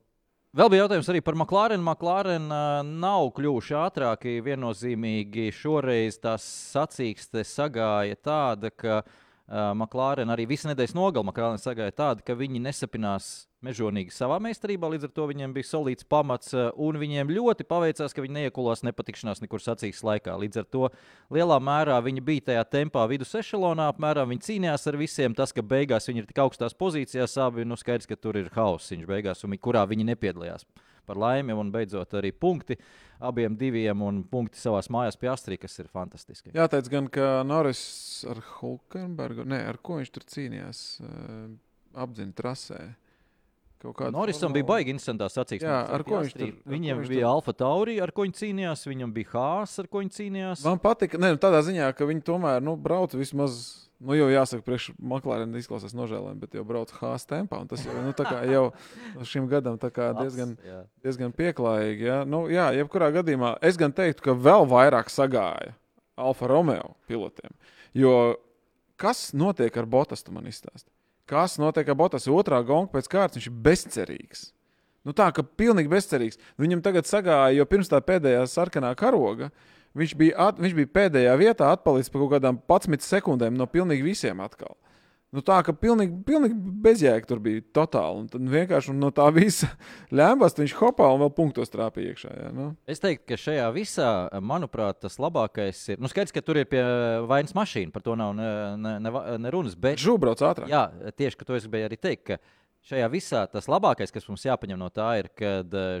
vēl 0.55 0.69
bija 0.71 0.83
jautājums 0.83 1.09
arī 1.11 1.23
par 1.23 1.39
McLaren. 1.39 1.81
McLaren 1.81 2.45
uh, 2.51 2.83
nav 2.83 3.31
kļuvuši 3.39 3.75
ātrāki. 3.79 4.37
Viennozīmīgi 4.45 5.49
šoreiz 5.55 6.19
tās 6.21 6.45
sacīkste 6.75 7.43
sagāja 7.47 8.19
tāda, 8.19 8.71
ka 8.75 9.01
uh, 9.01 9.71
McLaren 9.73 10.35
arī 10.35 10.51
visu 10.51 10.69
nedēļas 10.69 10.95
McLaren 10.99 11.63
sagāja 11.63 11.95
tāda, 11.95 12.27
ka 12.27 12.37
viņi 12.37 12.61
nesapinās 12.67 13.48
mežonīgi 13.65 14.13
savā 14.15 14.37
meistarībā, 14.43 14.89
līdz 14.93 15.09
ar 15.09 15.13
to 15.15 15.25
viņiem 15.29 15.53
bija 15.55 15.67
solīts 15.67 16.07
pamats, 16.07 16.53
uh, 16.55 16.69
un 16.79 16.99
viņiem 17.01 17.31
ļoti 17.35 17.65
paveicās, 17.67 18.15
ka 18.15 18.23
viņi 18.23 18.37
neiekulās 18.37 18.85
nepatikšanās 18.87 19.43
nekur 19.43 19.63
sacīks 19.63 20.03
laikā. 20.07 20.37
Līdz 20.43 20.61
ar 20.61 20.69
to 20.71 20.91
lielā 21.35 21.59
mērā 21.63 21.99
viņi 22.05 22.23
bija 22.25 22.47
tajā 22.51 22.65
tempā 22.77 23.03
vidus 23.11 23.35
ešalonā, 23.39 23.89
apmēram 23.93 24.31
viņi 24.31 24.45
cīnījās 24.47 24.87
ar 24.91 24.99
visiem. 24.99 25.35
Tas, 25.35 25.55
ka 25.55 25.65
beigās 25.65 26.07
viņi 26.09 26.23
ir 26.23 26.29
tik 26.29 26.39
augstās 26.45 26.77
pozīcijās, 26.79 27.35
abi 27.43 27.67
nu 27.67 27.79
skaidrs, 27.79 28.07
ka 28.09 28.19
tur 28.19 28.39
ir 28.39 28.51
hauss 28.55 28.95
viņš 28.95 29.09
beigās, 29.09 29.43
un 29.43 29.57
kurā 29.59 29.83
viņi 29.89 30.07
nepiedalījās. 30.13 30.67
Par 31.09 31.17
laimi, 31.17 31.55
un 31.57 31.71
beidzot 31.73 32.11
arī 32.19 32.29
punkti 32.29 32.77
abiem 33.19 33.55
diviem, 33.57 34.01
un 34.05 34.21
punkti 34.29 34.59
savā 34.61 34.79
mājās 34.93 35.17
pie 35.19 35.31
Astrī, 35.31 35.57
kas 35.59 35.73
ir 35.81 35.89
fantastiski. 35.91 36.53
Jāteic 36.55 36.87
gan, 36.91 37.09
ka 37.11 37.41
Norris 37.47 37.81
ar 38.29 38.39
Hulkenbergu, 38.59 39.43
ne, 39.49 39.59
ar 39.71 39.81
ko 39.83 39.99
viņš 39.99 40.11
tur 40.15 40.27
cīnījās, 40.29 40.83
uh, 41.03 41.49
apdzina 42.05 42.35
trasē. 42.37 42.79
Kāda 42.85 43.08
Norisam 44.11 44.51
bija 44.53 44.65
baigi 44.67 44.91
interesantā 44.91 45.29
sacīksme. 45.31 45.67
Jā, 45.67 45.79
ar 45.95 46.03
ko 46.03 46.19
viņš 46.19 46.33
tur- 46.35 46.55
Viņam 46.67 46.99
viņš 46.99 47.07
bija 47.09 47.21
tur- 47.23 47.29
Alfa 47.31 47.53
Tauri, 47.53 48.01
ar 48.01 48.11
ko 48.11 48.25
viņi 48.27 48.35
cīnījās, 48.39 48.85
viņam 48.87 49.13
bija 49.13 49.31
Hārs, 49.31 49.79
ar 49.79 49.87
ko 49.87 49.99
viņi 50.03 50.11
cīnījās. 50.17 50.63
Man 50.65 50.79
patika, 50.79 51.17
ne, 51.17 51.31
nu, 51.31 51.37
tādā 51.37 51.61
ziņā, 51.63 51.95
ka 51.95 52.05
viņi 52.05 52.23
tomēr 52.23 52.61
nu, 52.61 52.75
brauc 52.75 53.11
vismaz. 53.15 53.85
Nu, 53.99 54.13
jau 54.15 54.29
jāsaka, 54.31 54.63
priekš 54.63 54.93
Maklārena 54.95 55.59
izklausās 55.59 55.91
nožēlojami, 55.91 56.39
bet 56.39 56.53
jau 56.55 56.63
brauc 56.63 56.91
Hāzes 57.01 57.27
tempā. 57.27 57.59
un 57.59 57.67
Tas 57.67 57.83
jau, 57.83 57.91
nu, 57.99 58.13
jau 58.55 58.71
šim 59.23 59.47
gadam 59.49 59.77
diezgan, 59.77 60.57
Jā. 60.63 60.85
diezgan 61.03 61.33
pieklājīgi. 61.35 61.99
Ja? 62.07 62.23
Nu, 62.23 62.47
jā, 62.47 62.69
jebkurā 62.79 63.11
gadījumā 63.11 63.57
es 63.61 63.75
gan 63.75 63.91
teiktu, 63.91 64.21
ka 64.21 64.31
vēl 64.31 64.67
vairāk 64.67 65.11
sagāja 65.11 65.73
Alfa 66.17 66.47
Romeo 66.47 66.95
pilotiem. 67.07 67.51
Jo 67.93 68.35
kas 68.95 69.31
notiek 69.33 69.75
ar 69.77 69.85
Botastu 69.85 70.31
man 70.31 70.43
izstāst? 70.47 70.85
Kas 71.29 71.59
notiek 71.61 71.89
ar 71.91 71.97
Botastu? 71.97 72.33
Otrā 72.33 72.59
gonga 72.65 72.89
pēc 72.95 73.09
kārtas 73.11 73.37
viņš 73.37 73.49
ir 73.51 73.57
bezcerīgs. 73.67 74.47
Nu, 75.05 75.13
tā 75.15 75.29
kā 75.33 75.43
pilnīgi 75.45 75.91
bezcerīgs. 75.91 76.39
Viņam 76.59 76.81
tagad 76.85 77.07
sagāja, 77.07 77.53
jo 77.55 77.65
pirms 77.69 77.91
tā 77.91 78.01
pēdējā 78.03 78.41
sarkanā 78.49 78.91
karoga 78.97 79.51
viņš 79.97 80.15
bija, 80.17 80.49
at, 80.49 80.59
viņš 80.61 80.75
bija 80.77 80.91
pēdējā 80.97 81.35
vietā, 81.39 81.69
atpalicis 81.73 82.11
par 82.13 82.23
kaut 82.23 82.33
kādām 82.35 82.59
11 82.65 83.05
sekundēm 83.05 83.57
no 83.57 83.69
pilnīgi 83.69 84.05
visiem 84.05 84.41
atkal. 84.43 84.75
Nu, 85.29 85.43
tā 85.45 85.59
kā 85.61 85.73
pilnīgi, 85.77 86.15
pilnīgi 86.25 86.55
bezjēga 86.81 87.27
tur 87.29 87.41
bija 87.45 87.61
totāli. 87.77 88.23
Un 88.23 88.29
tad 88.33 88.47
vienkārši 88.49 88.95
no 88.97 89.11
tā 89.13 89.27
visa 89.35 89.67
lēmbas 90.19 90.57
viņš 90.57 90.73
hopā 90.79 91.05
un 91.13 91.21
vēl 91.21 91.33
punktos 91.37 91.69
trāpīja 91.69 92.15
iekšā. 92.15 92.31
Jā, 92.33 92.47
nu. 92.55 92.69
Es 92.89 93.03
teiktu, 93.03 93.27
ka 93.29 93.37
šajā 93.37 93.67
visā, 93.75 94.09
manuprāt, 94.41 95.03
tas 95.05 95.19
labākais 95.21 95.83
ir. 95.93 96.01
Nu, 96.01 96.09
skaidrs, 96.09 96.33
ka 96.33 96.41
tur 96.45 96.57
ir 96.57 96.65
pie 96.71 96.81
vainas 97.29 97.53
mašīna, 97.57 97.93
par 97.93 98.05
to 98.07 98.17
nav 98.17 98.33
ne, 98.37 98.49
ne, 98.81 98.95
ne, 99.05 99.13
ne 99.45 99.53
runas. 99.53 99.77
Bet, 99.77 100.01
Žūbrauc 100.01 100.41
ātrāk. 100.49 100.71
jā, 100.73 100.87
tieši 101.13 101.37
ka 101.37 101.45
to 101.45 101.59
es 101.59 101.69
gribēju 101.69 101.91
arī 101.91 102.01
teikt. 102.01 102.25
ka 102.31 102.41
Šajā 102.87 103.07
visā 103.11 103.41
tas 103.51 103.67
labākais, 103.67 104.11
kas 104.13 104.25
mums 104.29 104.45
jāpaņem 104.47 104.79
no 104.79 104.87
tā, 104.93 105.09
ir, 105.19 105.27
ka 105.35 105.49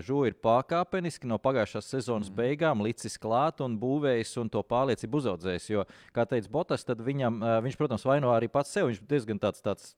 Žūja 0.05 0.31
ir 0.31 0.37
pakāpeniski 0.39 1.27
no 1.27 1.35
pagājušās 1.41 1.89
sezonas 1.91 2.29
mm. 2.31 2.37
beigām 2.37 2.83
licis 2.85 3.19
klāt 3.19 3.59
un 3.65 3.75
būvējis 3.81 4.37
un 4.39 4.51
to 4.53 4.63
pārliecību 4.63 5.19
uzaudzējis. 5.19 5.67
Jo, 5.73 5.83
kā 6.15 6.23
teica 6.29 6.51
Botas, 6.53 6.87
viņam, 6.87 7.41
eh, 7.43 7.57
viņš, 7.67 7.79
protams, 7.81 8.07
vaino 8.07 8.31
arī 8.31 8.47
pats 8.51 8.71
sev. 8.71 8.87
Viņš 8.89 9.03
diezgan 9.11 9.43
tāds, 9.43 9.65
tāds 9.65 9.91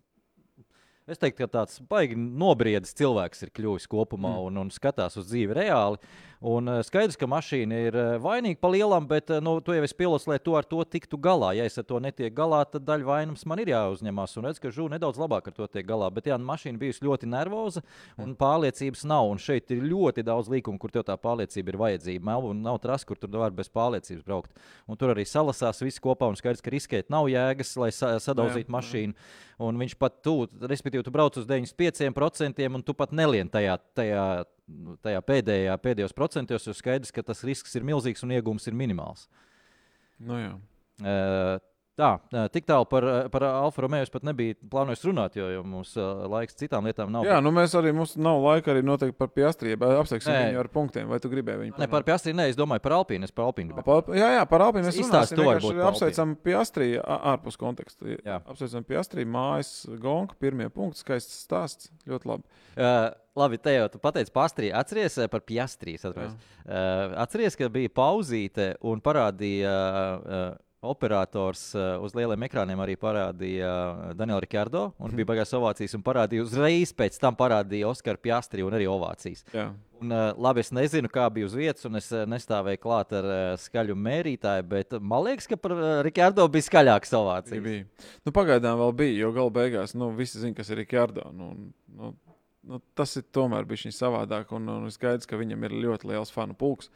Es 1.09 1.17
teiktu, 1.19 1.41
ka 1.41 1.47
tāds 1.49 1.79
baigi 1.89 2.15
nobriedis 2.15 2.93
cilvēks 2.95 3.41
ir 3.43 3.49
kļuvis 3.57 3.87
kopumā 3.89 4.35
mm. 4.35 4.43
un, 4.47 4.59
un 4.61 4.69
skatās 4.71 5.17
uz 5.19 5.25
dzīvi 5.31 5.57
reāli. 5.57 5.97
Un 6.41 6.65
uh, 6.65 6.79
skaidrs, 6.81 7.19
ka 7.21 7.27
mašīna 7.29 7.79
ir 7.85 7.93
uh, 7.93 8.15
vainīga 8.17 8.57
pa 8.63 8.71
lielam, 8.73 9.05
bet 9.05 9.29
uh, 9.29 9.37
nu, 9.45 9.59
tu 9.61 9.75
jau 9.75 9.83
esi 9.85 9.93
pilots, 9.93 10.23
lai 10.25 10.39
to 10.41 10.55
ar 10.57 10.65
to 10.65 10.79
tiktu 10.89 11.19
galā. 11.21 11.51
Ja 11.53 11.67
es 11.69 11.77
ar 11.77 11.85
to 11.85 11.99
netieku 12.01 12.33
galā, 12.39 12.63
tad 12.65 12.81
daļa 12.87 13.05
vainas 13.05 13.43
man 13.45 13.61
ir 13.61 13.69
jāuzņemās. 13.69 14.33
Un 14.41 14.47
redz, 14.49 14.57
ka 14.63 14.71
žūna 14.73 14.95
nedaudz 14.95 15.19
labāk 15.21 15.51
ar 15.51 15.53
to 15.59 15.67
tiek 15.69 15.85
galā. 15.85 16.07
Bet 16.09 16.31
jā, 16.31 16.39
nu, 16.41 16.47
mašīna 16.49 16.81
bijusi 16.81 17.05
ļoti 17.05 17.29
nervoza 17.29 17.83
un 18.17 18.33
pārliecības 18.39 19.05
nav. 19.11 19.29
Un 19.29 19.43
šeit 19.43 19.69
ir 19.75 19.85
ļoti 19.85 20.25
daudz 20.25 20.49
līkumu, 20.49 20.81
kur 20.81 20.95
tev 20.95 21.05
tā 21.11 21.13
pārliecība 21.21 21.75
ir 21.75 21.77
vajadzīga. 21.83 22.25
Melnburgā 22.31 22.57
nav 22.57 22.81
trasa, 22.81 23.05
kur 23.11 23.21
tur 23.21 23.37
var 23.37 23.53
bez 23.53 23.69
pārliecības 23.69 24.25
braukt. 24.25 24.65
Un 24.89 24.97
tur 24.97 25.13
arī 25.13 25.27
salasās 25.29 25.85
viss 25.85 26.01
kopā 26.01 26.31
un 26.31 26.41
skaidrs, 26.41 26.65
ka 26.65 26.73
riskēt 26.73 27.13
nav 27.13 27.29
jēgas, 27.29 27.75
lai 27.77 27.91
sa 27.93 28.15
sadauzītu 28.17 28.65
Jā, 28.65 28.71
jā. 28.71 28.77
mašīnu. 28.79 29.29
Un 29.61 29.77
viņš 29.77 29.93
pat 30.01 30.23
tu, 30.25 30.47
respektīvi, 30.57 31.05
tu 31.05 31.13
brauc 31.13 31.37
uz 31.37 31.45
95%, 31.45 32.65
un 32.73 32.81
tu 32.81 32.97
pat 32.97 33.13
nelien 33.13 33.45
tajā, 33.51 33.77
tajā, 33.93 34.23
tajā 35.05 35.21
pēdējā, 35.25 35.77
pēdējos 35.81 36.15
procentos, 36.17 36.67
jo 36.67 36.75
skaidrs, 36.77 37.13
ka 37.13 37.23
tas 37.25 37.43
risks 37.47 37.75
ir 37.77 37.85
milzīgs 37.87 38.23
un 38.25 38.35
iegūms 38.37 38.67
ir 38.69 38.77
minimāls. 38.77 39.27
Nu, 40.21 40.37
jā. 40.37 40.53
Uh, 41.99 42.15
Tā, 42.31 42.45
tik 42.49 42.65
tālu 42.65 42.85
par, 42.89 43.03
par 43.29 43.43
Alfa 43.45 43.83
Romeo 43.83 44.01
es 44.01 44.09
pat 44.09 44.23
nebiju 44.25 44.55
plānojis 44.71 45.03
runāt, 45.05 45.35
jo, 45.37 45.45
jo 45.51 45.59
mums 45.67 45.91
laiks 46.31 46.55
citām 46.57 46.87
lietām 46.87 47.11
nav. 47.13 47.25
jā, 47.27 47.35
nu 47.43 47.51
mēs 47.53 47.75
arī 47.77 47.91
mums 47.93 48.15
nav 48.17 48.39
laika 48.41 48.71
arī 48.73 48.81
noteikti 48.87 49.17
par 49.19 49.27
piastrību. 49.35 49.89
Apseksim 49.99 50.31
Nē. 50.33 50.45
viņu 50.47 50.61
ar 50.63 50.69
punktiem. 50.71 51.09
Vai 51.11 51.19
tu 51.21 51.29
gribēji 51.29 51.61
viņu? 51.65 51.75
Ne 51.81 51.89
par 51.91 52.05
Piastri, 52.07 52.33
nē, 52.33 52.47
es 52.49 52.57
domāju 52.57 52.81
par 52.85 52.95
Alpīnu. 53.01 53.27
Es 53.27 53.35
par 53.35 53.49
Alpīnu 53.51 53.75
gribēju. 53.75 54.05
Pa, 54.07 54.15
jā, 54.17 54.31
jā, 54.37 54.47
par 54.49 54.65
Alpīnu 54.69 54.87
mēs 54.87 55.11
par 55.11 55.91
Apsveicam 55.91 56.33
Piastrī 56.47 56.89
ā- 56.95 57.19
ārpus 57.35 57.59
konteksta. 57.59 58.15
Jā. 58.23 58.39
Apsveicam 58.49 58.87
Piastrī 58.87 59.27
mājas 59.27 59.73
gonku, 60.01 60.39
pirmie 60.41 60.71
punkti, 60.73 61.03
skaists 61.03 61.43
stāsts. 61.43 61.91
Ļoti 62.07 62.31
labi. 62.31 62.43
Uh, 62.79 63.11
labi, 63.37 63.59
te 63.61 63.75
jau 63.75 63.85
pateici, 64.01 64.31
Pastrī, 64.33 64.71
atceries 64.73 65.19
par 65.29 65.43
Piastrī. 65.45 65.99
Uh, 66.01 67.13
atceries, 67.21 67.59
ka 67.59 67.69
bija 67.69 67.91
pauzīte 67.93 68.73
un 68.81 69.03
parādīja. 69.03 69.77
Uh, 70.25 70.51
Operators 70.81 71.75
uh, 71.75 71.99
uz 72.01 72.15
lieliem 72.17 72.41
ekrāniem 72.47 72.79
arī 72.81 72.95
parādīja 72.97 73.69
uh, 73.69 74.13
Danielu 74.17 74.41
Rikārdo. 74.41 74.87
Un 74.97 75.13
bija 75.13 75.27
baigās 75.29 75.53
ovācijas, 75.53 75.93
un 75.93 76.01
parādīja 76.01 76.41
uzreiz 76.41 76.89
pēc 76.97 77.19
tam 77.21 77.37
parādīja 77.37 77.91
Oskaru 77.91 78.17
Piastri 78.17 78.65
un 78.65 78.73
arī 78.73 78.87
ovācijas. 78.89 79.45
Jā. 79.53 79.67
Un, 80.01 80.09
uh, 80.09 80.31
labi, 80.41 80.63
es 80.65 80.73
nezinu, 80.73 81.11
kā 81.13 81.27
bija 81.29 81.45
uz 81.45 81.53
vietas, 81.53 81.85
un 81.85 81.99
es 82.01 82.09
uh, 82.09 82.23
nestāvēju 82.25 82.81
klāt 82.81 83.13
ar 83.13 83.29
uh, 83.29 83.43
skaļu 83.61 83.93
mērītāju, 84.07 84.65
bet 84.73 84.97
man 84.97 85.27
liekas, 85.27 85.51
ka 85.51 85.59
par 85.61 85.77
uh, 85.77 85.85
Rikārdo 86.07 86.47
bija 86.49 86.65
skaļāks 86.71 87.13
ovācijas. 87.19 87.61
Bija. 87.67 87.85
Nu, 88.25 88.33
pagaidām 88.33 88.81
vēl 88.81 88.97
bija, 89.03 89.19
jo 89.21 89.31
gala 89.37 89.53
beigās 89.61 89.93
nu, 89.93 90.09
visi 90.17 90.41
zina, 90.41 90.57
kas 90.57 90.73
ir 90.73 90.81
Rikārdo. 90.81 91.29
Nu, 91.37 91.53
nu, 91.93 92.15
nu, 92.65 92.81
tas 92.97 93.13
ir 93.21 93.29
tomēr 93.29 93.69
bijis 93.69 93.85
viņa 93.91 93.99
savādāk, 93.99 94.57
un, 94.57 94.65
un 94.79 94.89
skaidrs, 94.97 95.29
ka 95.29 95.37
viņam 95.37 95.69
ir 95.69 95.77
ļoti 95.85 96.09
liels 96.15 96.33
fanu 96.33 96.57
pulks. 96.57 96.89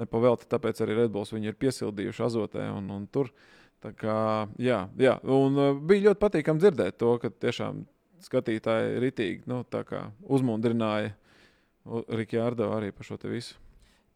Nepavēlti, 0.00 0.48
tāpēc 0.52 0.82
arī 0.84 0.98
Redbulls 0.98 1.32
viņu 1.32 1.50
ir 1.50 1.60
piesildījuši 1.60 2.24
azotē 2.26 2.66
un, 2.74 2.90
un 2.92 3.06
tur. 3.08 3.30
Tā 3.84 3.92
kā, 3.96 4.16
jā, 4.60 4.86
jā. 5.00 5.18
Un, 5.24 5.56
uh, 5.60 5.76
bija 5.76 6.10
ļoti 6.10 6.20
patīkami 6.20 6.62
dzirdēt 6.62 6.98
to, 7.00 7.12
ka 7.22 7.30
tiešām 7.32 7.84
skatītāji 8.24 8.98
ritīgi 9.04 9.46
nu, 9.50 9.62
uzmundrināja 10.24 11.14
Rikārdo 11.86 12.72
arī 12.74 12.90
par 12.92 13.06
šo 13.06 13.18
visu. 13.30 13.54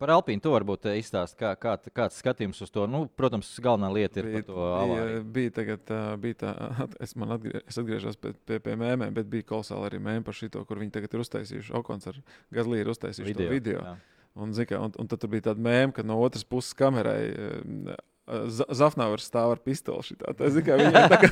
Par 0.00 0.08
Alpīnu 0.14 0.40
to 0.40 0.52
varbūt 0.54 0.86
uh, 0.88 0.94
izstāst, 0.96 1.36
kā, 1.40 1.52
kā, 1.60 1.74
kāds 1.92 2.20
skatījums 2.22 2.62
uz 2.64 2.72
to. 2.72 2.86
Nu, 2.88 3.02
protams, 3.20 3.50
galvenā 3.60 3.90
lieta 3.92 4.22
ir 4.22 4.30
par 4.32 4.46
to 4.48 4.60
avāriju. 4.64 5.08
bija, 5.10 5.24
bija, 5.36 5.54
tagad, 5.58 5.92
uh, 5.92 6.14
bija 6.20 6.38
tā, 6.40 6.54
es, 7.04 7.12
man 7.20 7.36
atgrie, 7.36 7.60
es 7.68 7.80
atgriežos 7.80 8.16
pie, 8.20 8.32
pie, 8.48 8.62
pie 8.64 8.78
mēmēm, 8.80 9.12
bet 9.16 9.28
bija 9.32 9.48
kolosāli 9.52 9.90
arī 9.90 10.00
mēmē 10.06 10.24
par 10.24 10.36
šo, 10.36 10.64
kur 10.64 10.80
viņi 10.80 10.96
tagad 10.96 11.16
ir 11.16 11.24
uztaisījuši. 11.26 11.76
Okons 11.82 12.08
ar 12.12 12.22
Gazlī 12.56 12.80
ir 12.80 12.92
uztaisījuši 12.94 13.34
video. 13.34 13.52
video. 13.52 13.84
jā. 13.84 14.19
Un, 14.38 14.54
zin, 14.54 14.70
un, 14.78 14.94
un 14.94 15.10
tad 15.10 15.26
bija 15.30 15.50
tāda 15.50 15.62
mēmē, 15.64 15.94
ka 15.96 16.04
no 16.06 16.20
otras 16.22 16.46
puses 16.46 16.76
kamerai 16.78 17.20
eh, 17.30 17.96
Z- 18.30 18.68
Zafnauers 18.78 19.26
stāv 19.26 19.56
ar 19.56 19.60
pistoli. 19.64 20.04
Šitā. 20.06 20.32
Tā, 20.38 20.50
zin, 20.54 20.62
kā, 20.66 20.76
viņai 20.78 21.02
tā 21.10 21.18
kā 21.18 21.30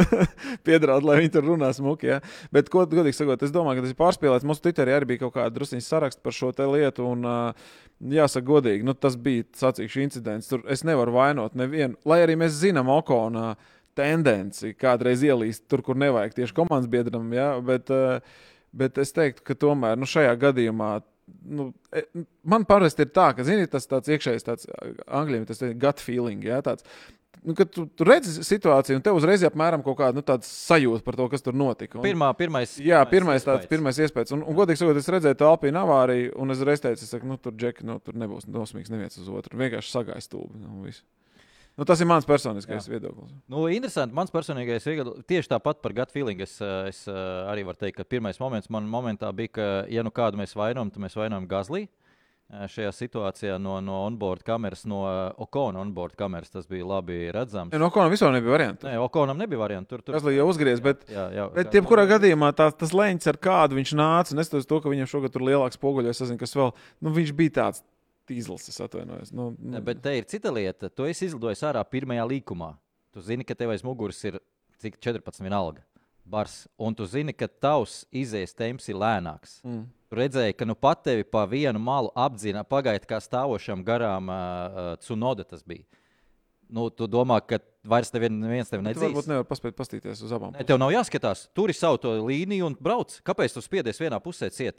piedraud, 0.66 1.04
lai 1.04 1.18
viņi 1.20 1.32
tur 1.34 1.44
runā 1.50 1.68
smuki. 1.76 2.08
Ja? 2.14 2.20
Bet, 2.54 2.70
ko 2.72 2.86
godīgi 2.88 3.18
sakot, 3.18 3.42
es 3.44 3.52
domāju, 3.52 3.80
ka 3.80 3.84
tas 3.84 3.92
ir 3.92 3.98
pārspīlēts. 3.98 4.46
Mums 4.48 4.62
Twitterī 4.64 4.94
arī 4.96 5.10
bija 5.12 5.26
kaut 5.26 5.34
kāda 5.36 5.52
druskuņa 5.58 5.84
saraksta 5.84 6.24
par 6.24 6.36
šo 6.36 6.52
lietu. 6.72 7.10
Un, 7.12 7.26
uh, 7.28 7.74
jāsaka, 8.00 8.46
godīgi, 8.48 8.86
nu, 8.88 8.96
tas 8.96 9.18
bija 9.20 9.44
sacīkšu 9.60 10.04
incidents. 10.06 10.48
Tur 10.48 10.64
es 10.70 10.84
nevaru 10.88 11.18
vainot 11.18 11.58
nevienu. 11.58 12.00
Lai 12.08 12.22
arī 12.24 12.38
mēs 12.40 12.56
zinām 12.62 12.88
Okonā 12.94 13.52
tendenci 13.98 14.72
kādreiz 14.78 15.20
ielīst 15.26 15.66
tur, 15.68 15.84
kur 15.84 15.98
nevajag 16.00 16.38
tieši 16.38 16.56
komandas 16.56 16.88
biedram. 16.88 17.28
Ja? 17.36 17.52
Bet, 17.60 17.92
bet 18.72 19.02
es 19.02 19.12
teiktu, 19.12 19.44
ka 19.44 19.58
tomēr 19.60 20.00
nu, 20.00 20.08
šajā 20.08 20.32
gadījumā 20.40 20.94
nu, 21.44 21.70
e, 21.94 22.04
man 22.48 22.66
parasti 22.68 23.06
ir 23.06 23.14
tā, 23.14 23.30
ka, 23.36 23.46
zini, 23.46 23.68
tas 23.70 23.88
tāds 23.90 24.10
iekšējs, 24.10 24.46
tāds 24.46 24.68
tas 25.48 25.64
ir 25.64 25.74
gut 25.80 26.02
feeling, 26.04 26.44
jā, 26.46 26.60
tāds. 26.66 26.86
Nu, 27.40 27.54
kad 27.56 27.70
tu, 27.72 27.86
tu 27.96 28.04
redzi 28.04 28.42
situāciju, 28.44 28.98
un 28.98 29.04
tev 29.04 29.16
uzreiz 29.16 29.40
ir 29.40 29.48
apmēram 29.48 29.80
nu, 30.12 30.22
tāda 30.26 30.44
sajūta 30.44 31.04
par 31.06 31.16
to, 31.16 31.28
kas 31.32 31.44
tur 31.44 31.56
notika. 31.56 31.96
Un, 31.96 32.04
Pirmā, 32.04 32.28
pirmais, 32.36 32.74
jā, 32.84 33.00
pirmais 33.08 33.46
tāds 33.46 33.70
pirmais 33.70 33.96
iespējas. 33.96 34.34
Un, 34.36 34.42
un 34.44 34.58
godīgi 34.58 34.82
sakot, 34.82 34.98
es 35.00 35.08
redzēju 35.08 35.38
to 35.40 35.48
Alpīnu 35.48 35.80
avāriju, 35.80 36.34
un 36.42 36.52
es 36.52 36.60
reiz 36.68 36.84
teicu, 36.84 37.08
saku, 37.08 37.30
nu, 37.30 37.38
tur, 37.40 37.56
Džeki, 37.56 37.86
nu, 37.88 37.96
tur 38.04 38.18
nebūs 38.20 38.44
nosmīgs 38.50 38.92
neviens 38.92 39.16
uz 39.22 39.30
otru. 39.32 39.56
Vienkārši 39.62 39.94
sagājas 39.94 40.28
stūbi. 40.28 40.60
Nu, 40.60 40.82
visu. 40.84 41.06
Nu, 41.80 41.86
tas 41.88 42.00
ir 42.02 42.04
mans 42.04 42.26
personiskais 42.28 42.84
Jā. 42.84 42.92
viedoklis. 42.92 43.30
Nu, 43.48 43.62
interesanti. 43.72 44.12
Mans 44.12 44.28
personīgais 44.28 44.84
viedoklis 44.84 45.24
tieši 45.30 45.48
tāpat 45.48 45.78
par 45.80 45.94
gut 45.96 46.10
feeling. 46.12 46.42
Es, 46.44 46.58
es 46.60 47.06
arī 47.08 47.64
varu 47.64 47.80
teikt, 47.80 47.96
ka 47.96 48.04
pirmais 48.04 48.36
moments 48.42 48.68
man 48.68 48.84
momentā 48.90 49.30
bija, 49.32 49.54
ka, 49.56 49.68
ja 49.88 50.04
nu 50.04 50.12
kādu 50.12 50.36
mēs 50.42 50.52
vainojam, 50.58 50.90
tad 50.92 51.00
mēs 51.06 51.16
vainojam 51.16 51.46
Gazlī. 51.48 51.86
Šajā 52.50 52.90
situācijā 52.92 53.56
no, 53.62 53.78
no 53.80 54.02
onboard 54.08 54.42
kameras, 54.44 54.82
no 54.90 55.04
Okona 55.40 55.80
onboard 55.80 56.18
kameras 56.18 56.50
tas 56.52 56.66
bija 56.68 56.84
labi 56.84 57.30
redzams. 57.32 57.72
Ja, 57.72 57.80
no 57.80 57.88
Okonam 57.88 58.12
vispār 58.12 58.34
nebija 58.34 58.52
variantu. 58.52 58.88
Nē, 58.90 58.98
Okonam 59.00 59.38
nebija 59.40 59.62
variantu. 59.62 60.02
Tur. 60.02 60.18
Tas 60.18 60.26
jau 60.34 60.48
uzgriez, 60.50 60.82
bet, 60.84 61.06
jā, 61.08 61.28
jā, 61.32 61.46
bet 61.54 61.78
jebkurā 61.78 62.04
gadījumā 62.10 62.50
tā, 62.58 62.66
tas 62.76 62.92
leņķis, 62.92 63.30
ar 63.32 63.40
kādu 63.40 63.78
viņš 63.78 63.94
nāca, 63.96 64.36
neskatoties 64.36 64.68
to, 64.68 64.82
ka 64.82 64.92
viņam 64.92 65.08
šogad 65.14 65.32
tur 65.32 65.46
lielāks 65.46 65.80
poguļos, 65.80 66.20
es 66.20 66.32
zinu, 66.34 66.42
kas 66.42 66.58
vēl, 66.58 66.74
nu, 67.06 67.14
viņš 67.16 67.32
bija 67.38 67.54
tāds 67.62 67.86
tīzlis, 68.30 68.70
es 68.70 68.80
atvainojos. 68.86 69.34
Nu, 69.34 69.50
nu. 69.58 69.74
Ne, 69.74 69.84
bet 69.84 70.00
te 70.04 70.14
ir 70.16 70.30
cita 70.30 70.54
lieta. 70.54 70.88
Tu 70.88 71.10
esi 71.10 71.28
izlidojis 71.28 71.66
ārā 71.66 71.82
pirmajā 71.84 72.24
līkumā. 72.36 72.72
Tu 73.10 73.26
zini, 73.26 73.44
ka 73.44 73.58
tev 73.58 73.74
aiz 73.74 73.84
muguras 73.84 74.22
ir 74.24 74.38
cik 74.80 74.96
14 75.02 75.42
vienalga 75.44 75.84
bars, 76.30 76.68
un 76.78 76.94
tu 76.94 77.06
zini, 77.06 77.34
ka 77.34 77.48
tavs 77.48 78.04
izējas 78.14 78.54
temps 78.56 78.90
ir 78.90 78.98
lēnāks. 79.00 79.58
Mm. 79.66 79.86
Tu 80.10 80.18
redzēji, 80.18 80.56
ka 80.58 80.66
nu 80.66 80.76
pat 80.78 81.02
tevi 81.06 81.26
pa 81.26 81.44
vienu 81.50 81.80
malu 81.82 82.10
apdzina, 82.18 82.64
pagaidi 82.66 83.08
kā 83.10 83.20
stāvošam 83.22 83.82
garām 83.86 84.30
uh, 84.30 84.92
Cunoda 85.04 85.46
tas 85.46 85.64
bija. 85.66 85.86
Nu, 86.70 86.86
tu 86.94 87.08
domā, 87.10 87.40
ka 87.42 87.58
vairs 87.90 88.12
nevien, 88.14 88.36
neviens 88.44 88.68
tevi 88.70 88.84
nedzīs. 88.86 89.08
Varbūt 89.08 89.30
nevar 89.30 89.46
paspēt 89.48 89.74
pastīties 89.78 90.22
uz 90.22 90.34
abām. 90.34 90.52
Ne, 90.54 90.66
tev 90.66 90.78
nav 90.78 90.92
jāskatās. 90.94 91.48
Tur 91.56 91.72
ir 91.72 91.78
savu 91.78 91.98
to 92.02 92.12
līniju 92.28 92.68
un 92.68 92.76
brauc. 92.78 93.16
Kāpēc 93.26 93.56
tu 93.56 93.62
spiedies 93.64 93.98
vienā 93.98 94.20
pusē 94.22 94.52
ciet? 94.54 94.78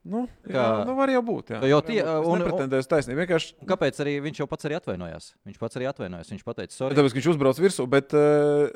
Nu, 0.00 0.22
jā, 0.48 0.54
kā, 0.54 0.84
nu 0.88 0.94
var 0.96 1.10
jau 1.12 1.20
būt. 1.24 1.50
Jā. 1.52 1.58
Jo 1.68 1.80
tie, 1.84 1.98
un, 2.00 2.40
nepretendēs 2.40 2.88
taisnība. 2.88 3.26
Vienkārši... 3.26 3.52
Kāpēc 3.68 3.98
arī 4.00 4.14
viņš 4.24 4.40
jau 4.40 4.46
pats 4.48 4.68
arī 4.68 4.78
atvainojās? 4.78 5.26
Viņš 5.44 5.58
pats 5.60 5.76
arī 5.76 5.90
atvainojās. 5.90 6.30
Viņš 6.32 6.46
pateica, 6.46 6.72
sorry. 6.72 6.96
Tāpēc, 6.96 7.16
viņš 7.18 7.28
uzbrauc 7.34 7.60
virsū, 7.60 7.84
bet 7.90 8.16
uh, 8.16 8.72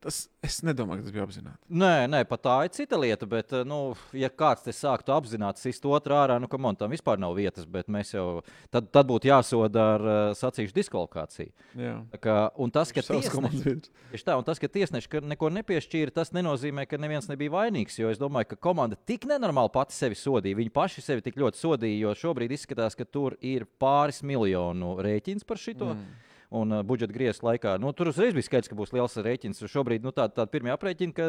Tas, 0.00 0.22
es 0.40 0.62
nedomāju, 0.64 1.02
ka 1.02 1.04
tas 1.04 1.12
bija 1.12 1.24
apzināti. 1.26 1.58
Nē, 1.76 2.06
nē, 2.08 2.22
pat 2.24 2.40
tā 2.46 2.54
ir 2.64 2.70
cita 2.72 2.96
lieta. 2.96 3.26
Bet, 3.28 3.52
nu, 3.68 3.92
ja 4.16 4.30
kāds 4.32 4.64
te 4.64 4.72
sāktu 4.72 5.12
apzināti 5.12 5.60
sist 5.60 5.84
otru 5.84 6.16
ārā, 6.16 6.38
nu, 6.40 6.48
kam 6.48 6.64
tam 6.80 6.94
vispār 6.94 7.20
nav 7.20 7.34
vietas, 7.36 7.66
bet 7.68 7.90
mēs 7.92 8.14
jau 8.14 8.40
tad, 8.72 8.88
tad 8.94 9.10
būtu 9.10 9.28
jāsoda 9.28 9.84
ar 9.98 10.04
uh, 10.06 10.20
sacīkšu 10.38 10.72
diskvalifikāciju. 10.78 11.52
Jā. 11.84 11.98
Kā, 12.24 12.36
un 12.56 12.72
tas, 12.72 12.94
ka 12.96 13.04
tiesneši, 13.04 14.22
tā, 14.24 14.38
un 14.40 14.48
tas, 14.48 14.62
ka 14.62 14.70
tiesneši 14.72 15.20
neko 15.34 15.52
nepiešķīra, 15.58 16.16
tas 16.16 16.32
nenozīmē, 16.32 16.86
ka 16.88 16.96
neviens 17.00 17.28
nebija 17.28 17.52
vainīgs. 17.58 18.00
Jo 18.00 18.08
es 18.14 18.22
domāju, 18.22 18.54
ka 18.54 18.60
komanda 18.70 18.96
tik 18.96 19.28
nenormāli 19.28 19.74
pati 19.76 19.98
sevi 19.98 20.16
sodīja. 20.16 20.62
Viņi 20.62 20.74
paši 20.80 21.04
sevi 21.04 21.28
tik 21.28 21.36
ļoti 21.44 21.60
sodīja, 21.60 22.06
jo 22.06 22.16
šobrīd 22.24 22.56
izskatās, 22.56 22.96
ka 22.96 23.04
tur 23.04 23.36
ir 23.44 23.68
pāris 23.76 24.24
miljonu 24.24 24.96
rēķins 25.04 25.44
par 25.44 25.60
šito. 25.60 25.92
Mm 25.92 26.26
un 26.50 26.74
uh, 26.74 26.84
budžeta 26.86 27.14
griezta 27.14 27.46
laikā. 27.46 27.76
Nu, 27.82 27.92
tur 27.96 28.10
uzreiz 28.10 28.34
bija 28.36 28.48
skaidrs, 28.48 28.70
ka 28.70 28.78
būs 28.78 28.94
liels 28.94 29.14
rēķins. 29.16 29.62
Šobrīd 29.70 30.06
nu, 30.06 30.12
tāda 30.14 30.40
tā 30.40 30.46
pirmie 30.50 30.72
aprēķini, 30.74 31.14
ka 31.16 31.28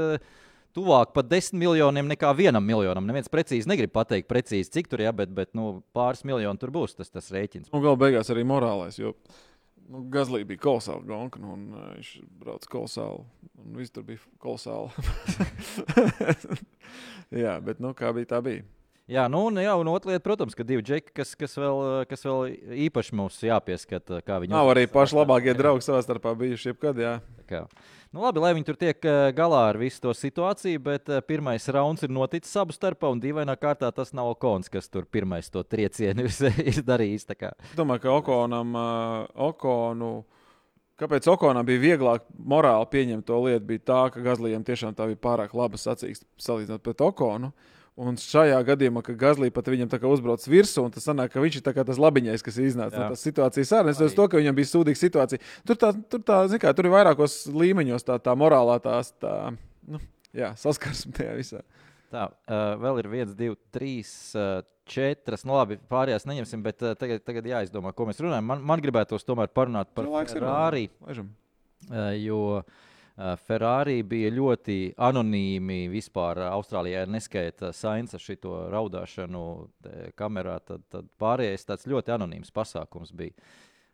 tuvāk 0.76 1.14
pat 1.16 1.30
desmit 1.30 1.62
miljoniem 1.66 2.10
nekā 2.12 2.32
vienam 2.38 2.66
miljonam. 2.66 3.06
Neviens 3.08 3.32
precīzi 3.32 3.70
negrib 3.70 3.94
pateikt, 3.94 4.30
precīzi, 4.32 4.72
cik 4.74 4.92
tur 4.92 5.04
ir, 5.04 5.14
bet, 5.16 5.32
bet 5.36 5.54
nu, 5.58 5.84
pāris 5.96 6.26
miljoni 6.28 6.62
tur 6.62 6.74
būs 6.74 6.98
tas, 6.98 7.12
tas 7.14 7.32
rēķins. 7.34 7.72
Un 7.72 7.86
galu 7.86 8.00
beigās 8.02 8.34
arī 8.34 8.46
morālais. 8.48 9.00
Jo... 9.02 9.16
Nu, 9.92 10.06
Gazlī 10.08 10.46
bija 10.48 10.62
kolosāla 10.64 11.04
gonka, 11.04 11.40
nu, 11.42 11.56
un 11.58 11.64
uh, 11.76 11.88
viņš 11.98 12.12
brauca 12.40 12.70
kolosāli. 12.72 13.26
Viss 13.76 13.92
tur 13.92 14.06
bija 14.08 14.22
kolosāli. 14.40 14.88
Jā, 17.44 17.58
bet 17.66 17.82
nu, 17.84 17.92
kā 17.98 18.14
bija, 18.16 18.30
tā 18.30 18.40
bija. 18.46 18.64
Jā, 19.12 19.26
nu, 19.28 19.42
un, 19.50 19.60
jā, 19.60 19.72
un 19.76 19.90
otra 19.92 20.14
lieta, 20.14 20.24
protams, 20.24 20.54
ka 20.56 20.64
divi 20.64 20.86
džeki, 20.88 21.12
kas, 21.20 21.34
kas, 21.36 21.58
vēl, 21.60 21.82
kas 22.08 22.22
vēl 22.24 22.54
īpaši 22.88 23.16
mums 23.20 23.42
jāpieskata. 23.44 24.22
Nav 24.48 24.70
arī 24.72 24.86
paši 24.88 25.18
labākie 25.18 25.52
draugi 25.58 25.84
savā 25.84 26.00
starpā 26.06 26.32
bijuši 26.40 26.70
jebkad. 26.70 27.02
Jā. 27.02 27.18
Kā. 27.50 27.66
Nu, 28.16 28.22
labi, 28.24 28.40
lai 28.40 28.54
viņi 28.56 28.70
tur 28.70 28.78
tiek 28.80 29.04
galā 29.36 29.66
ar 29.74 29.80
visu 29.82 30.00
to 30.06 30.14
situāciju, 30.16 30.80
bet 30.86 31.12
pirmais 31.28 31.68
rauns 31.76 32.06
ir 32.08 32.14
noticis 32.16 32.56
abu 32.62 32.72
starpā, 32.76 33.10
un 33.12 33.20
dīvainā 33.20 33.58
kārtā 33.60 33.90
tas 33.96 34.14
nav 34.16 34.30
Okons, 34.38 34.72
kas 34.72 34.88
tur 34.88 35.04
pirmais 35.04 35.52
to 35.52 35.66
triecienu 35.68 36.30
ir, 36.30 36.62
ir 36.72 36.80
darījis. 36.88 37.28
Es 37.36 37.76
domāju, 37.76 38.06
ka 38.06 38.16
Okonam, 38.22 38.72
uh, 38.80 39.44
Okonu. 39.50 40.14
Kāpēc 41.02 41.28
Okonam 41.34 41.68
bija 41.68 41.84
vieglāk 41.84 42.24
morāli 42.40 42.88
pieņemt 42.96 43.28
to 43.28 43.44
lietu, 43.44 43.68
bija 43.74 43.84
tā, 43.92 44.02
ka 44.16 44.24
Gazlijam 44.24 44.64
tiešām 44.64 44.96
tā 44.96 45.12
bija 45.12 45.20
pārāk 45.20 45.52
laba 45.58 45.80
sacīksts 45.82 46.48
salīdzinot 46.48 46.88
pret 46.88 47.04
Okonu. 47.04 47.52
Uh, 47.52 47.78
Un 48.02 48.16
šajā 48.18 48.58
gadījumā, 48.66 49.04
kad 49.06 49.18
Gazlī 49.20 49.52
pat 49.54 49.68
viņam 49.70 49.92
uzbrauc 50.10 50.46
virsū, 50.50 50.88
tas 50.94 51.06
sanāk, 51.06 51.34
ka 51.34 51.44
viņš 51.44 51.60
ir 51.60 51.66
tas 51.86 52.00
labiņais, 52.02 52.42
kas 52.42 52.58
iznāca 52.58 52.98
no 52.98 53.10
tās 53.12 53.26
situācijas 53.28 53.74
ārā. 53.78 53.94
Es 53.94 54.18
to, 54.18 54.26
ka 54.32 54.40
viņam 54.40 54.58
bija 54.58 54.70
sūdīga 54.72 54.98
situācija. 54.98 55.44
Tur, 55.70 55.78
tā, 55.78 55.92
tur, 56.10 56.24
tā, 56.26 56.40
kā, 56.64 56.74
tur 56.74 56.90
ir 56.90 56.96
vairākos 56.96 57.44
līmeņos 57.54 58.08
tā, 58.08 58.18
tā 58.24 58.34
morālā 58.40 58.80
tās, 58.82 59.14
tā, 59.22 59.36
nu, 59.86 60.02
jā, 60.34 60.50
saskarsme 60.58 61.14
tajā 61.20 61.38
visā. 61.38 61.62
Tā, 62.12 62.26
uh, 62.32 62.66
vēl 62.82 63.04
ir 63.04 63.12
viens, 63.12 63.38
divi, 63.38 63.60
trīs, 63.76 64.10
uh, 64.34 64.64
četras. 64.90 65.46
Nu, 65.46 65.60
labi, 65.60 65.78
pārējās 65.92 66.26
neņemsim, 66.28 66.66
bet 66.66 66.82
uh, 66.82 66.98
tagad, 66.98 67.22
tagad 67.28 67.54
jāizdomā, 67.54 67.94
ko 67.94 68.10
mēs 68.10 68.24
runājam. 68.24 68.50
Man, 68.50 68.66
man 68.66 68.82
gribētos 68.82 69.28
tomēr 69.28 69.54
parunāt 69.54 69.94
par 69.94 70.10
Ferrari. 70.26 70.88
Uh, 71.06 72.10
jo 72.18 72.42
uh, 72.60 72.82
Ferrari 73.46 74.02
bija 74.08 74.32
ļoti 74.34 74.78
anonīmi 74.98 75.86
vispār. 75.92 76.40
Austrālijā 76.52 77.04
neskaita 77.10 77.72
saints 77.76 78.16
ar 78.18 78.24
šo 78.24 78.54
raudāšanu 78.72 79.44
kamerā. 80.18 80.60
Tad, 80.66 80.86
tad 80.90 81.10
pārējais 81.22 81.68
tāds 81.68 81.90
ļoti 81.92 82.16
anonīms 82.16 82.54
pasākums 82.56 83.14
bija. 83.14 83.36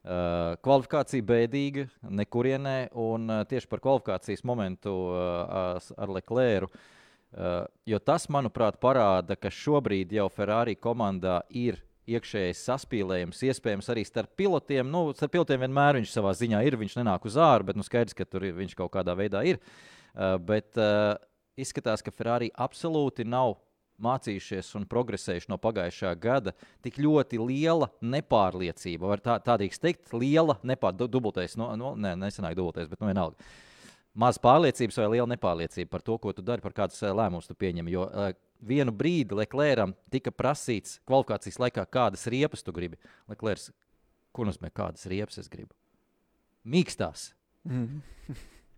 Uh, 0.08 0.54
kvalifikācija 0.64 1.26
bēdīga, 1.28 1.84
nekurienē, 2.16 2.76
un 2.96 3.26
uh, 3.28 3.42
tieši 3.50 3.68
par 3.68 3.82
kvalifikācijas 3.84 4.46
momentu 4.48 4.94
uh, 5.12 5.82
ar 5.98 6.14
Leclerc. 6.16 6.72
Uh, 6.72 7.66
jo 7.84 8.00
tas, 8.00 8.30
manuprāt, 8.32 8.78
parāda, 8.80 9.36
ka 9.36 9.52
šobrīd 9.52 10.14
jau 10.16 10.30
Ferrari 10.32 10.78
komandā 10.80 11.42
ir 11.52 11.82
iekšējais 12.08 12.64
saspīlējums, 12.70 13.44
iespējams, 13.50 13.90
arī 13.92 14.04
starp 14.08 14.34
pilotiem. 14.40 14.88
Nu, 14.92 15.12
starp 15.18 15.36
pilotiem 15.36 15.66
vienmēr 15.66 16.00
viņš 16.00 16.14
savā 16.16 16.34
ziņā 16.38 16.64
ir, 16.68 16.80
viņš 16.80 16.98
nenāk 17.02 17.28
uz 17.28 17.38
ārā, 17.42 17.68
bet 17.68 17.80
nu, 17.80 17.86
skaidrs, 17.86 18.16
ka 18.18 18.28
tur 18.28 18.48
ir, 18.48 18.56
viņš 18.58 18.76
kaut 18.80 18.94
kādā 18.96 19.16
veidā 19.18 19.44
ir. 19.48 19.60
Uh, 20.18 20.36
bet 20.42 20.80
uh, 20.80 21.16
izskatās, 21.60 22.04
ka 22.06 22.14
Ferrari 22.16 22.50
absolūti 22.56 23.28
nav 23.28 23.58
mācījušies 24.04 24.70
un 24.78 24.86
progresējuši 24.90 25.50
no 25.52 25.58
pagājušā 25.62 26.12
gada. 26.22 26.54
Tik 26.86 27.00
ļoti 27.02 27.40
liela 27.42 27.90
nepārliecība, 28.02 29.10
var 29.10 29.24
tā, 29.26 29.38
tādīgs 29.44 29.82
teikt, 29.82 30.14
liela 30.14 30.60
nepārliecība, 30.62 31.12
dubultais, 31.18 31.58
no, 31.60 31.72
no, 31.80 31.96
ne, 31.98 32.14
nesenāk 32.20 32.58
dubultais, 32.58 32.90
bet 32.90 33.02
nu 33.02 33.10
vienalga. 33.10 33.50
Maz 34.18 34.40
pārliecības 34.42 34.98
vai 34.98 35.08
liela 35.14 35.30
nepārliecība 35.30 35.92
par 35.94 36.06
to, 36.06 36.18
ko 36.22 36.34
tu 36.34 36.46
dari, 36.46 36.64
par 36.64 36.74
kādus 36.78 37.04
lēmumus 37.06 37.50
tu 37.50 37.58
pieņem. 37.58 37.90
Jo 37.94 38.08
vienu 38.60 38.94
brīdi 38.96 39.38
Leclercam 39.38 39.94
tika 40.14 40.32
prasīts 40.34 40.98
kvalifikācijas 41.08 41.60
laikā, 41.62 41.86
kādas 41.92 42.28
riepas 42.32 42.66
tu 42.66 42.74
gribi. 42.76 43.00
Leclerc, 43.30 43.70
ko 44.36 44.48
nozīmē 44.48 44.72
kādas 44.76 45.08
riepas 45.10 45.40
es 45.42 45.50
gribu? 45.52 45.74
Mīkstās. 46.68 47.32
Mm. 47.68 48.02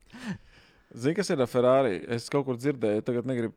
Zini, 1.00 1.16
kas 1.18 1.30
ir 1.30 1.42
ar 1.42 1.50
Ferrari? 1.50 2.00
Es 2.10 2.30
kaut 2.34 2.48
kur 2.48 2.58
dzirdēju, 2.58 3.06
tagad 3.06 3.28
negribu 3.30 3.56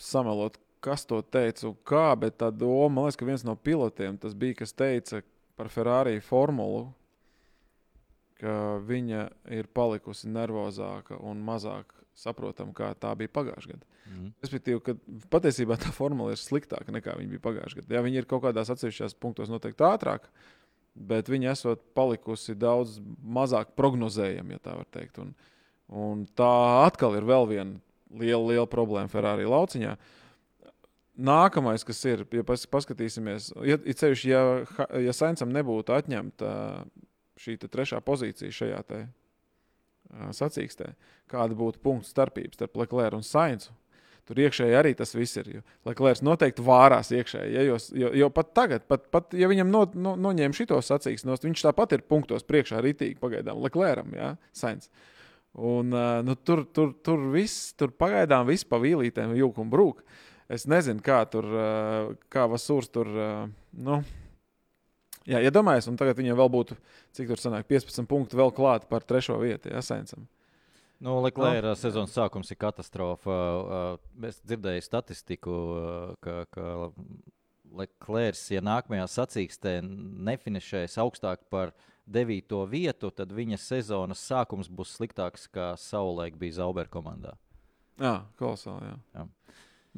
samelot, 0.00 0.56
kas 0.82 1.04
to 1.06 1.20
teica 1.22 1.68
un 1.68 1.76
kā, 1.86 2.08
bet 2.18 2.40
tā 2.40 2.48
doma, 2.50 2.88
man 2.96 3.06
liekas, 3.06 3.20
ka 3.20 3.28
viens 3.28 3.44
no 3.46 3.54
pilotiem 3.56 4.18
tas 4.18 4.34
bija, 4.34 4.62
kas 4.62 4.74
teica 4.74 5.22
par 5.58 5.70
Ferrari 5.70 6.18
formulu, 6.24 6.88
ka 8.40 8.78
viņa 8.82 9.26
ir 9.54 9.68
palikusi 9.70 10.30
nervozāka 10.32 11.20
un 11.22 11.44
mazāk 11.46 11.92
saprotama, 12.18 12.74
kā 12.76 12.92
tā 12.98 13.12
bija 13.18 13.32
pagājušajā 13.32 13.76
gadā. 13.76 14.00
Mm. 14.12 14.32
Respektīvi, 14.44 14.80
ka 14.84 14.94
patiesībā 15.32 15.78
tā 15.80 15.92
formula 15.94 16.34
ir 16.34 16.40
sliktāka 16.40 16.92
nekā 16.94 17.16
viņa 17.18 17.32
bija 17.32 17.44
pagājušajā 17.46 17.84
gadā. 17.84 17.96
Jā, 17.96 18.02
viņi 18.04 18.20
ir 18.20 18.28
kaut 18.30 18.44
kādās 18.46 18.72
atsevišķās 18.74 19.16
punktos 19.22 19.52
noteikti 19.52 19.86
ātrāk, 19.88 20.28
bet 20.92 21.30
viņi 21.32 21.52
esot 21.54 21.84
palikusi 21.96 22.56
daudz 22.58 22.98
mazāk 23.22 23.72
prognozējami, 23.78 24.58
ja 24.58 24.64
tā 24.66 24.76
var 24.80 24.88
teikt. 24.92 25.22
Un, 25.22 25.32
un 25.88 26.26
tā 26.38 26.52
atkal 26.84 27.16
ir 27.16 27.28
vēl 27.28 27.48
viena 27.50 27.80
liela, 28.12 28.44
liela 28.52 28.68
problēma 28.68 29.10
Ferrari 29.12 29.48
lauciņā. 29.48 29.96
Nākamais, 31.22 31.84
kas 31.84 31.98
ir, 32.08 32.26
ja 32.32 32.44
paskatīsimies, 32.44 33.50
ja, 33.68 33.76
ceļš, 33.76 34.22
ja, 34.28 34.44
ja 35.00 35.12
Sainzam 35.16 35.52
nebūtu 35.52 35.92
atņemta 35.92 36.52
šī 37.40 37.58
trešā 37.62 38.00
pozīcija 38.04 38.54
šajā 38.54 38.80
sacīkstē, 40.12 40.92
kāda 41.30 41.56
būtu 41.58 41.80
punktu 41.82 42.10
starpība 42.10 42.56
starp 42.56 42.76
Leclerc 42.82 43.16
un 43.18 43.24
Sainzu, 43.26 43.72
Tur 44.22 44.38
iekšēji 44.38 44.74
arī 44.78 44.92
tas 44.94 45.16
viss 45.16 45.38
ir. 45.40 45.48
Leclerc 45.86 46.20
noteikti 46.22 46.62
vārās 46.62 47.10
iekšēji. 47.10 47.54
Ja, 47.56 47.64
jo, 47.66 47.78
jo, 47.98 48.10
jo 48.20 48.28
pat 48.30 48.52
tagad, 48.54 48.84
pat, 48.86 49.08
pat 49.10 49.34
ja 49.34 49.48
viņam 49.50 49.72
no, 49.72 49.82
no, 49.98 50.12
noņēma 50.28 50.54
šito 50.54 50.78
sacīkstos, 50.78 51.42
viņš 51.42 51.64
tāpat 51.66 51.96
ir 51.96 52.04
punktos 52.06 52.46
priekšā 52.46 52.78
rītīgi 52.84 53.18
pagaidām 53.22 53.58
Leclercam, 53.64 54.14
ja, 54.14 54.30
Sainz. 54.54 54.92
Un, 55.58 55.90
nu, 56.24 56.36
tur, 56.46 56.62
tur, 56.72 56.94
tur 57.04 57.26
viss, 57.34 57.74
tur 57.76 57.90
pagaidām 57.98 58.46
viss 58.48 58.64
pa 58.64 58.78
vīlītēm 58.80 59.34
jūg 59.36 59.58
un 59.60 59.74
brūk. 59.74 60.04
Es 60.52 60.68
nezinu, 60.70 61.02
kā 61.04 61.18
tur, 61.32 61.48
kā 62.32 62.46
Vasūrs 62.48 62.92
tur, 62.94 63.10
nu, 63.74 63.98
Jā, 65.28 65.38
iedomājieties, 65.46 65.88
un 65.92 65.98
tagad 66.00 66.18
viņam 66.18 66.38
vēl 66.40 66.50
būtu, 66.50 66.76
cik 67.14 67.28
tur 67.30 67.40
sanāk, 67.40 67.68
15 67.70 68.08
punkti 68.10 68.38
vēl 68.38 68.50
klāt 68.54 68.88
par 68.90 69.04
trešo 69.06 69.36
vietu, 69.42 69.70
ja 69.70 69.82
Sainsam. 69.84 70.26
Nu, 71.02 71.16
Leclerc 71.22 71.78
sezonas 71.80 72.14
sākums 72.14 72.50
ir 72.54 72.58
katastrofa. 72.62 73.36
Es 74.28 74.38
dzirdēju 74.46 74.84
statistiku, 74.86 75.54
ka, 76.22 76.44
ka 76.54 76.66
Leclerc, 77.74 78.42
ja 78.54 78.62
nākamajā 78.62 79.08
sacīkstē 79.10 79.80
nefinišēs 79.82 80.98
augstāk 81.02 81.42
par 81.50 81.72
devīto 82.06 82.62
vietu, 82.70 83.10
tad 83.14 83.34
viņa 83.34 83.58
sezonas 83.62 84.22
sākums 84.26 84.70
būs 84.70 84.94
sliktāks 84.98 85.48
nekā 85.48 85.72
savulaik 85.80 86.38
bija 86.38 86.60
Zauber 86.60 86.90
komandā. 86.90 87.34
Jā, 88.02 88.20
kolosāli. 88.38 88.92
Jā. 88.92 88.96
Jā. 89.18 89.26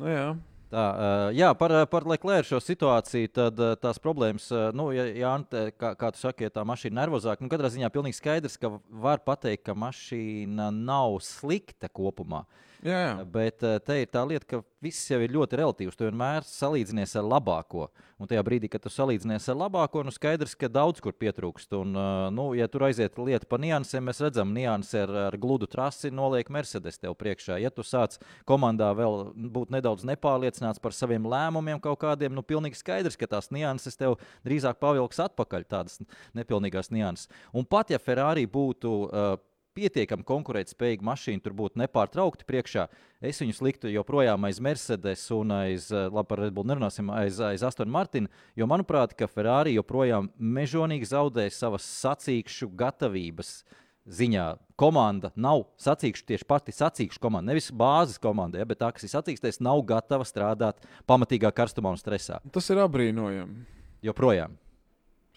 Nu, 0.01 0.09
jā. 0.11 0.27
Tā, 0.75 0.85
uh, 0.91 1.29
jā, 1.31 1.53
par, 1.55 1.71
uh, 1.71 1.85
par 1.87 2.03
Leclerc 2.11 2.49
šo 2.49 2.59
situāciju, 2.59 3.31
tad 3.31 3.61
uh, 3.63 3.77
tās 3.79 4.01
problēmas, 4.03 4.49
uh, 4.51 4.73
nu, 4.75 4.89
ja, 4.91 5.05
ja 5.15 5.35
kā, 5.79 5.93
kā 6.01 6.11
tu 6.11 6.19
saki, 6.19 6.49
ja 6.49 6.51
tā 6.51 6.65
mašīna 6.67 6.91
ir 6.91 6.99
nervozāka, 6.99 7.45
nu, 7.45 7.51
katrā 7.53 7.71
ziņā 7.71 7.93
pilnīgi 7.95 8.19
skaidrs, 8.19 8.57
ka 8.59 8.73
var 9.05 9.23
pateikt, 9.23 9.63
ka 9.69 9.77
mašīna 9.79 10.73
nav 10.75 11.21
slikta 11.23 11.87
kopumā. 11.87 12.43
Jā, 12.85 12.97
jā. 13.01 13.13
Bet 13.33 13.63
uh, 13.65 13.79
te 13.81 13.95
ir 14.03 14.11
tā 14.13 14.21
lieta, 14.29 14.45
ka 14.45 14.59
viss 14.85 15.09
jau 15.09 15.17
ir 15.25 15.33
ļoti 15.33 15.57
relatīvs. 15.57 15.97
Tu 15.97 16.05
vienmēr 16.05 16.45
salīdzinies 16.45 17.15
ar 17.17 17.25
labāko. 17.25 17.87
Un 18.21 18.29
tajā 18.29 18.43
brīdī, 18.45 18.69
kad 18.69 18.83
tu 18.85 18.93
salīdzinies 18.93 19.47
ar 19.49 19.57
labāko, 19.57 20.03
nu 20.05 20.13
skaidrs, 20.13 20.53
ka 20.61 20.69
daudz 20.69 21.01
kur 21.01 21.17
pietrūkst. 21.17 21.73
Un, 21.79 21.97
uh, 21.97 22.27
nu, 22.35 22.51
ja 22.59 22.69
tur 22.69 22.85
aiziet 22.85 23.17
lieta 23.17 23.49
pa 23.49 23.57
niansēm, 23.63 24.05
mēs 24.11 24.21
redzam, 24.27 24.53
nianses 24.53 24.99
ar, 25.01 25.15
ar 25.31 25.39
gludu 25.41 25.69
trasi 25.71 26.13
noliek 26.13 26.53
Mercedes 26.53 27.01
tev 27.01 27.17
priekšā. 27.23 27.57
Ja 27.63 27.73
tu 27.73 27.87
sāc 27.89 28.19
komandā 28.45 28.91
vēl 29.01 29.33
būt 29.33 29.73
nedaudz 29.73 30.05
nepārliecināts 30.13 30.83
par 30.85 30.93
saviem 30.93 31.25
lēmumiem 31.33 31.81
kaut 31.81 32.03
kādiem, 32.05 32.37
nu 32.37 32.45
pilnīgi 32.45 32.83
skaidrs, 32.83 33.17
ka 33.17 33.31
tās 33.33 33.49
nianses 33.49 33.97
tev 33.97 34.19
drīzāk 34.45 34.77
pavilks 34.85 35.25
atpakaļ, 35.25 35.65
tādas 35.73 36.05
nepilnīgās 36.37 36.93
nianses. 36.93 37.33
Un 37.57 37.65
pat 37.65 37.97
ja 37.97 38.03
Ferrari 38.03 38.45
būtu 38.45 38.95
uh, 39.09 39.35
pietiekami 39.75 40.25
konkurētspējīga 40.27 41.05
mašīna 41.05 41.43
tur 41.45 41.55
būtu 41.59 41.81
nepārtraukti 41.83 42.47
priekšā. 42.49 42.87
Es 43.25 43.41
viņus 43.43 43.63
liktu 43.65 43.93
joprojām 43.93 44.47
aiz 44.49 44.61
Mercedes 44.63 45.25
un 45.35 45.55
aiz, 45.57 45.91
eh, 45.93 46.09
labi, 46.09 46.29
par 46.29 46.43
Red 46.45 46.55
Bull 46.55 46.69
nerunāsim, 46.69 47.11
aiz, 47.13 47.41
aiz 47.41 47.63
Aston 47.63 47.91
Martin, 47.91 48.29
jo 48.57 48.67
manuprāt, 48.67 49.17
ka 49.17 49.27
Ferrari 49.27 49.75
joprojām 49.75 50.31
mežonīgi 50.39 51.11
zaudē 51.11 51.51
savas 51.53 51.83
sacīkšu 51.83 52.71
gatavības. 52.75 53.65
Ziņā 54.05 54.59
komanda 54.77 55.31
nav 55.35 55.63
sacīkšu, 55.81 56.27
tieši 56.29 56.45
pati 56.45 56.75
sacīkšu 56.77 57.23
komanda, 57.23 57.55
nevis 57.55 57.71
bāzes 57.73 58.19
komanda, 58.21 58.59
ja, 58.61 58.67
bet 58.69 58.83
tā, 58.83 58.91
kas 58.93 59.07
ir 59.07 59.15
sacīkstēs, 59.15 59.63
nav 59.65 59.81
gatava 59.89 60.27
strādāt 60.29 60.85
pamatīgā 61.09 61.49
karstumā 61.57 61.95
un 61.95 61.97
stresā. 61.97 62.43
Tas 62.53 62.69
ir 62.69 62.83
apbrīnojami. 62.85 63.65
Joprojām. 64.05 64.59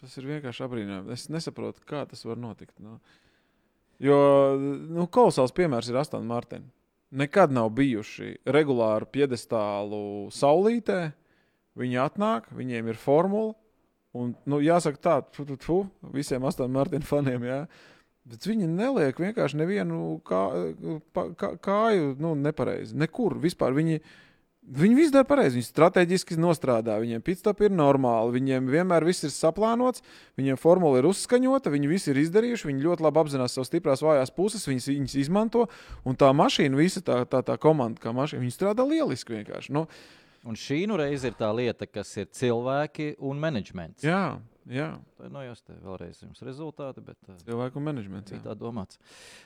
Tas 0.02 0.18
ir 0.20 0.28
vienkārši 0.28 0.66
apbrīnojami. 0.66 1.16
Es 1.16 1.30
nesaprotu, 1.32 1.82
kā 1.88 2.04
tas 2.10 2.26
var 2.28 2.36
notikt. 2.42 2.76
Nu. 2.84 3.00
Jo 4.04 4.18
nu, 4.58 5.08
kolosāls 5.10 5.54
piemērs 5.58 5.90
ir 5.90 5.98
Aston 5.98 6.28
Martin. 6.30 6.68
Nekad 7.18 7.54
nav 7.56 7.72
bijuši 7.78 8.36
regulāri 8.52 9.08
piedestālu 9.16 10.28
saulītē. 10.34 11.00
Viņi 11.78 12.00
atnāk, 12.04 12.50
viņiem 12.58 12.90
ir 12.92 13.00
formula. 13.00 13.54
Un, 14.18 14.34
nu, 14.50 14.60
jāsaka, 14.64 15.00
tā, 15.02 15.16
tu, 15.34 15.46
tu, 15.46 15.58
tu, 15.62 15.78
visiem 16.14 16.46
Aston 16.50 16.74
Martin 16.74 17.06
faniem. 17.06 17.46
Jā. 17.48 17.60
Bet 18.28 18.48
viņi 18.50 18.68
neliek 18.68 19.20
vienkārši 19.22 19.60
nevienu 19.62 20.18
kā, 20.28 20.42
kā, 21.40 21.52
kāju 21.64 22.16
nu, 22.20 22.34
nepareizi. 22.36 22.98
Nekur 22.98 23.38
vispār. 23.40 23.78
Viņi, 23.78 24.02
Viņi 24.68 24.98
visu 24.98 25.14
dara 25.16 25.24
pareizi. 25.24 25.56
Viņi 25.56 25.68
strateģiski 25.70 26.36
nostrādā. 26.44 26.98
Viņiem 27.00 27.22
pitstop 27.24 27.62
ir 27.64 27.72
normāli. 27.72 28.34
Viņiem 28.36 28.68
vienmēr 28.68 29.06
viss 29.08 29.24
ir 29.24 29.32
saplānots. 29.32 30.04
Viņiem 30.40 30.60
formula 30.60 31.00
ir 31.00 31.08
uzskaņota. 31.08 31.72
Viņi 31.72 31.88
visi 31.88 32.12
ir 32.12 32.20
izdarījuši. 32.26 32.68
Viņi 32.68 32.84
ļoti 32.84 33.06
labi 33.08 33.22
apzinās 33.24 33.56
savas 33.56 33.72
stiprās, 33.72 34.04
vājās 34.04 34.34
puses. 34.36 34.68
Viņas, 34.68 34.90
viņas 34.92 35.18
izmanto. 35.24 35.70
Un 36.04 36.20
tā 36.20 36.34
mašīna, 36.36 36.76
visa 36.76 37.00
tā, 37.00 37.22
tā, 37.32 37.40
tā 37.48 37.56
komanda, 37.64 38.02
kā 38.04 38.12
mašīna, 38.12 38.44
viņi 38.44 38.58
strādā 38.58 38.84
lieliski 38.88 39.38
vienkārši. 39.40 39.76
Nu, 39.78 39.88
Un 40.48 40.56
šī 40.56 40.86
nu 40.88 40.96
reize 40.96 41.28
ir 41.28 41.34
tā 41.36 41.50
lieta, 41.52 41.84
kas 41.90 42.08
ir 42.22 42.28
cilvēki 42.32 43.18
un 43.20 43.40
menedžments. 43.42 44.04
jā, 44.06 44.38
jā. 44.70 44.88
Nu, 45.32 45.42
jūs 45.44 45.62
te 45.66 45.74
vēlreiz 45.84 46.20
jums 46.22 46.42
rezultāti, 46.46 47.02
bet 47.04 47.18
uh, 47.30 47.36
Cilvēku 47.48 47.82
menedžments. 47.82 48.32
tā 48.44 48.54
domāts. 48.58 49.00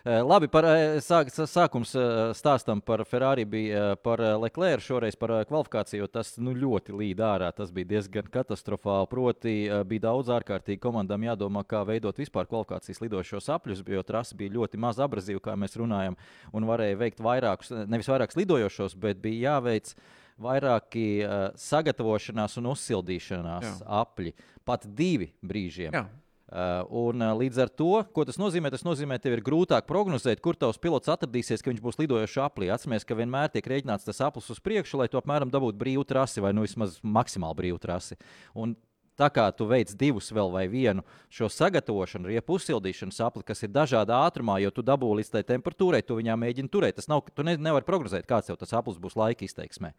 Uh, 0.06 0.20
labi, 0.28 0.50
par 0.52 0.66
uh, 0.68 0.98
sāk, 1.04 1.32
sā- 1.32 1.48
sākums 1.48 1.94
uh, 1.96 2.32
stāstam 2.38 2.82
par 2.84 3.04
Ferrari 3.08 3.46
bija 3.46 3.92
uh, 3.92 3.96
par 3.96 4.20
uh, 4.22 4.36
Leclerc 4.42 4.84
šoreiz 4.86 5.16
par 5.20 5.32
uh, 5.36 5.42
kvalifikāciju, 5.48 6.08
tas 6.12 6.34
nu, 6.42 6.54
ļoti 6.58 6.96
līd 6.98 7.24
ārā. 7.24 7.52
Tas 7.56 7.72
bija 7.72 7.94
diezgan 7.96 8.28
katastrofāli. 8.34 9.10
Proti, 9.12 9.56
uh, 9.70 9.84
bija 9.88 10.08
daudz 10.10 10.32
ārkārtīgi 10.36 10.82
komandām 10.84 11.24
jādomā, 11.30 11.64
kā 11.68 11.84
veidot 11.88 12.18
vispār 12.20 12.50
kvalifikācijas 12.52 13.02
lidošos 13.06 13.50
apļus, 13.56 13.86
jo 13.88 14.04
trasa 14.08 14.36
bija 14.40 14.58
ļoti 14.60 14.78
maz 14.82 15.00
abrazīva, 15.02 15.40
kā 15.50 15.56
mēs 15.60 15.78
runājam, 15.80 16.18
un 16.54 16.68
varēja 16.70 17.00
veikt 17.06 17.22
vairākus, 17.24 17.72
nevis 17.88 18.10
vairākus 18.12 18.38
lidojošos, 18.42 18.98
bet 19.00 19.22
bija 19.24 19.56
jāveic 19.56 19.94
vairāki 20.42 21.22
uh, 21.22 21.52
sagatavošanās 21.60 22.56
un 22.62 22.70
uzsildīšanās 22.72 23.66
Jā. 23.68 23.74
apļi. 24.02 24.32
Pat 24.72 24.88
divi 24.88 25.32
brīžiem. 25.44 25.96
Jā. 25.96 26.08
Uh, 26.52 26.82
un, 27.08 27.22
uh, 27.24 27.32
līdz 27.40 27.62
ar 27.64 27.70
to, 27.72 28.02
ko 28.12 28.26
tas 28.28 28.36
nozīmē, 28.36 28.68
tas 28.74 28.84
nozīmē, 28.84 29.16
ka 29.16 29.24
tev 29.24 29.38
ir 29.38 29.44
grūtāk 29.46 29.86
prognozēt, 29.88 30.42
kur 30.44 30.58
tavs 30.60 30.82
pilots 30.84 31.08
atradīsies, 31.14 31.64
ka 31.64 31.72
viņš 31.72 31.80
būs 31.80 32.00
lidojošs 32.02 32.42
aplī. 32.44 32.68
Atcerieties, 32.76 33.08
ka 33.08 33.16
vienmēr 33.16 33.54
tiek 33.54 33.70
rēķināts 33.72 34.08
tas 34.10 34.20
aplis 34.28 34.52
uz 34.52 34.60
priekšu, 34.60 35.00
lai 35.00 35.08
tu 35.08 35.20
apmēram 35.20 35.54
dabūtu 35.54 35.80
brīvu 35.80 36.04
trasi 36.10 36.44
vai 36.44 36.52
nu 36.52 36.66
vismaz 36.66 36.98
maksimāli 37.08 37.62
brīvu 37.62 37.80
trasi. 37.80 38.20
Un 38.52 38.76
Tā 39.22 39.28
kā 39.30 39.44
tu 39.54 39.68
veic 39.70 39.92
divus 40.00 40.32
vēl 40.34 40.50
vai 40.50 40.64
vienu 40.72 41.04
šo 41.30 41.50
sagatavošanu, 41.52 42.30
riepu 42.32 42.56
uzsildīšanas 42.58 43.20
apli, 43.22 43.44
kas 43.46 43.60
ir 43.62 43.70
dažādā 43.74 44.18
ātrumā, 44.26 44.56
jo 44.64 44.72
tu 44.74 44.82
dabū 44.88 45.12
līdz 45.20 45.34
tai 45.36 45.44
temperatūrai, 45.46 46.00
tu 46.02 46.16
viņā 46.18 46.38
mēģini 46.40 46.72
turēt. 46.72 46.98
Tas 46.98 47.10
nav, 47.12 47.28
tu 47.36 47.46
ne, 47.46 47.54
nevari 47.60 47.86
prognozēt, 47.86 48.26
kāds 48.30 48.50
tev 48.50 48.58
tas 48.62 48.74
aplis 48.80 48.98
būs 49.04 49.18
laika 49.20 49.46
izteiksmē. 49.46 49.92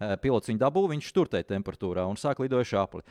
Eh, 0.00 0.14
Pilots 0.20 0.50
viņu 0.50 0.60
dabū, 0.60 0.84
viņš 0.90 1.10
tur 1.14 1.30
tajā 1.30 1.46
temperatūrā 1.52 2.04
un 2.10 2.18
sāk 2.18 2.40
lidojuši 2.42 2.78
apli. 2.80 3.02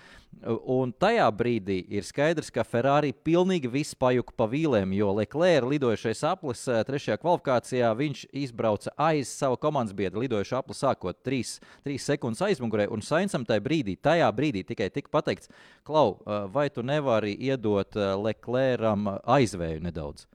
Un 0.43 0.91
tajā 0.91 1.27
brīdī 1.31 1.79
ir 1.93 2.03
skaidrs, 2.03 2.51
ka 2.51 2.65
Ferrari 2.67 3.13
pilnīgi 3.13 3.71
viss 3.71 3.95
pajuka 3.95 4.35
pa 4.35 4.47
vīlēm, 4.51 4.95
jo 4.97 5.13
Leclerc 5.15 5.69
lidojušais 5.71 6.23
aplis 6.27 6.65
eh, 6.67 6.81
trešajā 6.87 7.19
kvalifikācijā 7.21 7.93
viņš 7.99 8.25
izbrauca 8.43 8.93
aiz 8.97 9.31
sava 9.31 9.59
komandas 9.59 9.95
biedra. 9.95 10.23
Lidojuši 10.23 10.57
apli 10.59 10.77
sākot 10.77 11.23
3, 11.23 11.57
3 11.87 12.05
sekundes 12.09 12.43
aizmugurē, 12.43 12.89
un 12.91 13.05
Sainsam 13.05 13.47
tajā 13.47 13.63
brīdī, 13.63 13.97
tajā 13.97 14.29
brīdī 14.35 14.65
tikai 14.67 14.91
tika 14.93 15.11
pateikts, 15.13 15.51
Klau, 15.83 16.19
eh, 16.25 16.45
vai 16.51 16.69
tu 16.69 16.83
nevari 16.83 17.33
iedot 17.35 17.95
eh, 17.95 18.13
Leclercam 18.15 19.07
aizvēju 19.23 19.83
nedaudz? 19.83 20.27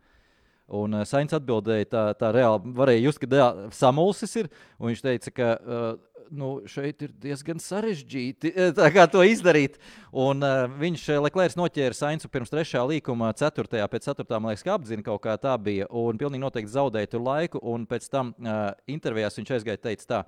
Un 0.68 0.98
uh, 0.98 1.04
Sainz 1.08 1.32
atbildēja, 1.32 1.88
tā, 1.88 2.02
tā 2.20 2.28
reāli 2.34 2.74
varēja 2.76 3.06
just, 3.06 3.22
ka 3.22 3.28
dā- 3.30 3.52
samulsis 3.72 4.34
ir. 4.36 4.50
un 4.76 4.90
Viņš 4.90 5.04
teica, 5.04 5.32
ka 5.32 5.48
uh, 5.56 5.86
nu, 6.30 6.50
šeit 6.68 7.00
ir 7.06 7.14
diezgan 7.22 7.60
sarežģīti 7.62 8.52
eh, 8.52 8.98
to 9.12 9.22
izdarīt. 9.24 9.78
Un, 10.12 10.44
uh, 10.44 10.66
viņš 10.80 11.06
Leclerc 11.24 11.56
noķēra 11.58 11.96
Sainzu 11.96 12.28
pirms 12.32 12.52
trešā 12.52 12.84
līkuma, 12.90 13.32
ceturtajā, 13.38 13.88
pēc 13.88 14.10
ceturtā, 14.10 14.40
man 14.40 14.52
liekas, 14.52 14.66
ka 14.66 14.76
apzina 14.76 15.06
kaut 15.06 15.22
kā 15.24 15.38
tā 15.40 15.56
bija. 15.56 15.88
Un 15.88 16.20
pilnīgi 16.20 16.44
noteikti 16.44 16.74
zaudēja 16.74 17.14
tur 17.14 17.24
laiku. 17.24 17.62
Un 17.64 17.88
pēc 17.88 18.10
tam 18.12 18.34
uh, 18.36 18.68
intervijās 18.90 19.40
viņš 19.40 19.56
aizgāja 19.56 19.84
teica 19.88 20.12
tā. 20.12 20.22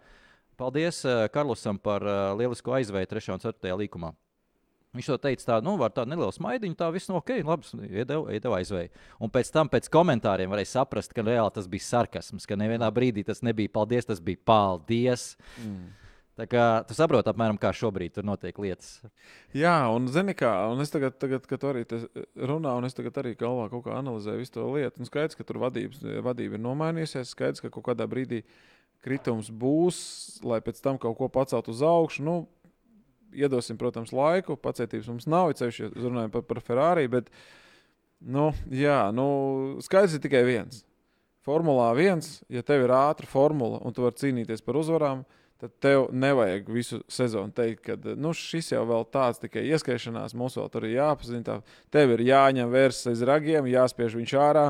Paldies 0.61 1.05
uh, 1.05 1.27
Karlosam 1.33 1.79
par 1.81 2.05
uh, 2.05 2.33
lielisko 2.41 2.81
aizvēju 2.81 3.13
trešajā 3.13 3.37
un 3.37 3.45
ceturtajā 3.45 3.79
līkumā. 3.85 4.15
Viņš 4.97 5.07
to 5.07 5.17
teica 5.23 5.45
tā, 5.47 5.57
nu, 5.63 5.77
ar 5.87 5.93
tādu 5.95 6.11
nelielu 6.11 6.35
smaidiņu, 6.35 6.75
tā 6.79 6.89
viss 6.91 7.07
no 7.07 7.21
ok, 7.21 7.37
labi, 7.47 7.69
iedeva, 7.87 8.33
iedeva 8.35 8.59
aizvēju. 8.59 8.91
Un 9.23 9.31
pēc 9.31 9.53
tam, 9.55 9.71
pēc 9.71 9.87
komentāriem, 9.95 10.51
varēja 10.51 10.73
saprast, 10.73 11.15
ka 11.15 11.23
reāli 11.23 11.55
tas 11.55 11.69
bija 11.71 11.87
sarkasms, 11.87 12.49
ka 12.51 12.59
nevienā 12.59 12.89
brīdī 12.95 13.23
tas 13.29 13.45
nebija 13.47 13.71
paldies, 13.71 14.09
tas 14.09 14.23
bija 14.25 14.43
paldies. 14.51 15.37
Mm. 15.63 15.93
Tā 16.41 16.47
kā 16.49 16.65
tu 16.89 16.97
saproti, 16.97 17.29
apmēram, 17.29 17.59
kā 17.61 17.69
šobrīd 17.77 18.15
tur 18.17 18.25
notiek 18.25 18.57
lietas. 18.63 19.03
Jā, 19.53 19.75
un 19.93 20.07
zini, 20.11 20.33
kā, 20.39 20.49
un 20.73 20.81
es 20.81 20.91
tagad, 20.91 21.19
tagad 21.21 21.45
kad 21.47 21.67
arī 21.69 21.83
te 21.87 22.01
runā, 22.35 22.73
un 22.81 22.89
es 22.89 22.97
tagad 22.97 23.19
arī 23.21 23.35
galvā 23.39 23.67
kaut 23.71 23.85
kā 23.85 23.99
analizēju 23.99 24.41
visu 24.41 24.55
to 24.55 24.65
lietu. 24.73 25.03
Un 25.03 25.11
skaidrs, 25.11 25.37
ka 25.37 25.45
tur 25.45 25.61
vadības, 25.61 26.01
vadība 26.25 26.57
ir 26.57 26.65
nomainījusies. 26.65 27.35
Skaidrs, 27.35 27.61
ka 27.61 27.73
kaut 27.75 27.91
kādā 27.91 28.09
brīdī 28.09 28.41
kritums 29.05 29.51
būs, 29.53 30.01
lai 30.47 30.63
pēc 30.65 30.81
tam 30.85 31.01
kaut 31.03 31.19
ko 31.19 31.29
pacelt 31.33 31.69
uz 31.73 31.85
augšu. 31.85 32.25
Nu, 32.25 32.37
iedosim, 33.37 33.79
protams, 33.81 34.13
laiku. 34.17 34.57
Pacietības 34.61 35.09
mums 35.11 35.27
nav, 35.31 35.53
ceļš, 35.59 35.81
ja 35.85 35.91
runājam 35.97 36.33
par, 36.35 36.47
par 36.49 36.61
Ferrari. 36.65 37.09
Bet, 37.13 37.31
nu, 38.21 38.51
jā, 38.75 39.03
nu, 39.17 39.27
skaidrs 39.85 40.19
ir 40.19 40.25
tikai 40.25 40.45
viens. 40.49 40.85
Formulā 41.47 41.89
viens, 41.97 42.41
ja 42.53 42.61
tev 42.67 42.85
ir 42.85 42.93
ātra 42.93 43.29
formula 43.29 43.79
un 43.81 43.95
tu 43.97 44.05
vari 44.05 44.19
cīnīties 44.21 44.61
par 44.61 44.77
uzvarām, 44.77 45.23
tad 45.61 45.73
tev 45.81 46.07
nevajag 46.13 46.69
visu 46.73 46.99
sezonu 47.09 47.53
teikt, 47.57 47.81
ka 47.87 48.15
nu, 48.17 48.35
šis 48.37 48.71
jau 48.75 48.83
vēl 48.89 49.07
tāds 49.13 49.41
tikai 49.41 49.65
ieskaišanās, 49.73 50.37
mums 50.37 50.57
vēl 50.61 50.69
tur 50.73 50.87
ir 50.89 50.99
jāpazina. 50.99 51.43
Tā. 51.47 51.57
Tev 51.93 52.13
ir 52.17 52.27
jāņem 52.29 52.71
vērsts 52.73 53.09
aiz 53.13 53.25
ragiem, 53.29 53.69
jāspiež 53.73 54.17
viņš 54.21 54.37
ārā. 54.41 54.67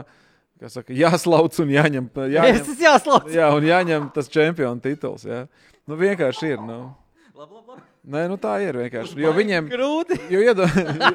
kā 0.63 0.71
Saka, 0.71 0.95
jāslauc 0.95 1.59
un 1.63 1.75
jāņem, 1.75 2.11
jāņem, 2.37 2.65
Tas 2.71 2.83
jāslauc! 2.87 3.31
jā, 3.35 3.51
un 3.55 3.67
jāņem 3.67 4.11
tas 4.15 4.31
čempionu 4.31 4.83
tituls. 4.85 5.27
Jā. 5.27 5.47
Nu, 5.91 5.99
vienkārši 5.99 6.55
ir. 6.55 6.63
Nu. 6.63 6.83
Labi, 7.35 7.55
labi, 7.55 7.67
labi. 7.75 7.89
Nē, 8.01 8.23
nu 8.33 8.39
tā 8.41 8.55
ir 8.65 8.79
vienkārši. 8.81 9.19
Jo 9.21 9.31
viņiem 9.37 9.67
grūti 9.69 10.17
jo 10.33 10.41
iedo... 10.41 10.65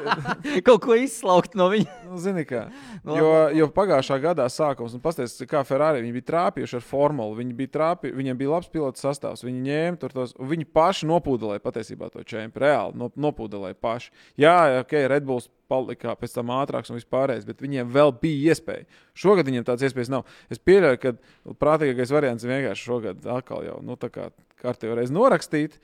kaut 0.68 0.84
ko 0.84 0.94
izslaukt 1.00 1.56
no 1.58 1.66
viņa. 1.72 1.96
nu, 2.12 2.20
zini 2.22 2.44
kā. 2.46 2.68
Jo, 3.10 3.32
jo 3.58 3.68
pagājušā 3.74 4.20
gadā 4.22 4.46
sākums, 4.54 4.94
un 4.94 5.02
pastāstīs, 5.02 5.48
kā 5.50 5.64
Ferrari 5.66 6.06
bija 6.14 6.28
trāpījuši 6.30 6.78
ar 6.78 6.86
formulu. 6.86 7.40
Viņi 7.40 7.58
bija 7.58 7.74
trāpī, 7.74 8.14
viņiem 8.14 8.38
bija 8.38 8.54
labs 8.54 8.70
pilots 8.70 9.02
sastāvs. 9.02 9.42
Viņi 9.48 9.66
ņēma 9.66 10.02
tur 10.04 10.14
tos, 10.14 10.36
un 10.38 10.52
viņi 10.54 10.70
paši 10.78 11.10
nopūdelēja 11.10 11.66
patiesībā 11.66 12.12
to 12.14 12.22
čempionu. 12.22 12.62
Reāli 12.66 13.02
no, 13.02 13.10
nopūdelēja 13.26 13.80
paši. 13.82 14.14
Jā, 14.46 14.56
ok, 14.84 14.96
Red 15.10 15.26
Bulls 15.26 15.50
palika 15.68 16.14
pēc 16.20 16.38
tam 16.38 16.54
ātrāks 16.54 16.94
un 16.94 17.00
vispārējais, 17.00 17.50
bet 17.50 17.66
viņiem 17.66 17.90
vēl 17.98 18.14
bija 18.22 18.54
iespēja. 18.54 18.86
Šogad 19.18 19.50
viņiem 19.50 19.66
tādas 19.66 19.90
iespējas 19.90 20.14
nav. 20.14 20.30
Es 20.54 20.62
pieļauju, 20.62 21.02
ka 21.02 21.58
prātīgākais 21.58 22.14
variants 22.14 22.46
ir 22.46 22.54
vienkārši 22.54 22.90
šogad 22.94 23.30
atkal 23.40 23.66
jau, 23.66 23.82
nu, 23.86 23.98
tā 23.98 24.14
kā 24.14 24.30
kārtībā 24.62 25.02
reiz 25.02 25.14
norakstīt. 25.14 25.80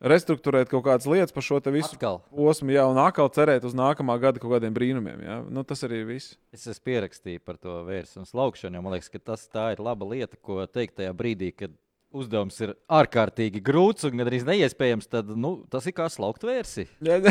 Restruktūrēt 0.00 0.70
kaut 0.70 0.86
kādas 0.86 1.04
lietas 1.10 1.34
par 1.36 1.44
šo 1.44 1.58
visu 1.68 1.92
Atkal. 1.92 2.22
posmu, 2.32 2.72
jā, 2.72 2.86
un 2.88 2.96
atkal 2.96 3.28
cerēt 3.28 3.66
uz 3.68 3.74
nākamā 3.76 4.14
gada 4.22 4.40
kaut 4.40 4.54
kādiem 4.54 4.72
brīnumiem. 4.72 5.20
Jā. 5.26 5.34
Nu, 5.52 5.60
tas 5.60 5.84
arī 5.84 6.00
viss. 6.08 6.38
Es 6.56 6.64
esmu 6.64 6.86
pierakstījis 6.88 7.44
par 7.44 7.58
to 7.60 7.82
vērsu 7.84 8.22
un 8.22 8.28
slaukšanu, 8.28 8.78
jo 8.78 8.84
man 8.86 8.96
liekas, 8.96 9.12
ka 9.12 9.20
tas 9.20 9.44
tā 9.52 9.66
ir 9.74 9.82
laba 9.84 10.08
lieta, 10.08 10.40
ko 10.40 10.64
teikt 10.64 10.96
tajā 11.02 11.12
brīdī, 11.12 11.50
kad 11.52 11.74
uzdevums 12.16 12.56
ir 12.64 12.72
ārkārtīgi 12.88 13.60
grūts 13.60 14.08
un 14.08 14.16
gandrīz 14.22 14.48
neiespējams. 14.48 15.10
Tad 15.12 15.36
nu, 15.36 15.58
tas 15.70 15.84
ir 15.84 15.98
kā 16.00 16.08
slaukt 16.08 16.48
vērsi. 16.48 16.88
Jā, 17.04 17.20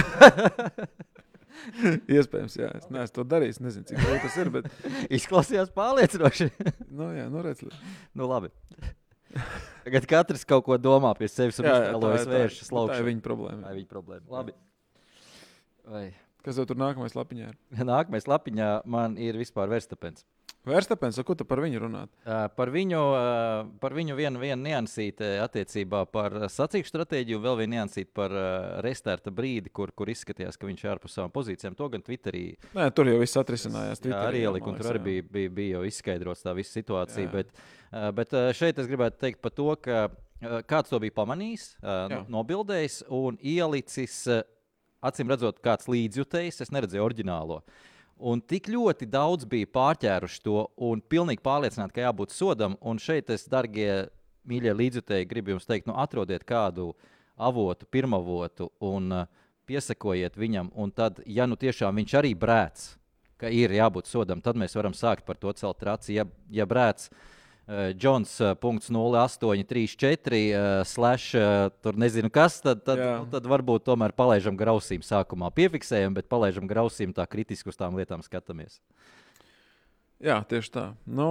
Iespējams, 2.20 2.56
jā. 2.60 2.70
Es 2.78 2.88
neesmu 2.94 3.16
to 3.18 3.26
darījis. 3.34 3.60
Nezinu, 3.66 3.88
cik 3.90 4.00
grūti 4.00 4.22
tas 4.28 4.38
ir. 4.40 4.52
Bet, 4.54 4.70
Izklausījās 5.18 5.74
pārliecinoši. 5.76 6.52
nu, 6.88 7.10
jā, 7.18 7.28
nu, 7.34 7.44
redz, 7.46 7.66
nu, 8.14 8.30
labi. 8.30 8.54
Tagad 9.86 10.08
katrs 10.10 10.46
kaut 10.48 10.66
ko 10.66 10.78
domā 10.82 11.12
pie 11.18 11.28
sevis 11.30 11.60
un 11.62 11.68
iztēlojas 11.70 12.26
ir- 12.26 12.34
vēršu 12.34 12.66
tā, 12.70 12.98
ir 13.00 13.06
viņa 13.10 13.24
problēma. 13.26 13.62
Tā 13.66 13.74
ir 13.74 13.80
viņa 13.82 13.92
problēma. 13.94 14.26
Labi. 14.34 14.56
Vai. 15.90 16.06
Kas 16.46 16.56
tev 16.56 16.68
tur 16.70 16.80
nākamais 16.80 17.16
lapiņā 17.18 17.50
ir? 17.52 17.58
Nākamais 17.92 18.28
lapiņā 18.30 18.70
man 18.86 19.18
ir 19.22 19.38
vispār 19.40 19.70
Verstapens. 19.72 20.26
Verstapens, 20.68 21.16
ko 21.24 21.34
tu 21.40 21.46
par 21.48 21.62
viņu 21.64 21.80
runāt? 21.82 22.10
Uh, 22.28 22.48
Par 22.54 22.70
viņu, 22.74 23.00
uh, 23.00 23.70
par 23.80 23.94
viņu 23.96 24.16
vienu, 24.18 24.42
vienu 24.42 24.60
niansīti 24.68 25.24
attiecībā 25.42 26.02
par 26.12 26.36
uh, 26.36 26.46
sacīkšu 26.52 26.92
stratēģiju, 26.92 27.40
vēl 27.42 27.58
vienu 27.62 27.78
niansīti 27.78 28.12
par 28.14 28.36
uh, 28.36 28.82
restarta 28.84 29.32
brīdi, 29.32 29.72
kur, 29.72 29.94
kur 29.96 30.12
izskatījās, 30.12 30.60
ka 30.60 30.68
viņš 30.68 30.84
ir 30.84 30.92
ārpus 30.92 31.16
savām 31.16 31.32
pozīcijām. 31.34 31.78
To 31.80 31.88
gan 31.94 32.04
Twitterī 32.06 32.44
Nē, 32.76 32.90
tur 32.94 33.08
jau 33.10 33.18
viss 33.24 33.40
atrisinājās. 33.40 33.98
jā, 33.98 34.04
Twitterī 34.10 34.28
arī 34.34 34.44
jau, 34.44 34.52
ielika, 34.52 34.70
un 34.74 34.78
tur 34.82 34.92
arī 34.92 35.04
bija, 35.08 35.28
bija, 35.40 35.54
bija 35.62 35.78
jau 35.80 35.86
izskaidrots 35.90 36.44
tā 36.46 36.54
visa 36.60 36.76
situācija. 36.76 37.26
Jā. 37.26 37.34
Bet, 37.40 37.56
uh, 37.94 38.10
bet 38.20 38.36
uh, 38.38 38.50
šeit 38.60 38.84
es 38.84 38.92
gribētu 38.92 39.24
teikt 39.24 39.42
par 39.42 39.56
to, 39.56 39.70
ka 39.80 40.02
uh, 40.12 40.60
kāds 40.70 40.92
to 40.92 41.00
bija 41.02 41.16
pamanījis, 41.24 41.70
uh, 41.80 41.88
Jā. 42.12 42.20
no- 42.28 42.42
nobildējis 42.44 43.06
un 43.16 43.40
ielicis, 43.42 44.20
uh, 44.28 44.44
acīm 45.08 45.32
redzot, 45.32 45.64
kāds 45.64 45.88
līdzjutējs. 45.88 46.60
Es 46.68 46.76
neredzēju 46.76 47.08
oriģinālo. 47.08 47.62
Un 48.20 48.42
tik 48.44 48.68
ļoti 48.68 49.08
daudz 49.08 49.48
bija 49.48 49.70
pārķēruši 49.72 50.42
to 50.44 50.66
un 50.90 51.02
pilnīgi 51.02 51.44
pārliecināti, 51.44 51.96
ka 51.96 52.08
jābūt 52.10 52.36
sodam. 52.36 52.76
Un 52.84 53.00
šeit 53.00 53.32
es, 53.32 53.48
darbie 53.48 54.10
mīļie 54.50 54.76
līdzjutēji, 54.76 55.30
gribu 55.30 55.56
jums 55.56 55.68
teikt, 55.70 55.88
nu, 55.88 55.96
atrodiet 55.96 56.44
kādu 56.48 56.92
avotu, 57.40 57.88
pirmavotu 57.88 58.70
un 58.84 59.12
uh, 59.22 59.50
piesakojiet 59.70 60.36
viņam. 60.36 60.74
Un 60.76 60.92
tad, 60.92 61.24
ja 61.26 61.48
nu 61.48 61.56
tiešām 61.60 61.96
viņš 62.02 62.16
arī 62.20 62.34
brēc, 62.36 62.86
ka 63.40 63.52
ir 63.56 63.72
jābūt 63.72 64.12
sodam, 64.12 64.44
tad 64.44 64.60
mēs 64.60 64.76
varam 64.76 64.96
sākt 64.98 65.24
par 65.28 65.40
to 65.40 65.54
celt 65.56 65.84
raci. 65.88 66.18
Ja, 66.20 66.28
ja 66.52 66.68
brēc 66.68 67.08
uh, 67.08 67.22
Džons 67.94 68.32
uh, 68.42 68.56
0834, 68.58 70.40
uh, 70.50 70.88
slash, 70.90 71.36
tur 71.84 72.00
nezinu 72.02 72.32
kas, 72.34 72.58
tad, 72.66 72.82
tad, 72.88 72.98
nu, 72.98 73.28
tad 73.30 73.46
varbūt 73.50 73.86
tomēr 73.92 74.16
palaidām 74.18 74.58
grausīm 74.58 75.06
sākumā. 75.06 75.52
Piefiksējam, 75.54 76.18
bet 76.18 76.32
palaidām 76.32 76.66
grausīm 76.70 77.14
tā 77.14 77.28
kritiski 77.30 77.70
uz 77.70 77.78
tām 77.78 78.00
lietām 78.00 78.26
skatāmies. 78.26 78.80
Jā, 80.20 80.42
tieši 80.50 80.72
tā. 80.74 80.86
Nu, 81.08 81.28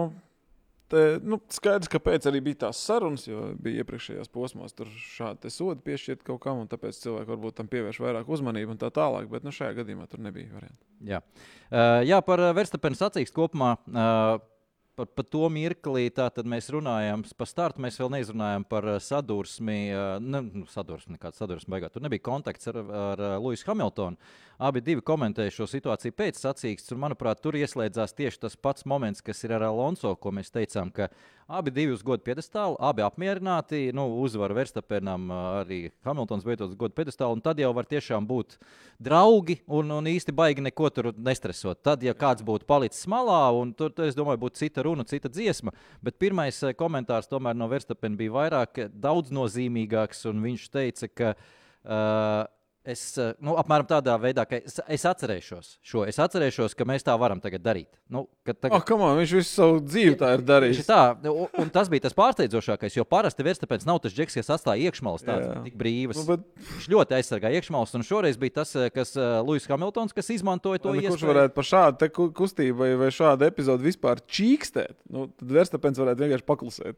te, 0.88 1.02
nu, 1.20 1.36
skaidrs, 1.52 1.90
kāpēc 1.92 2.28
arī 2.30 2.40
bija 2.46 2.62
tās 2.64 2.80
sarunas, 2.80 3.26
jo 3.28 3.50
bija 3.60 3.82
iepriekšējās 3.82 4.30
posmās 4.32 4.76
tur 4.76 4.88
šādi 4.88 5.52
sodi 5.52 5.84
piešķirt 5.84 6.24
kaut 6.26 6.40
kam, 6.44 6.62
un 6.62 6.70
tāpēc 6.70 7.00
cilvēki 7.02 7.32
varbūt 7.34 7.58
tam 7.58 7.68
pievērš 7.72 8.00
vairāk 8.04 8.30
uzmanību 8.32 8.74
un 8.74 8.80
tā 8.80 8.88
tālāk. 8.94 9.28
Bet 9.32 9.44
nu, 9.44 9.52
šajā 9.54 9.76
gadījumā 9.82 10.08
tur 10.08 10.22
nebija 10.24 10.54
variantu. 10.54 10.80
Jā, 11.04 11.20
uh, 11.20 11.98
jā 12.08 12.22
par 12.24 12.46
Verstapenu 12.56 12.96
sacīkstu 12.98 13.36
kopumā. 13.36 13.74
Uh, 13.92 14.38
Par, 14.98 15.06
par 15.14 15.26
to 15.30 15.46
mirklī 15.54 16.08
tātad 16.10 16.48
mēs 16.50 16.66
runājam. 16.74 17.22
Par 17.38 17.46
startu 17.46 17.82
mēs 17.84 18.00
vēl 18.00 18.10
neizrunājam 18.16 18.64
par 18.66 18.88
uh, 18.88 18.96
sadursmi. 18.98 19.76
Uh, 19.94 20.16
ne, 20.18 20.40
nu, 20.42 20.66
sadursmi, 20.72 21.14
nekāda 21.14 21.38
sadursme 21.38 21.76
beigās. 21.76 21.92
Tur 21.94 22.02
nebija 22.02 22.24
kontakts 22.26 22.66
ar, 22.72 22.80
ar 22.82 23.22
uh, 23.22 23.36
Luisu 23.44 23.68
Hamiltonu. 23.70 24.18
Abi 24.58 24.80
divi 24.82 24.98
komentēja 25.06 25.52
šo 25.54 25.68
situāciju 25.70 26.16
pēc 26.18 26.40
sacīkstes. 26.42 26.90
un, 26.90 26.98
Manuprāt, 27.04 27.38
tur 27.38 27.54
ieslēdzās 27.54 28.16
tieši 28.18 28.40
tas 28.42 28.56
pats 28.58 28.82
moments, 28.90 29.22
kas 29.22 29.44
ir 29.46 29.52
ar 29.54 29.62
Alonso, 29.68 30.10
ko 30.18 30.32
mēs 30.34 30.50
teicām, 30.50 30.90
ka 30.90 31.06
abi 31.46 31.70
divi 31.70 31.94
uz 31.94 32.02
godu 32.02 32.24
piedestālu, 32.26 32.74
abi 32.82 33.04
apmierināti. 33.06 33.92
Nu, 33.94 34.08
uzvaru 34.18 34.56
Verstapenam, 34.58 35.28
arī 35.60 35.78
Hamiltons 36.02 36.42
beidzot 36.42 36.72
uz 36.72 36.80
godu 36.80 36.98
piedestālu. 36.98 37.38
un 37.38 37.44
Tad 37.46 37.62
jau 37.62 37.70
var 37.78 37.86
tiešām 37.86 38.26
būt 38.26 38.58
draugi 38.98 39.60
un, 39.70 39.94
un 40.00 40.10
īsti 40.10 40.34
baigi 40.34 40.66
neko 40.66 40.90
tur 40.90 41.12
nestresot. 41.14 41.78
Tad, 41.86 42.02
ja 42.02 42.18
kāds 42.18 42.42
būtu 42.42 42.66
palicis 42.66 43.06
malā, 43.06 43.52
un 43.54 43.70
tur, 43.78 43.94
es 44.02 44.18
domāju, 44.18 44.42
būtu 44.48 44.64
cita 44.64 44.82
runa, 44.82 45.06
cita 45.06 45.30
dziesma. 45.30 45.70
Bet 46.02 46.18
pirmais 46.18 46.58
komentārs 46.74 47.30
tomēr 47.30 47.54
no 47.54 47.70
Verstapena 47.70 48.18
bija 48.18 48.34
vairāk, 48.40 48.82
eh, 48.82 48.90
daudz 48.90 49.30
nozīmīgāks, 49.30 50.26
un 50.26 50.42
viņš 50.42 50.70
teica, 50.74 51.14
ka. 51.14 51.34
Uh, 51.88 52.48
Es, 52.88 53.02
eh, 53.20 53.34
nu, 53.44 53.52
apmēram 53.60 53.84
tādā 53.84 54.14
veidā, 54.22 54.46
ka 54.48 54.56
es, 54.64 54.78
es 54.88 55.02
atcerēšos 55.10 55.74
šo. 55.84 56.06
Es 56.08 56.16
atcerēšos, 56.24 56.72
ka 56.78 56.86
mēs 56.88 57.04
tā 57.04 57.12
varam 57.20 57.40
tagad 57.44 57.60
darīt. 57.60 57.90
Nu, 58.08 58.22
Oh, 58.48 58.54
tagad, 58.56 58.80
come 58.88 59.04
on, 59.04 59.18
viņš 59.18 59.32
visu 59.36 59.50
savu 59.52 59.80
dzīvi 59.84 60.14
tā 60.16 60.30
ir 60.38 60.44
darījis. 60.48 60.86
tā, 60.88 61.00
un, 61.28 61.50
un 61.60 61.68
tas 61.74 61.90
bija 61.92 62.06
tas 62.06 62.16
pārsteidzošākais, 62.16 62.96
jo 62.96 63.04
parasti 63.04 63.44
Verstapēns 63.44 63.84
nav 63.84 64.00
tas 64.00 64.14
džeks, 64.16 64.38
kas 64.40 64.48
atstāja 64.56 64.88
iekšmalas 64.88 65.26
tādas 65.26 65.60
tik 65.66 65.76
brīvas. 65.76 66.16
Nu, 66.22 66.24
bet, 66.30 66.46
Viņš 66.78 66.88
ļoti 66.94 67.18
aizsargāja 67.18 67.60
iekšmalas, 67.60 67.92
un 67.98 68.06
šoreiz 68.08 68.40
bija 68.40 68.56
tas, 68.62 68.72
eh, 68.80 68.88
kas 68.94 69.12
uh, 69.20 69.42
Lūsis 69.44 69.68
Hamiltons, 69.68 70.16
kas 70.16 70.32
izmantoja 70.32 70.80
to 70.80 70.94
nu, 70.96 71.02
kurš 71.04 71.20
iespēju. 71.20 71.32
varētu 71.34 71.54
par 71.60 71.68
šādu 71.68 72.10
kustību 72.40 72.80
vai, 72.80 72.90
vai 73.04 73.12
šādu 73.12 73.50
epizodu 73.52 73.84
vispār 73.84 74.24
čīkstēt? 74.24 74.96
Nu, 75.12 75.28
tad 75.36 75.52
Verstapens 75.60 76.00
varētu 76.00 76.24
vienkārši 76.24 76.48
paklusēt. 76.48 76.96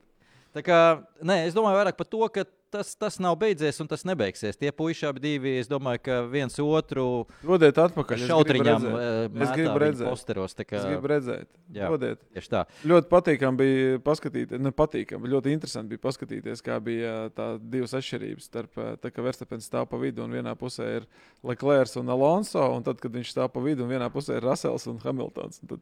Tā 0.55 0.63
kā, 0.67 0.79
nē, 1.23 1.45
es 1.47 1.55
domāju 1.55 1.79
vairāk 1.83 1.99
par 1.99 2.09
to, 2.11 2.23
ka 2.31 2.47
tas, 2.71 2.95
tas 2.97 3.19
nav 3.21 3.37
beidzies 3.41 3.81
un 3.83 3.89
tas 3.91 4.05
nebeigsies. 4.07 4.57
Tie 4.57 4.71
puiši 4.73 5.07
abi 5.09 5.21
divi, 5.25 5.57
es 5.59 5.69
domāju, 5.69 6.01
ka 6.07 6.19
viens 6.31 6.55
otru 6.63 7.27
Dodiet 7.43 7.77
atpakaļ. 7.83 8.17
es 8.23 8.29
šautriņām 8.31 8.87
redzēt. 8.87 9.01
eh, 9.01 9.43
Es 9.45 9.51
viņu 9.59 9.79
redzēt. 9.83 10.09
posteros. 10.09 10.55
tā 10.55 10.65
Es 10.65 10.69
kā- 10.71 10.85
gribu 10.89 11.09
redzēt. 11.13 11.47
Jā. 11.73 11.89
Dodiet. 11.91 12.19
Tieši 12.35 12.49
tā. 12.49 12.65
Ļoti 12.85 13.09
patīkami 13.11 13.57
bija 13.57 13.99
paskatīties, 14.01 14.61
ne 14.61 14.71
patīkami, 14.71 15.23
bet 15.23 15.31
ļoti 15.31 15.53
interesanti 15.55 15.89
bija 15.97 16.05
paskatīties, 16.09 16.63
kā 16.63 16.81
bija 16.83 17.31
tā 17.31 17.59
divas 17.61 17.93
atšķirības 17.93 18.43
starp 18.51 18.79
eh, 18.79 18.97
tā, 18.97 19.13
ka 19.13 19.23
Verstapens 19.23 19.69
stāv 19.69 19.89
pa 19.91 19.97
vidu 19.99 20.23
un 20.25 20.31
vienā 20.31 20.57
pusē 20.57 20.97
ir 20.97 21.07
Leclerc 21.45 21.97
un 21.97 22.09
Alonso, 22.09 22.63
un 22.77 22.83
tad, 22.83 23.01
kad 23.01 23.13
viņš 23.13 23.35
stāv 23.35 23.53
pa 23.53 23.61
vidu 23.61 23.83
un 23.85 23.91
vienā 23.91 24.11
pusē 24.11 24.37
ir 24.37 24.43
Russells 24.43 24.87
un 24.87 24.99
Hamiltons. 24.99 25.61
Un 25.63 25.69
tad, 25.77 25.81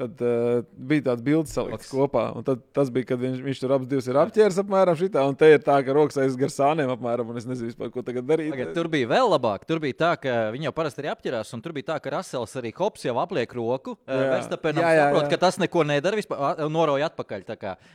tad 0.00 0.22
uh, 0.24 0.62
bija 0.90 1.06
tāds 1.10 1.24
bildes 1.24 1.52
salikts 1.54 1.90
kopā, 1.92 2.24
tad, 2.46 2.62
tas 2.76 2.90
bija, 2.92 3.10
kad 3.12 3.20
viņš, 3.22 3.42
viņš 3.44 3.62
tur 3.62 3.74
abas 3.76 3.90
divas 3.90 4.08
ir 4.10 4.18
apķēris 4.20 4.60
apmēram 4.64 4.98
šitā, 4.98 5.24
un 5.28 5.36
te 5.38 5.50
ir 5.52 5.62
tā, 5.64 5.78
ka 5.86 5.94
rokas 5.96 6.18
aiz 6.22 6.36
gar 6.40 6.52
sāniem 6.54 6.90
apmēram, 6.94 7.30
un 7.30 7.40
es 7.40 7.46
nezinu 7.48 7.70
vispār, 7.70 7.92
ko 7.94 8.04
tagad 8.06 8.26
darīt. 8.28 8.52
Tagad, 8.54 8.72
tur 8.76 8.90
bija 8.92 9.10
vēl 9.10 9.30
labāk. 9.34 9.66
Tur 9.68 9.82
bija 9.82 9.98
tā, 10.00 10.12
ka 10.20 10.36
viņi 10.54 10.68
jau 10.68 10.74
parasti 10.76 11.04
arī 11.04 11.12
apķerās, 11.12 11.52
un 11.56 11.64
tur 11.64 11.76
bija 11.76 11.92
tā, 11.92 11.98
ka 12.02 12.14
Rasels 12.16 12.56
arī 12.60 12.72
Hops 12.80 13.06
jau 13.06 13.16
apliek 13.22 13.54
roku. 13.56 13.96
Jā. 14.08 14.18
Verstapenam 14.34 14.86
saprot, 14.86 15.30
ka 15.30 15.40
tas 15.46 15.60
neko 15.60 15.84
nedara, 15.88 16.18
vispār 16.18 16.64
noroja 16.72 17.10
atpakaļ. 17.10 17.46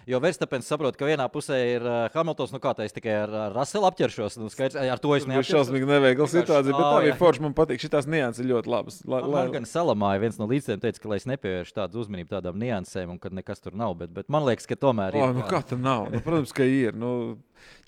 Jo 0.10 0.22
Verstapens 0.24 0.70
saprot, 0.70 0.97
ka 0.97 1.10
vienā 1.10 1.26
pusē 1.32 1.60
ir 1.76 1.86
uh, 1.86 2.06
Hamiltons, 2.14 2.53
nu 2.53 2.62
kā 2.64 2.76
tā 2.78 2.88
es 2.88 2.95
tikai 2.95 3.18
ar, 3.24 3.36
Raselu 3.56 3.89
apķeršos. 3.89 4.38
Nu, 4.41 4.49
skaidrs, 4.53 4.78
ar 4.78 5.01
to 5.01 5.16
es 5.18 5.26
Tas 5.26 5.32
bija 5.34 5.47
šausmīgi 5.49 5.89
neveikla 5.89 6.28
situācija, 6.30 6.72
bet 6.72 6.86
tā 6.86 7.03
bija 7.08 7.18
forša. 7.20 7.43
Man 7.45 7.56
patīk, 7.58 7.82
šīs 7.82 8.10
nianses 8.12 8.43
ir 8.43 8.51
ļoti 8.51 8.72
labas. 8.72 8.99
La, 9.10 9.22
Man, 9.26 9.32
man 9.34 9.53
gan 9.53 9.68
salamāja 9.70 10.22
viens 10.24 10.38
no 10.39 10.47
līdzekļiem, 10.49 10.82
teica, 10.84 11.01
ka 11.01 11.12
lai 11.12 11.20
es 11.22 11.28
nepievēršu 11.30 11.76
tādu 11.76 11.95
uzmanību 12.00 12.32
tādām 12.32 12.60
niansēm, 12.62 13.12
un 13.14 13.20
ka 13.22 13.32
nekas 13.34 13.64
tur 13.64 13.76
nav. 13.78 13.96
Bet, 14.00 14.12
bet 14.16 14.30
man 14.32 14.46
liekas, 14.48 14.68
ka 14.70 14.78
tomēr 14.80 15.18
ir. 15.18 15.26
nu 15.36 15.46
kā 15.50 15.62
tā 15.66 15.78
nav? 15.80 16.10
Nu, 16.14 16.22
protams, 16.26 16.54
ka 16.56 16.68
ir. 16.68 16.96
Nu, 16.98 17.12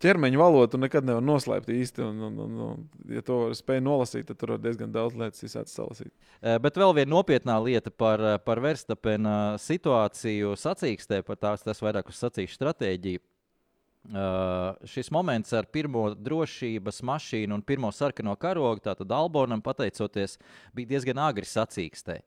ķermeņa 0.04 0.42
valodu 0.42 0.80
nekad 0.82 1.08
nevar 1.08 1.24
noslēpt 1.26 1.72
īsti. 1.74 2.04
Un, 2.08 2.26
un, 2.30 2.42
un, 2.46 2.60
un, 2.68 2.84
ja 3.14 3.24
to 3.26 3.40
spēj 3.58 3.82
nolasīt, 3.86 4.28
tad 4.30 4.40
tur 4.42 4.56
var 4.56 4.64
diezgan 4.64 4.94
daudz 4.94 5.18
lietas 5.20 5.46
izsākt 5.46 5.74
salasīt. 5.74 6.14
Eh, 6.42 6.58
Bet 6.64 6.80
vēl 6.80 6.96
viena 6.98 7.14
nopietnā 7.16 7.58
lieta 7.64 7.94
par, 7.94 8.24
eh, 8.24 8.38
par 8.44 8.62
Verstapena 8.64 9.38
situāciju 9.62 10.56
sacīkstē, 10.58 11.24
par 11.28 11.42
tās 11.42 11.66
tas 11.66 11.84
vairāk 11.84 12.14
uz 12.14 12.22
sacīkšu 12.24 12.60
stratēģiju. 12.60 13.24
Uh, 14.08 14.78
šis 14.88 15.10
moments 15.12 15.52
ar 15.52 15.66
pirmo 15.68 16.06
drošības 16.16 17.02
mašīnu 17.04 17.58
un 17.58 17.64
pirmo 17.66 17.90
sarkano 17.92 18.38
karogu, 18.40 18.80
tātad 18.86 19.10
Albonam 19.12 19.60
pateicoties, 19.60 20.38
bija 20.72 20.94
diezgan 20.94 21.20
agri 21.20 21.44
sacīkstē. 21.44 22.22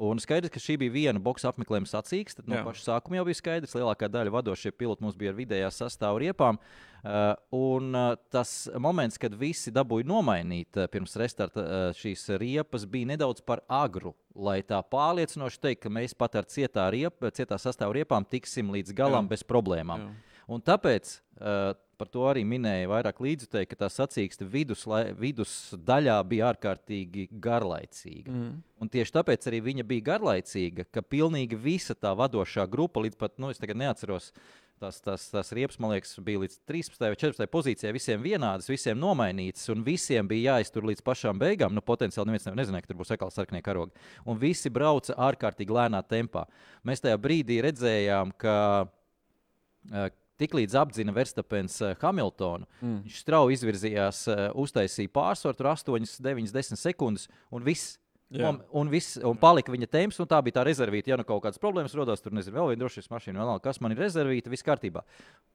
Un 0.00 0.16
skaidrs, 0.22 0.48
ka 0.48 0.60
šī 0.62 0.78
bija 0.80 0.92
viena 0.94 1.20
boxa 1.20 1.50
apmeklējuma 1.50 1.90
sacīks. 1.90 2.38
Tad 2.38 2.46
no 2.48 2.56
Jā. 2.56 2.62
paša 2.64 2.84
sākuma 2.86 3.18
jau 3.18 3.26
bija 3.28 3.36
skaidrs, 3.36 3.74
ka 3.74 3.82
lielākā 3.82 4.08
daļa 4.08 4.32
vadošie 4.32 4.72
piloti 4.72 5.04
mums 5.04 5.18
bija 5.20 5.34
ar 5.34 5.36
vidējā 5.36 5.68
sastāvā 5.68 6.22
riepām. 6.22 6.60
Uh, 7.02 7.34
un 7.52 7.98
uh, 7.98 8.14
tas 8.32 8.70
moments, 8.80 9.18
kad 9.20 9.34
visi 9.36 9.72
dabūja 9.74 10.06
nomainīt 10.08 10.78
uh, 10.78 10.88
pirms 10.88 11.18
restarta 11.20 11.60
uh, 11.60 11.84
šīs 11.98 12.24
riepas, 12.40 12.86
bija 12.88 13.10
nedaudz 13.12 13.44
par 13.44 13.60
agru. 13.68 14.14
Lai 14.32 14.62
tā 14.64 14.78
pārliecinoši 14.80 15.60
teikt, 15.60 15.82
ka 15.84 15.92
mēs 15.92 16.16
pat 16.16 16.40
ar 16.40 16.48
cietā, 16.48 16.86
riep, 16.94 17.28
cietā 17.36 17.58
sastāvā 17.60 17.98
riepām 17.98 18.24
tiksim 18.24 18.72
līdz 18.72 18.94
galam 18.96 19.26
Jā. 19.26 19.34
bez 19.34 19.44
problēmām. 19.44 20.06
Jā. 20.08 20.38
Un 20.56 20.64
tāpēc 20.64 21.18
uh, 21.18 21.74
par 22.02 22.10
to 22.10 22.24
arī 22.26 22.42
minēja 22.48 22.88
vairāk 22.90 23.20
līdzekļu, 23.22 23.68
ka 23.70 23.78
tā 23.84 23.88
sacīksta 23.92 24.46
vidus, 24.50 24.82
vidusdaļā 25.20 26.16
bija 26.26 26.48
ārkārtīgi 26.50 27.28
garlaicīga. 27.44 28.32
Mm. 28.32 28.56
Un 28.82 28.90
tieši 28.90 29.14
tāpēc 29.14 29.46
arī 29.46 29.60
viņa 29.68 29.86
bija 29.86 30.08
garlaicīga, 30.10 30.88
ka 30.90 31.04
pilnīgi 31.06 31.54
visa 31.54 31.94
tā 31.94 32.10
vadošā 32.18 32.66
grupa, 32.70 33.04
līdz 33.04 33.20
pat, 33.20 33.36
nu, 33.38 33.52
es 33.54 33.62
tagad 33.62 33.78
neatceros, 33.78 34.32
tās, 34.82 34.98
tās, 35.04 35.28
tās 35.30 35.52
riepas, 35.54 35.78
man 35.78 35.92
liekas, 35.94 36.16
bija 36.26 36.40
līdz 36.42 36.56
13. 36.66 37.04
vai 37.04 37.18
14. 37.20 37.46
pozīcijai, 37.52 37.92
visiem 37.94 38.24
vienādas, 38.24 38.70
visiem 38.72 38.98
nomainītas, 38.98 39.68
un 39.70 39.84
visiem 39.86 40.26
bija 40.26 40.56
jāiztur 40.56 40.88
līdz 40.90 41.04
pašām 41.06 41.38
beigām. 41.38 41.76
Nu, 41.76 41.84
potenciāli 41.86 42.32
neviens 42.32 42.48
ne- 42.48 42.56
nezināja, 42.58 42.82
ka 42.82 42.90
tur 42.90 42.98
būs 43.04 43.14
ekāls 43.14 43.38
sarkanie 43.38 43.62
karogi. 43.62 43.94
Un 44.26 44.42
visi 44.42 44.72
brauca 44.74 45.14
ārkārtīgi 45.28 45.78
lēnā 45.78 46.02
tempā. 46.10 46.48
Mēs 46.82 47.04
tajā 47.04 47.20
brīdī 47.22 47.60
redzējām, 47.62 48.34
ka 48.42 48.56
uh, 48.88 50.10
tiklīdz 50.40 50.76
apzina 50.78 51.14
Verstapens 51.16 51.78
uh, 51.82 51.96
Hamiltonu, 52.02 52.68
mm. 52.80 53.00
viņš 53.06 53.18
strauji 53.24 53.58
izvirzījās, 53.58 54.22
uh, 54.32 54.44
uztaisīja 54.62 55.12
pārsvaru, 55.12 55.58
tur 55.58 55.72
8, 55.74 56.16
9, 56.24 56.54
10 56.54 56.80
sekundes, 56.80 57.28
un 57.52 57.66
viss. 57.66 57.98
Un, 58.32 58.60
un, 58.72 58.88
viss, 58.88 59.18
un 59.20 59.36
palika 59.36 59.72
viņa 59.74 59.88
temps, 59.92 60.16
un 60.22 60.26
tā 60.30 60.38
bija 60.42 60.56
tā 60.60 60.64
rezervīta. 60.64 61.10
Ja 61.12 61.16
nu 61.20 61.24
kaut 61.28 61.42
kādas 61.44 61.60
problēmas 61.60 61.92
rodas, 61.98 62.22
tur 62.24 62.32
nezinu, 62.32 62.56
vēl 62.56 62.70
viena 62.72 62.80
drošības 62.84 63.10
mašīna, 63.12 63.36
vienalga, 63.42 63.60
kas 63.66 63.80
man 63.84 63.92
ir 63.92 63.98
rezervīta, 64.00 64.48
viss 64.48 64.64
kārtībā. 64.64 65.02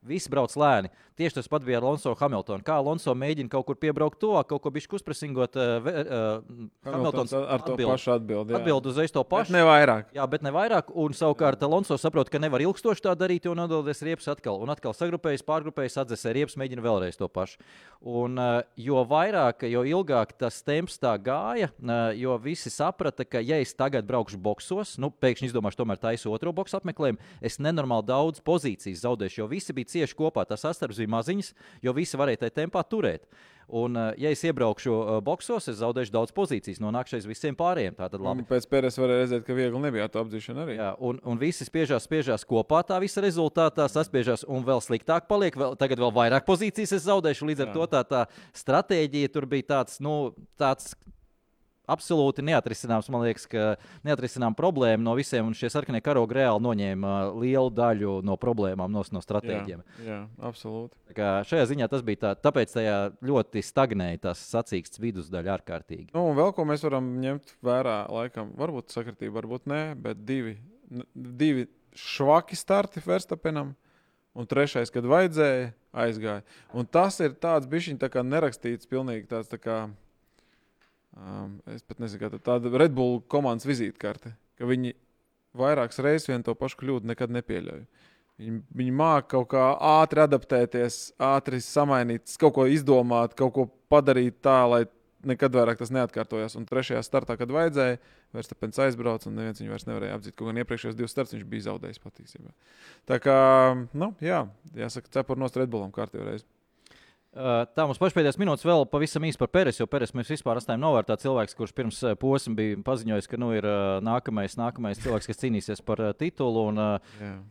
Visi 0.07 0.29
brauc 0.29 0.53
lēni. 0.53 0.91
Tieši 1.17 1.39
tas 1.39 1.49
pats 1.49 1.65
bija 1.65 1.79
ar 1.81 1.87
Alonso 1.87 2.13
Hamiltonu. 2.19 2.61
Kā 2.63 2.77
Alonso 2.77 3.15
mēģina 3.17 3.49
kaut 3.49 3.65
kur 3.65 3.75
piebraukt 3.81 4.19
to, 4.21 4.29
kaut 4.45 4.61
ko 4.61 4.69
bišķi 4.75 4.99
uzpresingot, 4.99 5.57
uh, 5.57 5.89
uh, 5.89 6.67
Hamiltons 6.85 7.33
ar 7.33 7.63
to 7.65 7.73
atbild- 7.73 7.89
pašu 7.95 8.13
atbildi. 8.13 8.53
jā. 8.53 8.59
Atbild 8.61 8.85
uzreiz 8.85 9.11
to 9.11 9.23
Bet 9.23 9.29
pašu. 9.33 9.51
Ne 9.57 9.63
vairāk. 9.65 10.13
Jā, 10.13 10.29
bet 10.29 10.45
ne 10.45 10.51
vairāk. 10.53 10.93
Un 10.93 11.17
savukārt 11.17 11.63
Alonso 11.65 11.97
saprot, 11.97 12.29
ka 12.29 12.37
nevar 12.39 12.61
ilgstoši 12.61 13.01
tā 13.09 13.15
darīt, 13.17 13.49
un 13.49 13.57
atdodies 13.65 14.03
riepas 14.05 14.27
atkal. 14.27 14.61
Un 14.61 14.69
atkal 14.69 14.93
sagrupējas, 14.93 15.43
pārgrupējas, 15.43 15.97
atdzesē 16.05 16.35
riepas, 16.37 16.55
mēģina 16.61 16.85
vēlreiz 16.85 17.17
to 17.17 17.27
pašu. 17.27 17.57
Un, 18.05 18.37
uh, 18.37 18.61
jo 18.77 19.01
vairāk, 19.09 19.65
jo 19.67 19.81
ilgāk 19.81 20.37
tas 20.37 20.61
temps 20.61 20.97
tā 21.01 21.17
gāja, 21.17 21.71
uh, 21.81 22.13
jo 22.13 22.37
visi 22.67 22.75
saprata, 22.75 23.25
ka, 23.25 23.39
ja 23.39 23.59
es 23.61 23.73
tagad 23.73 24.05
braukšu 24.07 24.37
boxos, 24.37 24.97
nu, 24.99 25.09
pēkšņi 25.11 25.51
izdomāšu, 25.51 25.79
tomēr 25.79 25.99
taisu 26.01 26.31
otro 26.33 26.51
boxu 26.53 26.77
apmeklējumu, 26.79 27.19
es 27.41 27.59
nenormāli 27.59 28.07
daudz 28.07 28.41
pozīcijas 28.43 29.05
zaudēšu, 29.05 29.41
jo 29.41 29.47
visi 29.51 29.73
bija 29.73 29.87
cieši 29.87 30.17
kopā. 30.17 30.45
Tas 30.47 30.65
sastāvs 30.65 30.99
bija 30.99 31.15
maziņš, 31.15 31.53
jo 31.83 31.93
visi 31.95 32.17
varēja 32.19 32.45
tajā 32.45 32.63
tempā 32.63 32.83
turēt. 32.83 33.27
Un, 33.67 33.97
uh, 33.99 34.13
ja 34.15 34.31
es 34.31 34.39
iebraukšu 34.47 34.91
uh, 34.95 35.17
boxos, 35.19 35.65
es 35.67 35.81
zaudēšu 35.81 36.13
daudz 36.13 36.31
pozīcijas, 36.31 36.79
nonākšu 36.79 37.17
aiz 37.17 37.25
visiem 37.27 37.55
pārējiem. 37.59 37.97
Tā 37.97 38.07
tad 38.13 38.23
labi. 38.23 38.45
Pēc 38.47 38.63
pēdas 38.71 38.95
varēja 38.95 39.25
redzēt, 39.25 39.43
ka 39.43 39.57
viegli 39.57 39.81
nebija 39.83 40.07
tā 40.07 40.23
apzīšana 40.23 40.63
arī. 40.63 40.77
Jā, 40.77 40.93
un, 41.03 41.19
un 41.27 41.41
visi 41.41 41.67
spiežās, 41.67 42.07
spiežās 42.07 42.47
kopā 42.47 42.79
tā 42.87 42.95
visa 43.03 43.19
rezultātā, 43.25 43.89
saspiežās, 43.91 44.45
un 44.47 44.63
vēl 44.67 44.79
sliktāk 44.85 45.27
paliek. 45.27 45.59
Vēl, 45.59 45.75
tagad 45.79 45.99
vēl 45.99 46.15
vairāk 46.15 46.47
pozīcijas 46.47 46.95
es 46.95 47.09
zaudēšu. 47.09 47.49
Līdz 47.51 47.65
ar 47.65 47.73
Jā. 47.73 47.75
to 47.75 47.89
tā, 47.91 48.03
tā 48.07 48.23
stratēģija 48.55 49.35
tur 49.35 49.51
bija 49.51 49.67
tāds, 49.75 49.99
nu, 49.99 50.15
tāds 50.55 50.95
absolūti 51.89 52.43
neatrisināms, 52.45 53.09
man 53.13 53.23
liekas, 53.25 53.47
ka 53.49 53.67
neatrisinām 54.07 54.55
problēmu 54.57 55.05
no 55.05 55.15
visiem, 55.17 55.47
un 55.47 55.55
šie 55.57 55.69
sarkanie 55.73 56.01
karogi 56.03 56.37
reāli 56.39 56.63
noņēma 56.65 57.13
lielu 57.39 57.71
daļu 57.73 58.17
no 58.27 58.37
problēmām 58.41 58.91
no, 58.91 59.03
no 59.11 59.21
jā, 59.21 59.25
stratēģiem. 59.25 59.83
jā, 60.05 60.19
absolūti. 60.49 60.99
Tā 61.11 61.17
kā 61.17 61.31
Šajā 61.47 61.69
ziņā 61.71 61.89
tas 61.91 62.03
bija 62.05 62.23
tā, 62.25 62.33
tāpēc 62.47 62.75
tajā 62.75 62.97
ļoti 63.25 63.63
stagnēja 63.65 64.23
tas 64.29 64.43
sacīksts 64.51 65.01
vidusdaļa 65.03 65.55
ārkārtīgi. 65.57 66.11
Nu, 66.13 66.27
un 66.31 66.37
vēl 66.37 66.53
ko 66.55 66.67
mēs 66.67 66.85
varam 66.85 67.09
ņemt 67.23 67.57
vērā, 67.65 67.97
laikam, 68.13 68.53
varbūt 68.59 68.93
sakritība, 68.95 69.39
varbūt 69.41 69.67
nē, 69.71 69.81
bet 70.03 70.23
divi, 70.27 70.57
divi 71.15 71.67
švaki 71.97 72.57
starti 72.59 73.03
Verstapenam. 73.05 73.75
Un 74.37 74.45
trešais, 74.45 74.91
kad 74.93 75.05
vajadzēja, 75.09 75.71
aizgāja. 75.97 76.43
Un 76.77 76.85
tas 76.85 77.15
ir 77.25 77.33
tāds 77.41 77.65
bišķiņš, 77.69 78.01
tā 78.03 78.09
kā 78.13 78.21
nerakstīts, 78.21 78.89
pilnīgi 78.89 79.25
tāds 79.31 79.49
tā 79.49 79.57
kā, 79.57 79.77
um, 81.17 81.57
es 81.73 81.83
pat 81.87 82.01
nezinu, 82.03 82.21
kā 82.23 82.31
tā- 82.33 82.43
tāda 82.51 82.71
Red 82.77 82.95
Bull 82.95 83.21
komandas 83.29 83.67
vizītkarte, 83.67 84.33
ka 84.57 84.69
viņi 84.69 84.93
vairākas 85.57 86.01
reizes 86.03 86.29
vienu 86.29 86.45
to 86.45 86.55
pašu 86.57 86.79
kļūdu 86.81 87.09
nekad 87.09 87.33
nepieļauj. 87.33 87.85
Viņi, 88.37 88.59
viņi 88.77 88.93
māca 88.93 89.25
kaut 89.33 89.47
kā 89.49 89.63
ātri 89.81 90.21
adaptēties, 90.21 90.99
ātri 91.17 91.57
samainīt, 91.63 92.29
kaut 92.37 92.53
ko 92.59 92.67
izdomāt, 92.69 93.33
kaut 93.37 93.55
ko 93.55 93.65
padarīt 93.89 94.37
tā, 94.45 94.59
lai 94.69 94.83
nekad 95.27 95.55
vairāk 95.57 95.79
tas 95.81 95.89
neatkārtojas. 95.95 96.55
Un 96.59 96.67
trešajā 96.69 97.01
startā, 97.05 97.37
kad 97.39 97.51
vajadzēja, 97.53 97.97
Verstapens 98.35 98.77
aizbrauca, 98.83 99.29
un 99.29 99.37
neviens 99.39 99.61
viņu 99.61 99.71
vairs 99.71 99.85
nevarēja 99.87 100.17
apdzīt. 100.17 100.35
Kaut 100.35 100.51
gan 100.51 100.59
iepriekšējos 100.61 100.97
divus 100.99 101.13
startus 101.15 101.33
viņš 101.37 101.45
bija 101.47 101.65
zaudējis 101.69 102.01
patiesībā. 102.03 102.51
Tā 103.07 103.17
kā, 103.23 103.37
nu, 103.95 104.09
jā, 104.21 104.41
jāsaka, 104.75 105.13
cepur 105.15 105.39
nost 105.39 105.57
Redbullam 105.57 105.93
kārtībā 105.95 106.27
reizi. 106.27 106.45
Tā 107.37 107.83
mums 107.85 107.99
pašpēdējās 108.01 108.37
minūtes 108.41 108.65
vēl 108.65 108.85
pavisam 108.89 109.25
īsi 109.27 109.37
par 109.37 109.49
Peresu, 109.53 109.81
jo 109.83 109.87
Peres 109.91 110.13
mēs 110.15 110.29
vispār 110.31 110.57
esam 110.57 110.79
novērtēts 110.81 111.25
cilvēks, 111.25 111.53
kurš 111.59 111.73
pirms 111.77 111.99
posma 112.17 112.55
bija 112.57 112.77
paziņojis, 112.87 113.27
ka 113.29 113.37
nu, 113.37 113.51
ir 113.53 113.67
nākamais, 114.01 114.55
nākamais 114.57 115.01
cilvēks, 115.03 115.27
kas 115.29 115.41
cīnīsies 115.43 115.83
par 115.85 116.01
titulu 116.17 116.63
un 116.71 116.79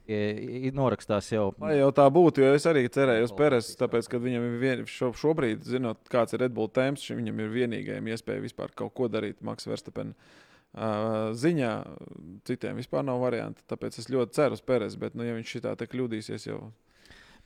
i- 0.09 0.73
norakstās 0.75 1.29
jau. 1.31 1.53
Lai 1.61 1.77
jau 1.79 1.93
tā 1.95 2.09
būtu, 2.11 2.43
jo 2.43 2.55
es 2.57 2.67
arī 2.67 2.83
cerēju 2.89 3.29
uz 3.29 3.35
Peresu, 3.37 3.77
tāpēc, 3.79 4.09
ka 4.11 4.19
viņam 4.19 4.49
ir 4.49 4.59
vien, 4.65 4.83
šo, 4.91 5.13
šobrīd, 5.15 5.63
zinot, 5.63 6.03
kāds 6.11 6.35
ir 6.35 6.41
Redbull 6.47 6.69
temps, 6.73 7.05
šim 7.07 7.21
viņam 7.23 7.45
ir 7.45 7.55
vienīgajam 7.55 8.11
iespēja 8.11 8.43
vispār 8.43 8.75
kaut 8.75 8.95
ko 8.95 9.07
darīt 9.13 9.39
Maksa 9.47 9.71
Verstapena 9.71 10.17
uh, 10.75 11.31
ziņā. 11.37 11.71
Citiem 12.49 12.77
vispār 12.81 13.05
nav 13.07 13.21
variantu, 13.23 13.63
tāpēc 13.71 14.01
es 14.03 14.11
ļoti 14.11 14.33
ceru 14.41 14.59
uz 14.59 14.65
Peresu, 14.67 14.99
bet, 14.99 15.15
nu, 15.15 15.23
ja 15.23 15.37
viņš 15.39 15.55
šitā 15.61 15.77
te 15.79 15.87
kļūdīsies 15.87 16.49
jau. 16.51 16.73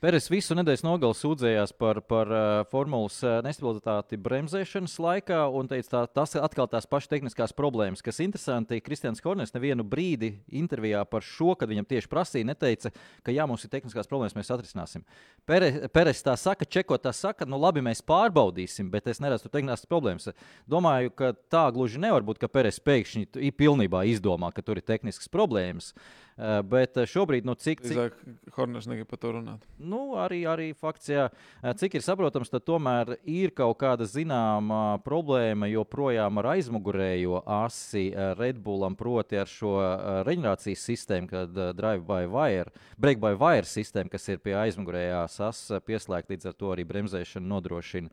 Peres 0.01 0.25
visu 0.33 0.55
nedēļas 0.57 0.81
nogali 0.81 1.13
sūdzējās 1.13 1.75
par, 1.77 1.99
par 2.09 2.29
uh, 2.33 2.43
formulas 2.71 3.19
uh, 3.21 3.35
nestabilitāti 3.45 4.17
bremzēšanas 4.17 4.95
laikā 4.97 5.43
un 5.53 5.67
teica, 5.69 5.91
tā, 5.91 5.99
tas 6.17 6.31
atkal 6.41 6.65
tās 6.71 6.87
pašas 6.89 7.11
tehniskās 7.11 7.53
problēmas. 7.53 8.01
Kas 8.01 8.17
interesanti, 8.25 8.79
Kristians 8.81 9.21
Korners 9.21 9.53
nevienu 9.53 9.85
brīdi 9.85 10.31
intervijā 10.57 11.03
par 11.05 11.21
šo, 11.21 11.51
kad 11.53 11.69
viņam 11.69 11.85
tieši 11.85 12.09
prasīja, 12.09 12.47
neteica, 12.49 12.89
ka 13.21 13.35
jā, 13.35 13.45
mums 13.45 13.67
ir 13.67 13.73
tehniskās 13.75 14.09
problēmas, 14.09 14.33
mēs 14.39 14.49
atrisināsim. 14.55 15.05
Peres 15.45 16.25
tā 16.25 16.33
saka, 16.33 16.65
Čeko 16.65 16.97
tā 16.97 17.13
saka, 17.13 17.45
nu 17.45 17.61
labi, 17.61 17.85
mēs 17.85 18.01
pārbaudīsim, 18.01 18.89
bet 18.89 19.11
es 19.13 19.21
neredzu 19.21 19.53
tehniskās 19.53 19.85
problēmas. 19.85 20.31
Domāju, 20.65 21.13
ka 21.13 21.35
tā 21.53 21.67
gluži 21.77 22.01
nevar 22.01 22.25
būt, 22.25 22.41
ka 22.41 22.49
Peres 22.49 22.81
pēkšņi 22.81 23.53
pilnībā 23.53 24.01
izdomā, 24.09 24.49
ka 24.49 24.65
tur 24.65 24.81
ir 24.81 24.89
tehniskas 24.89 25.29
problēmas. 25.29 25.93
Uh, 25.93 26.21
bet 26.65 26.97
uh, 26.97 27.05
šobrīd, 27.09 27.45
nu, 27.45 27.53
cik, 27.59 27.83
cik, 27.83 27.91
Drīzāk 27.91 28.55
Horners 28.55 28.87
negrib 28.89 29.09
par 29.11 29.19
to 29.21 29.33
runāt. 29.35 29.65
Nu, 29.77 30.15
arī, 30.21 30.41
arī 30.49 30.71
fakts, 30.77 31.11
jā, 31.11 31.27
cik 31.77 31.99
ir 31.99 32.05
saprotams, 32.05 32.51
tad 32.51 32.65
tomēr 32.67 33.15
ir 33.29 33.53
kaut 33.57 33.77
kāda 33.81 34.07
zināma 34.09 34.97
problēma 35.05 35.69
joprojām 35.71 36.41
ar 36.41 36.51
aizmugurējo 36.55 37.43
asi 37.45 38.09
eh, 38.09 38.33
Red 38.39 38.61
Bullam, 38.63 38.95
proti 38.99 39.39
ar 39.39 39.49
šo 39.49 39.75
eh, 39.81 40.21
reģenerācijas 40.27 40.85
sistēmu, 40.89 41.29
kad 41.31 41.57
eh, 41.57 41.71
drive 41.77 42.05
by 42.07 42.27
wire, 42.31 42.73
break 43.01 43.21
by 43.21 43.35
wire 43.39 43.67
sistēma, 43.67 44.11
kas 44.11 44.29
ir 44.31 44.41
pie 44.43 44.55
aizmugurējās 44.59 45.39
asas 45.47 45.83
pieslēgta, 45.87 46.33
līdz 46.35 46.51
ar 46.51 46.57
to 46.57 46.73
arī 46.73 46.85
bremzēšanu 46.89 47.51
nodrošina. 47.53 48.11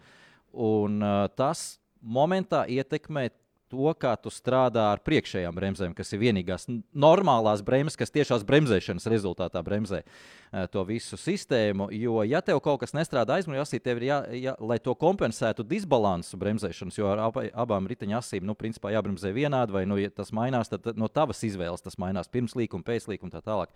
Un 0.52 1.02
eh, 1.02 1.20
tas 1.38 1.78
momentā 2.02 2.64
ietekmē 2.70 3.28
to, 3.70 3.92
kā 4.00 4.14
tu 4.20 4.30
strādā 4.32 4.88
ar 4.92 5.02
priekšējām 5.04 5.54
bremzēm, 5.54 5.94
kas 5.96 6.12
ir 6.14 6.22
vienīgās 6.22 6.66
normālās 6.96 7.62
bremzes, 7.64 7.98
kas 8.00 8.12
tiešās 8.14 8.44
bremzēšanas 8.48 9.08
rezultātā 9.12 9.62
bremzē 9.64 10.00
eh, 10.02 10.66
to 10.72 10.84
visu 10.88 11.18
sistēmu. 11.20 11.90
Jo, 11.94 12.22
ja 12.28 12.40
tev 12.44 12.62
kaut 12.64 12.80
kas 12.82 12.96
nestrādā 12.96 13.38
aizmugurē, 13.38 13.66
tev 13.84 14.00
ir 14.00 14.08
jā, 14.08 14.18
jā, 14.38 14.56
lai 14.58 14.80
to 14.82 14.94
kompensētu 14.98 15.66
disbalansu 15.68 16.40
bremzēšanas, 16.40 16.98
jo 16.98 17.12
ar 17.12 17.24
aba, 17.28 17.46
abām 17.66 17.88
riteņa 17.90 18.18
asīm, 18.22 18.48
nu, 18.48 18.56
principā 18.58 18.92
jābremzē 18.96 19.32
vienādi, 19.36 19.76
vai, 19.76 19.84
nu, 19.88 20.00
ja 20.00 20.10
tas 20.10 20.32
mainās, 20.34 20.72
tad 20.72 20.90
no 20.98 21.10
tavas 21.12 21.44
izvēles 21.46 21.84
tas 21.84 22.00
mainās 22.00 22.32
pirms 22.32 22.56
līkuma, 22.58 22.86
pēc 22.86 23.10
līkuma 23.12 23.32
un 23.32 23.36
tā 23.38 23.44
tālāk. 23.44 23.72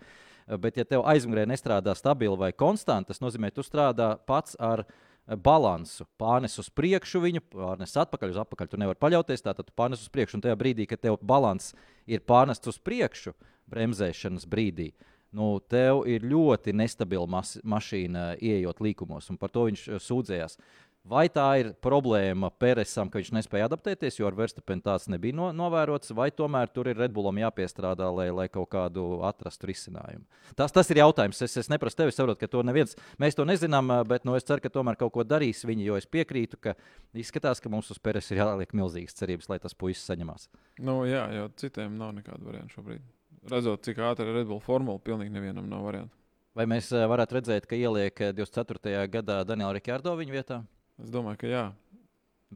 Eh, 0.47 0.57
Bet, 0.57 0.81
ja 0.81 0.85
tev 0.89 1.05
aizmugurē 1.07 1.45
nestrādā 1.49 1.95
stabili 1.97 2.39
vai 2.39 2.51
konstanti, 2.51 3.13
tas 3.13 3.23
nozīmē, 3.23 3.53
tu 3.53 3.65
strādā 3.65 4.15
pats 4.27 4.57
ar 4.59 4.85
eh, 4.87 5.01
balansu. 5.27 6.05
Pārnes 6.19 6.57
uz 6.59 6.69
priekšu 6.73 7.21
viņu, 7.23 7.43
pārnes 7.53 7.95
atpakaļ, 7.99 8.33
uz 8.33 8.41
atpakaļ. 8.43 8.69
Tu 8.71 8.79
nevari 8.81 8.99
paļauties, 8.99 9.45
tātad 9.45 9.69
tu 9.69 9.75
pārnes 9.75 10.03
uz 10.03 10.11
priekšu. 10.13 10.37
Un 10.37 10.45
tajā 10.45 10.57
brīdī, 10.59 10.87
kad 10.89 11.01
tev 11.03 11.17
balans 11.21 11.71
ir 12.09 12.23
pārnests 12.27 12.71
uz 12.71 12.79
priekšu, 12.83 13.35
bremzēšanas 13.71 14.45
brīdī, 14.49 14.91
nu, 15.33 15.55
tev 15.71 16.03
ir 16.09 16.25
ļoti 16.27 16.75
nestabila 16.75 17.43
mašīna, 17.63 18.33
ieejot 18.43 18.83
līkumos, 18.83 19.31
un 19.31 19.39
par 19.41 19.53
to 19.53 19.67
viņš 19.69 19.87
eh, 19.87 20.01
sūdzējās. 20.03 20.59
Vai 21.03 21.25
tā 21.27 21.45
ir 21.59 21.73
problēma 21.83 22.47
Peresam, 22.63 23.09
ka 23.11 23.19
viņš 23.19 23.33
nespēja 23.35 23.65
adaptēties, 23.67 24.21
jo 24.21 24.27
ar 24.29 24.37
Verstapenu 24.37 24.85
tāds 24.85 25.09
nebija 25.11 25.35
no, 25.35 25.49
novērots, 25.51 26.13
vai 26.15 26.29
tomēr 26.31 26.69
tur 26.71 26.87
ir 26.87 26.95
Redbullam 26.95 27.41
jāpiestrādā, 27.41 28.07
lai, 28.07 28.29
lai 28.31 28.45
kaut 28.47 28.69
kādu 28.71 29.19
atrastu 29.27 29.67
risinājumu? 29.67 30.23
Tas, 30.55 30.71
tas 30.71 30.87
ir 30.93 31.01
jautājums. 31.01 31.41
Es, 31.43 31.57
es 31.59 31.67
neprasu 31.67 31.99
tevi, 31.99 32.13
saprotu, 32.15 32.39
ka 32.39 32.47
to 32.53 32.61
neviens, 32.63 32.95
mēs 33.19 33.35
to 33.35 33.43
nezinām, 33.43 33.91
bet 34.07 34.23
nu, 34.23 34.37
es 34.39 34.47
ceru, 34.47 34.63
ka 34.63 34.71
tomēr 34.71 34.95
kaut 35.01 35.11
ko 35.17 35.25
darīs 35.27 35.65
viņi, 35.67 35.89
jo 35.89 35.97
es 35.99 36.07
piekrītu, 36.07 36.61
ka 36.63 36.77
izskatās, 37.19 37.59
ka 37.59 37.71
mums 37.73 37.91
uz 37.91 37.99
Peres 37.99 38.31
ir 38.31 38.39
jāliek 38.39 38.71
milzīgas 38.71 39.19
cerības, 39.19 39.51
lai 39.51 39.59
tas 39.59 39.75
puisis 39.75 40.07
saņemās. 40.07 40.47
Nu, 40.79 41.01
jā, 41.09 41.25
jo 41.35 41.49
citiem 41.59 41.97
nav 41.99 42.15
nekāda 42.15 42.47
varianta 42.47 42.77
šobrīd. 42.77 43.03
Redzot, 43.51 43.83
cik 43.83 43.99
ātri 43.99 44.31
ir 44.31 44.39
Redbull 44.39 44.63
formula, 44.63 45.03
pilnīgi 45.03 45.35
nevienam 45.35 45.67
nav 45.67 45.83
variantu. 45.83 46.15
Vai 46.55 46.63
mēs 46.69 46.93
eh, 46.93 47.03
varētu 47.09 47.41
redzēt, 47.41 47.67
ka 47.67 47.75
ieliek 47.75 48.23
eh, 48.23 48.31
24. 48.37 49.03
gadā 49.11 49.41
Daniela 49.43 49.73
Rikārdo 49.75 50.13
viņa 50.15 50.35
vietā? 50.35 50.61
Es 51.01 51.11
domāju, 51.13 51.41
ka 51.43 51.51
jā. 51.51 51.63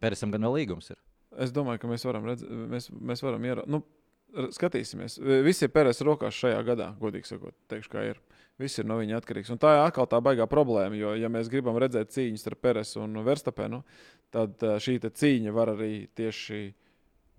Peresam 0.02 0.34
gan 0.34 0.46
vēl 0.46 0.60
līgums 0.62 0.92
ir. 0.94 1.00
Es 1.42 1.54
domāju, 1.54 1.82
ka 1.82 1.90
mēs 1.90 2.06
varam 2.06 2.28
redzēt, 2.30 2.50
mēs, 2.74 2.90
mēs 2.94 3.24
varam 3.26 3.46
ieraudzīt. 3.46 3.74
Nu, 3.74 3.82
skatīsimies. 4.54 5.18
Viss 5.46 5.64
ir 5.66 5.72
Pēters 5.74 6.04
rokās 6.06 6.38
šajā 6.38 6.60
gadā, 6.68 6.92
godīgi 7.02 7.30
sakot. 7.30 7.56
Teikšu, 7.72 7.92
kā 7.94 8.04
ir. 8.12 8.22
Viss 8.62 8.80
ir 8.82 8.88
no 8.90 8.98
viņa 8.98 9.20
atkarīgs. 9.20 9.52
Un 9.54 9.62
tā 9.62 9.76
ir 9.76 9.84
atkal 9.84 10.08
tā 10.10 10.20
baigā 10.24 10.48
problēma. 10.50 10.98
Jo, 10.98 11.14
ja 11.18 11.30
mēs 11.30 11.50
gribam 11.52 11.78
redzēt 11.82 12.14
cīņas 12.16 12.46
starp 12.46 12.62
Pēteru 12.66 13.06
un 13.06 13.22
Verstapenu, 13.26 13.84
tad 14.34 14.66
ā, 14.66 14.78
šī 14.82 14.98
cīņa 15.06 15.54
var 15.54 15.74
arī 15.76 16.08
tieši 16.18 16.62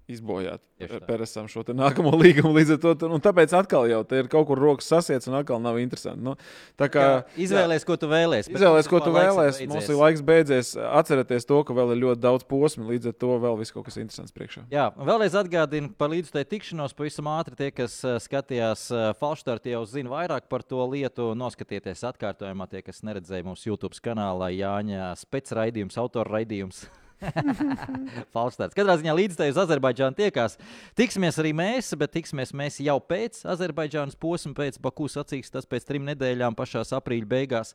izbojāt. 0.09 0.63
Pēteram 0.79 1.49
šo 1.51 1.65
nākamo 1.77 2.13
līgumu. 2.23 2.55
Līdz 2.57 2.77
ar 2.77 2.81
to, 2.83 3.09
un 3.11 3.23
tāpēc 3.23 3.53
atkal 3.59 3.89
jau 3.91 4.01
ir 4.17 4.29
kaut 4.33 4.47
kur 4.49 4.61
rokas 4.63 4.89
sasiets 4.89 5.29
un 5.29 5.37
atkal 5.41 5.61
nav 5.63 5.79
interesanti. 5.83 6.23
Nu, 6.25 6.35
kā, 6.79 7.07
Izvēlēties, 7.37 7.87
ko 7.89 7.99
tu 8.01 8.09
vēlēsies. 8.11 8.53
Izvēlēties, 8.55 8.91
ko 8.91 9.01
tu 9.05 9.13
vēlēsies. 9.15 9.71
Mums 9.73 9.91
ir 9.91 9.99
laiks 9.99 10.23
beidzies. 10.25 10.73
Atcerieties 10.79 11.49
to, 11.49 11.61
ka 11.67 11.77
vēl 11.77 11.95
ir 11.95 12.03
ļoti 12.05 12.23
daudz 12.25 12.47
posmu. 12.49 12.87
Līdz 12.93 13.11
ar 13.13 13.19
to 13.25 13.35
vēl 13.43 13.59
viss 13.61 13.75
kaut 13.75 13.89
kas 13.89 13.99
interesants 14.01 14.35
priekšā. 14.37 14.65
Jā, 14.73 14.89
vēlreiz 14.97 15.37
atgādinu 15.39 15.93
par 15.99 16.13
līdzstēju 16.15 16.51
tikšanos. 16.55 16.97
Pavisam 16.99 17.29
ātri 17.35 17.59
tie, 17.59 17.73
kas 17.75 17.99
eh, 18.07 18.21
skatījās 18.23 18.87
Falštartu, 19.19 19.73
jau 19.75 19.83
zina 19.89 20.15
vairāk 20.15 20.49
par 20.53 20.65
to 20.65 20.85
lietu. 20.89 21.33
Noskatieties 21.39 22.07
atkārtojumā, 22.13 22.71
tie, 22.71 22.85
kas 22.87 23.03
neredzēja 23.07 23.47
mūsu 23.47 23.73
YouTube 23.73 23.99
kanālā 24.05 24.53
Jāņa 24.55 25.13
specraidījums, 25.19 25.99
autora 26.01 26.39
raidījums. 26.39 26.87
Falšstarts. 28.35 28.77
Katrā 28.77 28.97
ziņā 29.01 29.15
līdzstēju 29.19 29.55
uz 29.55 29.61
Azerbaidžānu 29.65 30.19
tiekās. 30.19 30.59
Tiksimies 30.99 31.39
arī 31.43 31.55
mēs, 31.57 31.91
bet 31.99 32.15
tiksimies 32.15 32.55
mēs 32.57 32.81
jau 32.85 32.99
pēc 33.03 33.41
Azerbaidžānas 33.55 34.19
posma, 34.19 34.55
pēc 34.59 34.79
Baku 34.83 35.09
sacīks, 35.11 35.53
tas 35.55 35.69
pēc 35.69 35.89
trim 35.89 36.07
nedēļām, 36.09 36.59
pašās 36.59 36.95
aprīļa 36.99 37.31
beigās. 37.31 37.75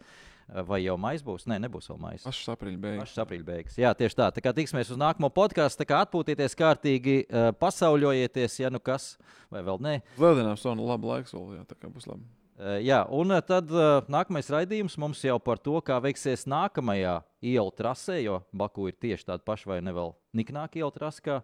Vai 0.67 0.81
jau 0.83 0.97
maijs 0.99 1.23
būs? 1.23 1.45
Nē, 1.47 1.55
nebūs 1.63 1.87
vēl 1.89 1.99
maijs. 2.01 2.25
Pašas 2.27 2.51
aprīļa 2.53 2.79
beigas. 2.83 3.05
Pašas 3.05 3.21
aprīļa 3.23 3.45
beigas. 3.47 3.77
Jā, 3.79 3.93
tieši 3.97 4.17
tā. 4.19 4.27
Tā 4.35 4.43
kā 4.43 4.51
tiksimies 4.55 4.91
uz 4.91 4.99
nākamo 4.99 5.31
podkāstu, 5.33 5.79
tā 5.81 5.87
kā 5.87 6.03
atpūtieties 6.03 6.59
kārtīgi, 6.59 7.17
eh, 7.23 7.49
pasauļojieties, 7.63 8.59
ja 8.59 8.71
nu 8.73 8.83
kas, 8.83 9.13
vai 9.53 9.63
vēl 9.63 9.79
nē. 9.79 9.97
Lieldienām 10.19 10.59
sona 10.59 10.83
labi 10.93 11.09
laiks 11.13 11.33
vēl, 11.33 11.61
jā, 11.61 11.67
tā 11.71 11.79
kā 11.79 11.87
būs 11.87 12.11
labi. 12.11 12.27
Eh, 12.63 12.79
Jā, 12.87 13.01
un 13.11 13.33
eh, 13.35 13.41
tad 13.43 13.71
eh, 13.75 14.05
nākamais 14.11 14.47
raidījums 14.53 14.95
mums 15.01 15.19
jau 15.25 15.35
par 15.43 15.59
to, 15.59 15.75
kā 15.83 15.97
veiksies 16.03 16.45
nākamajā 16.47 17.17
ielu 17.43 17.73
trasē, 17.75 18.21
jo 18.23 18.37
Baku 18.55 18.87
ir 18.87 18.95
tieši 19.03 19.27
tāda 19.27 19.43
paša 19.43 19.73
vai 19.73 19.79
ne 19.83 19.91
vēl 19.95 20.13
niknāka 20.37 20.79
ielu 20.79 20.93
trase, 20.95 21.19
kā, 21.25 21.41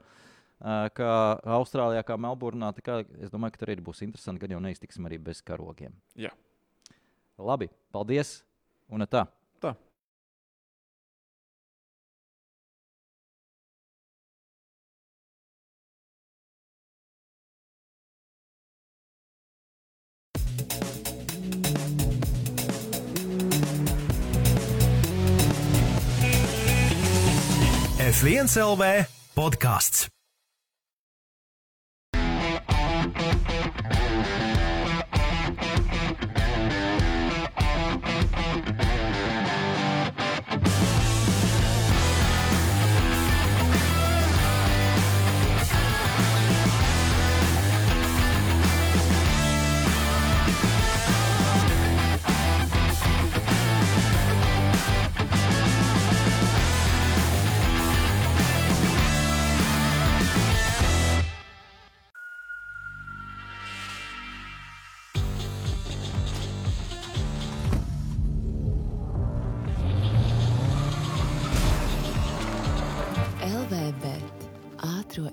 kā 0.95 1.09
Austrālijā, 1.57 2.05
kā 2.07 2.15
Melburnā. 2.15 2.71
Tā 2.77 2.85
Kā, 2.85 2.95
es 3.19 3.33
domāju, 3.33 3.57
ka 3.57 3.63
tur 3.63 3.73
arī 3.73 3.83
būs 3.83 4.03
interesanti, 4.05 4.45
gan 4.45 4.55
jau 4.55 4.61
neiztiksim 4.63 5.09
arī 5.09 5.19
bez 5.27 5.43
karogiem. 5.43 5.97
Jā. 6.15 6.31
Labi, 7.35 7.67
paldies! 7.91 8.39
Un 8.89 9.03
tā. 9.05 9.27
F1 28.09 28.49
LV 28.57 29.05
podkāsts. 29.37 30.18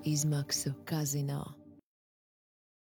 Izmaksu 0.05 0.71
kazino. 0.85 1.66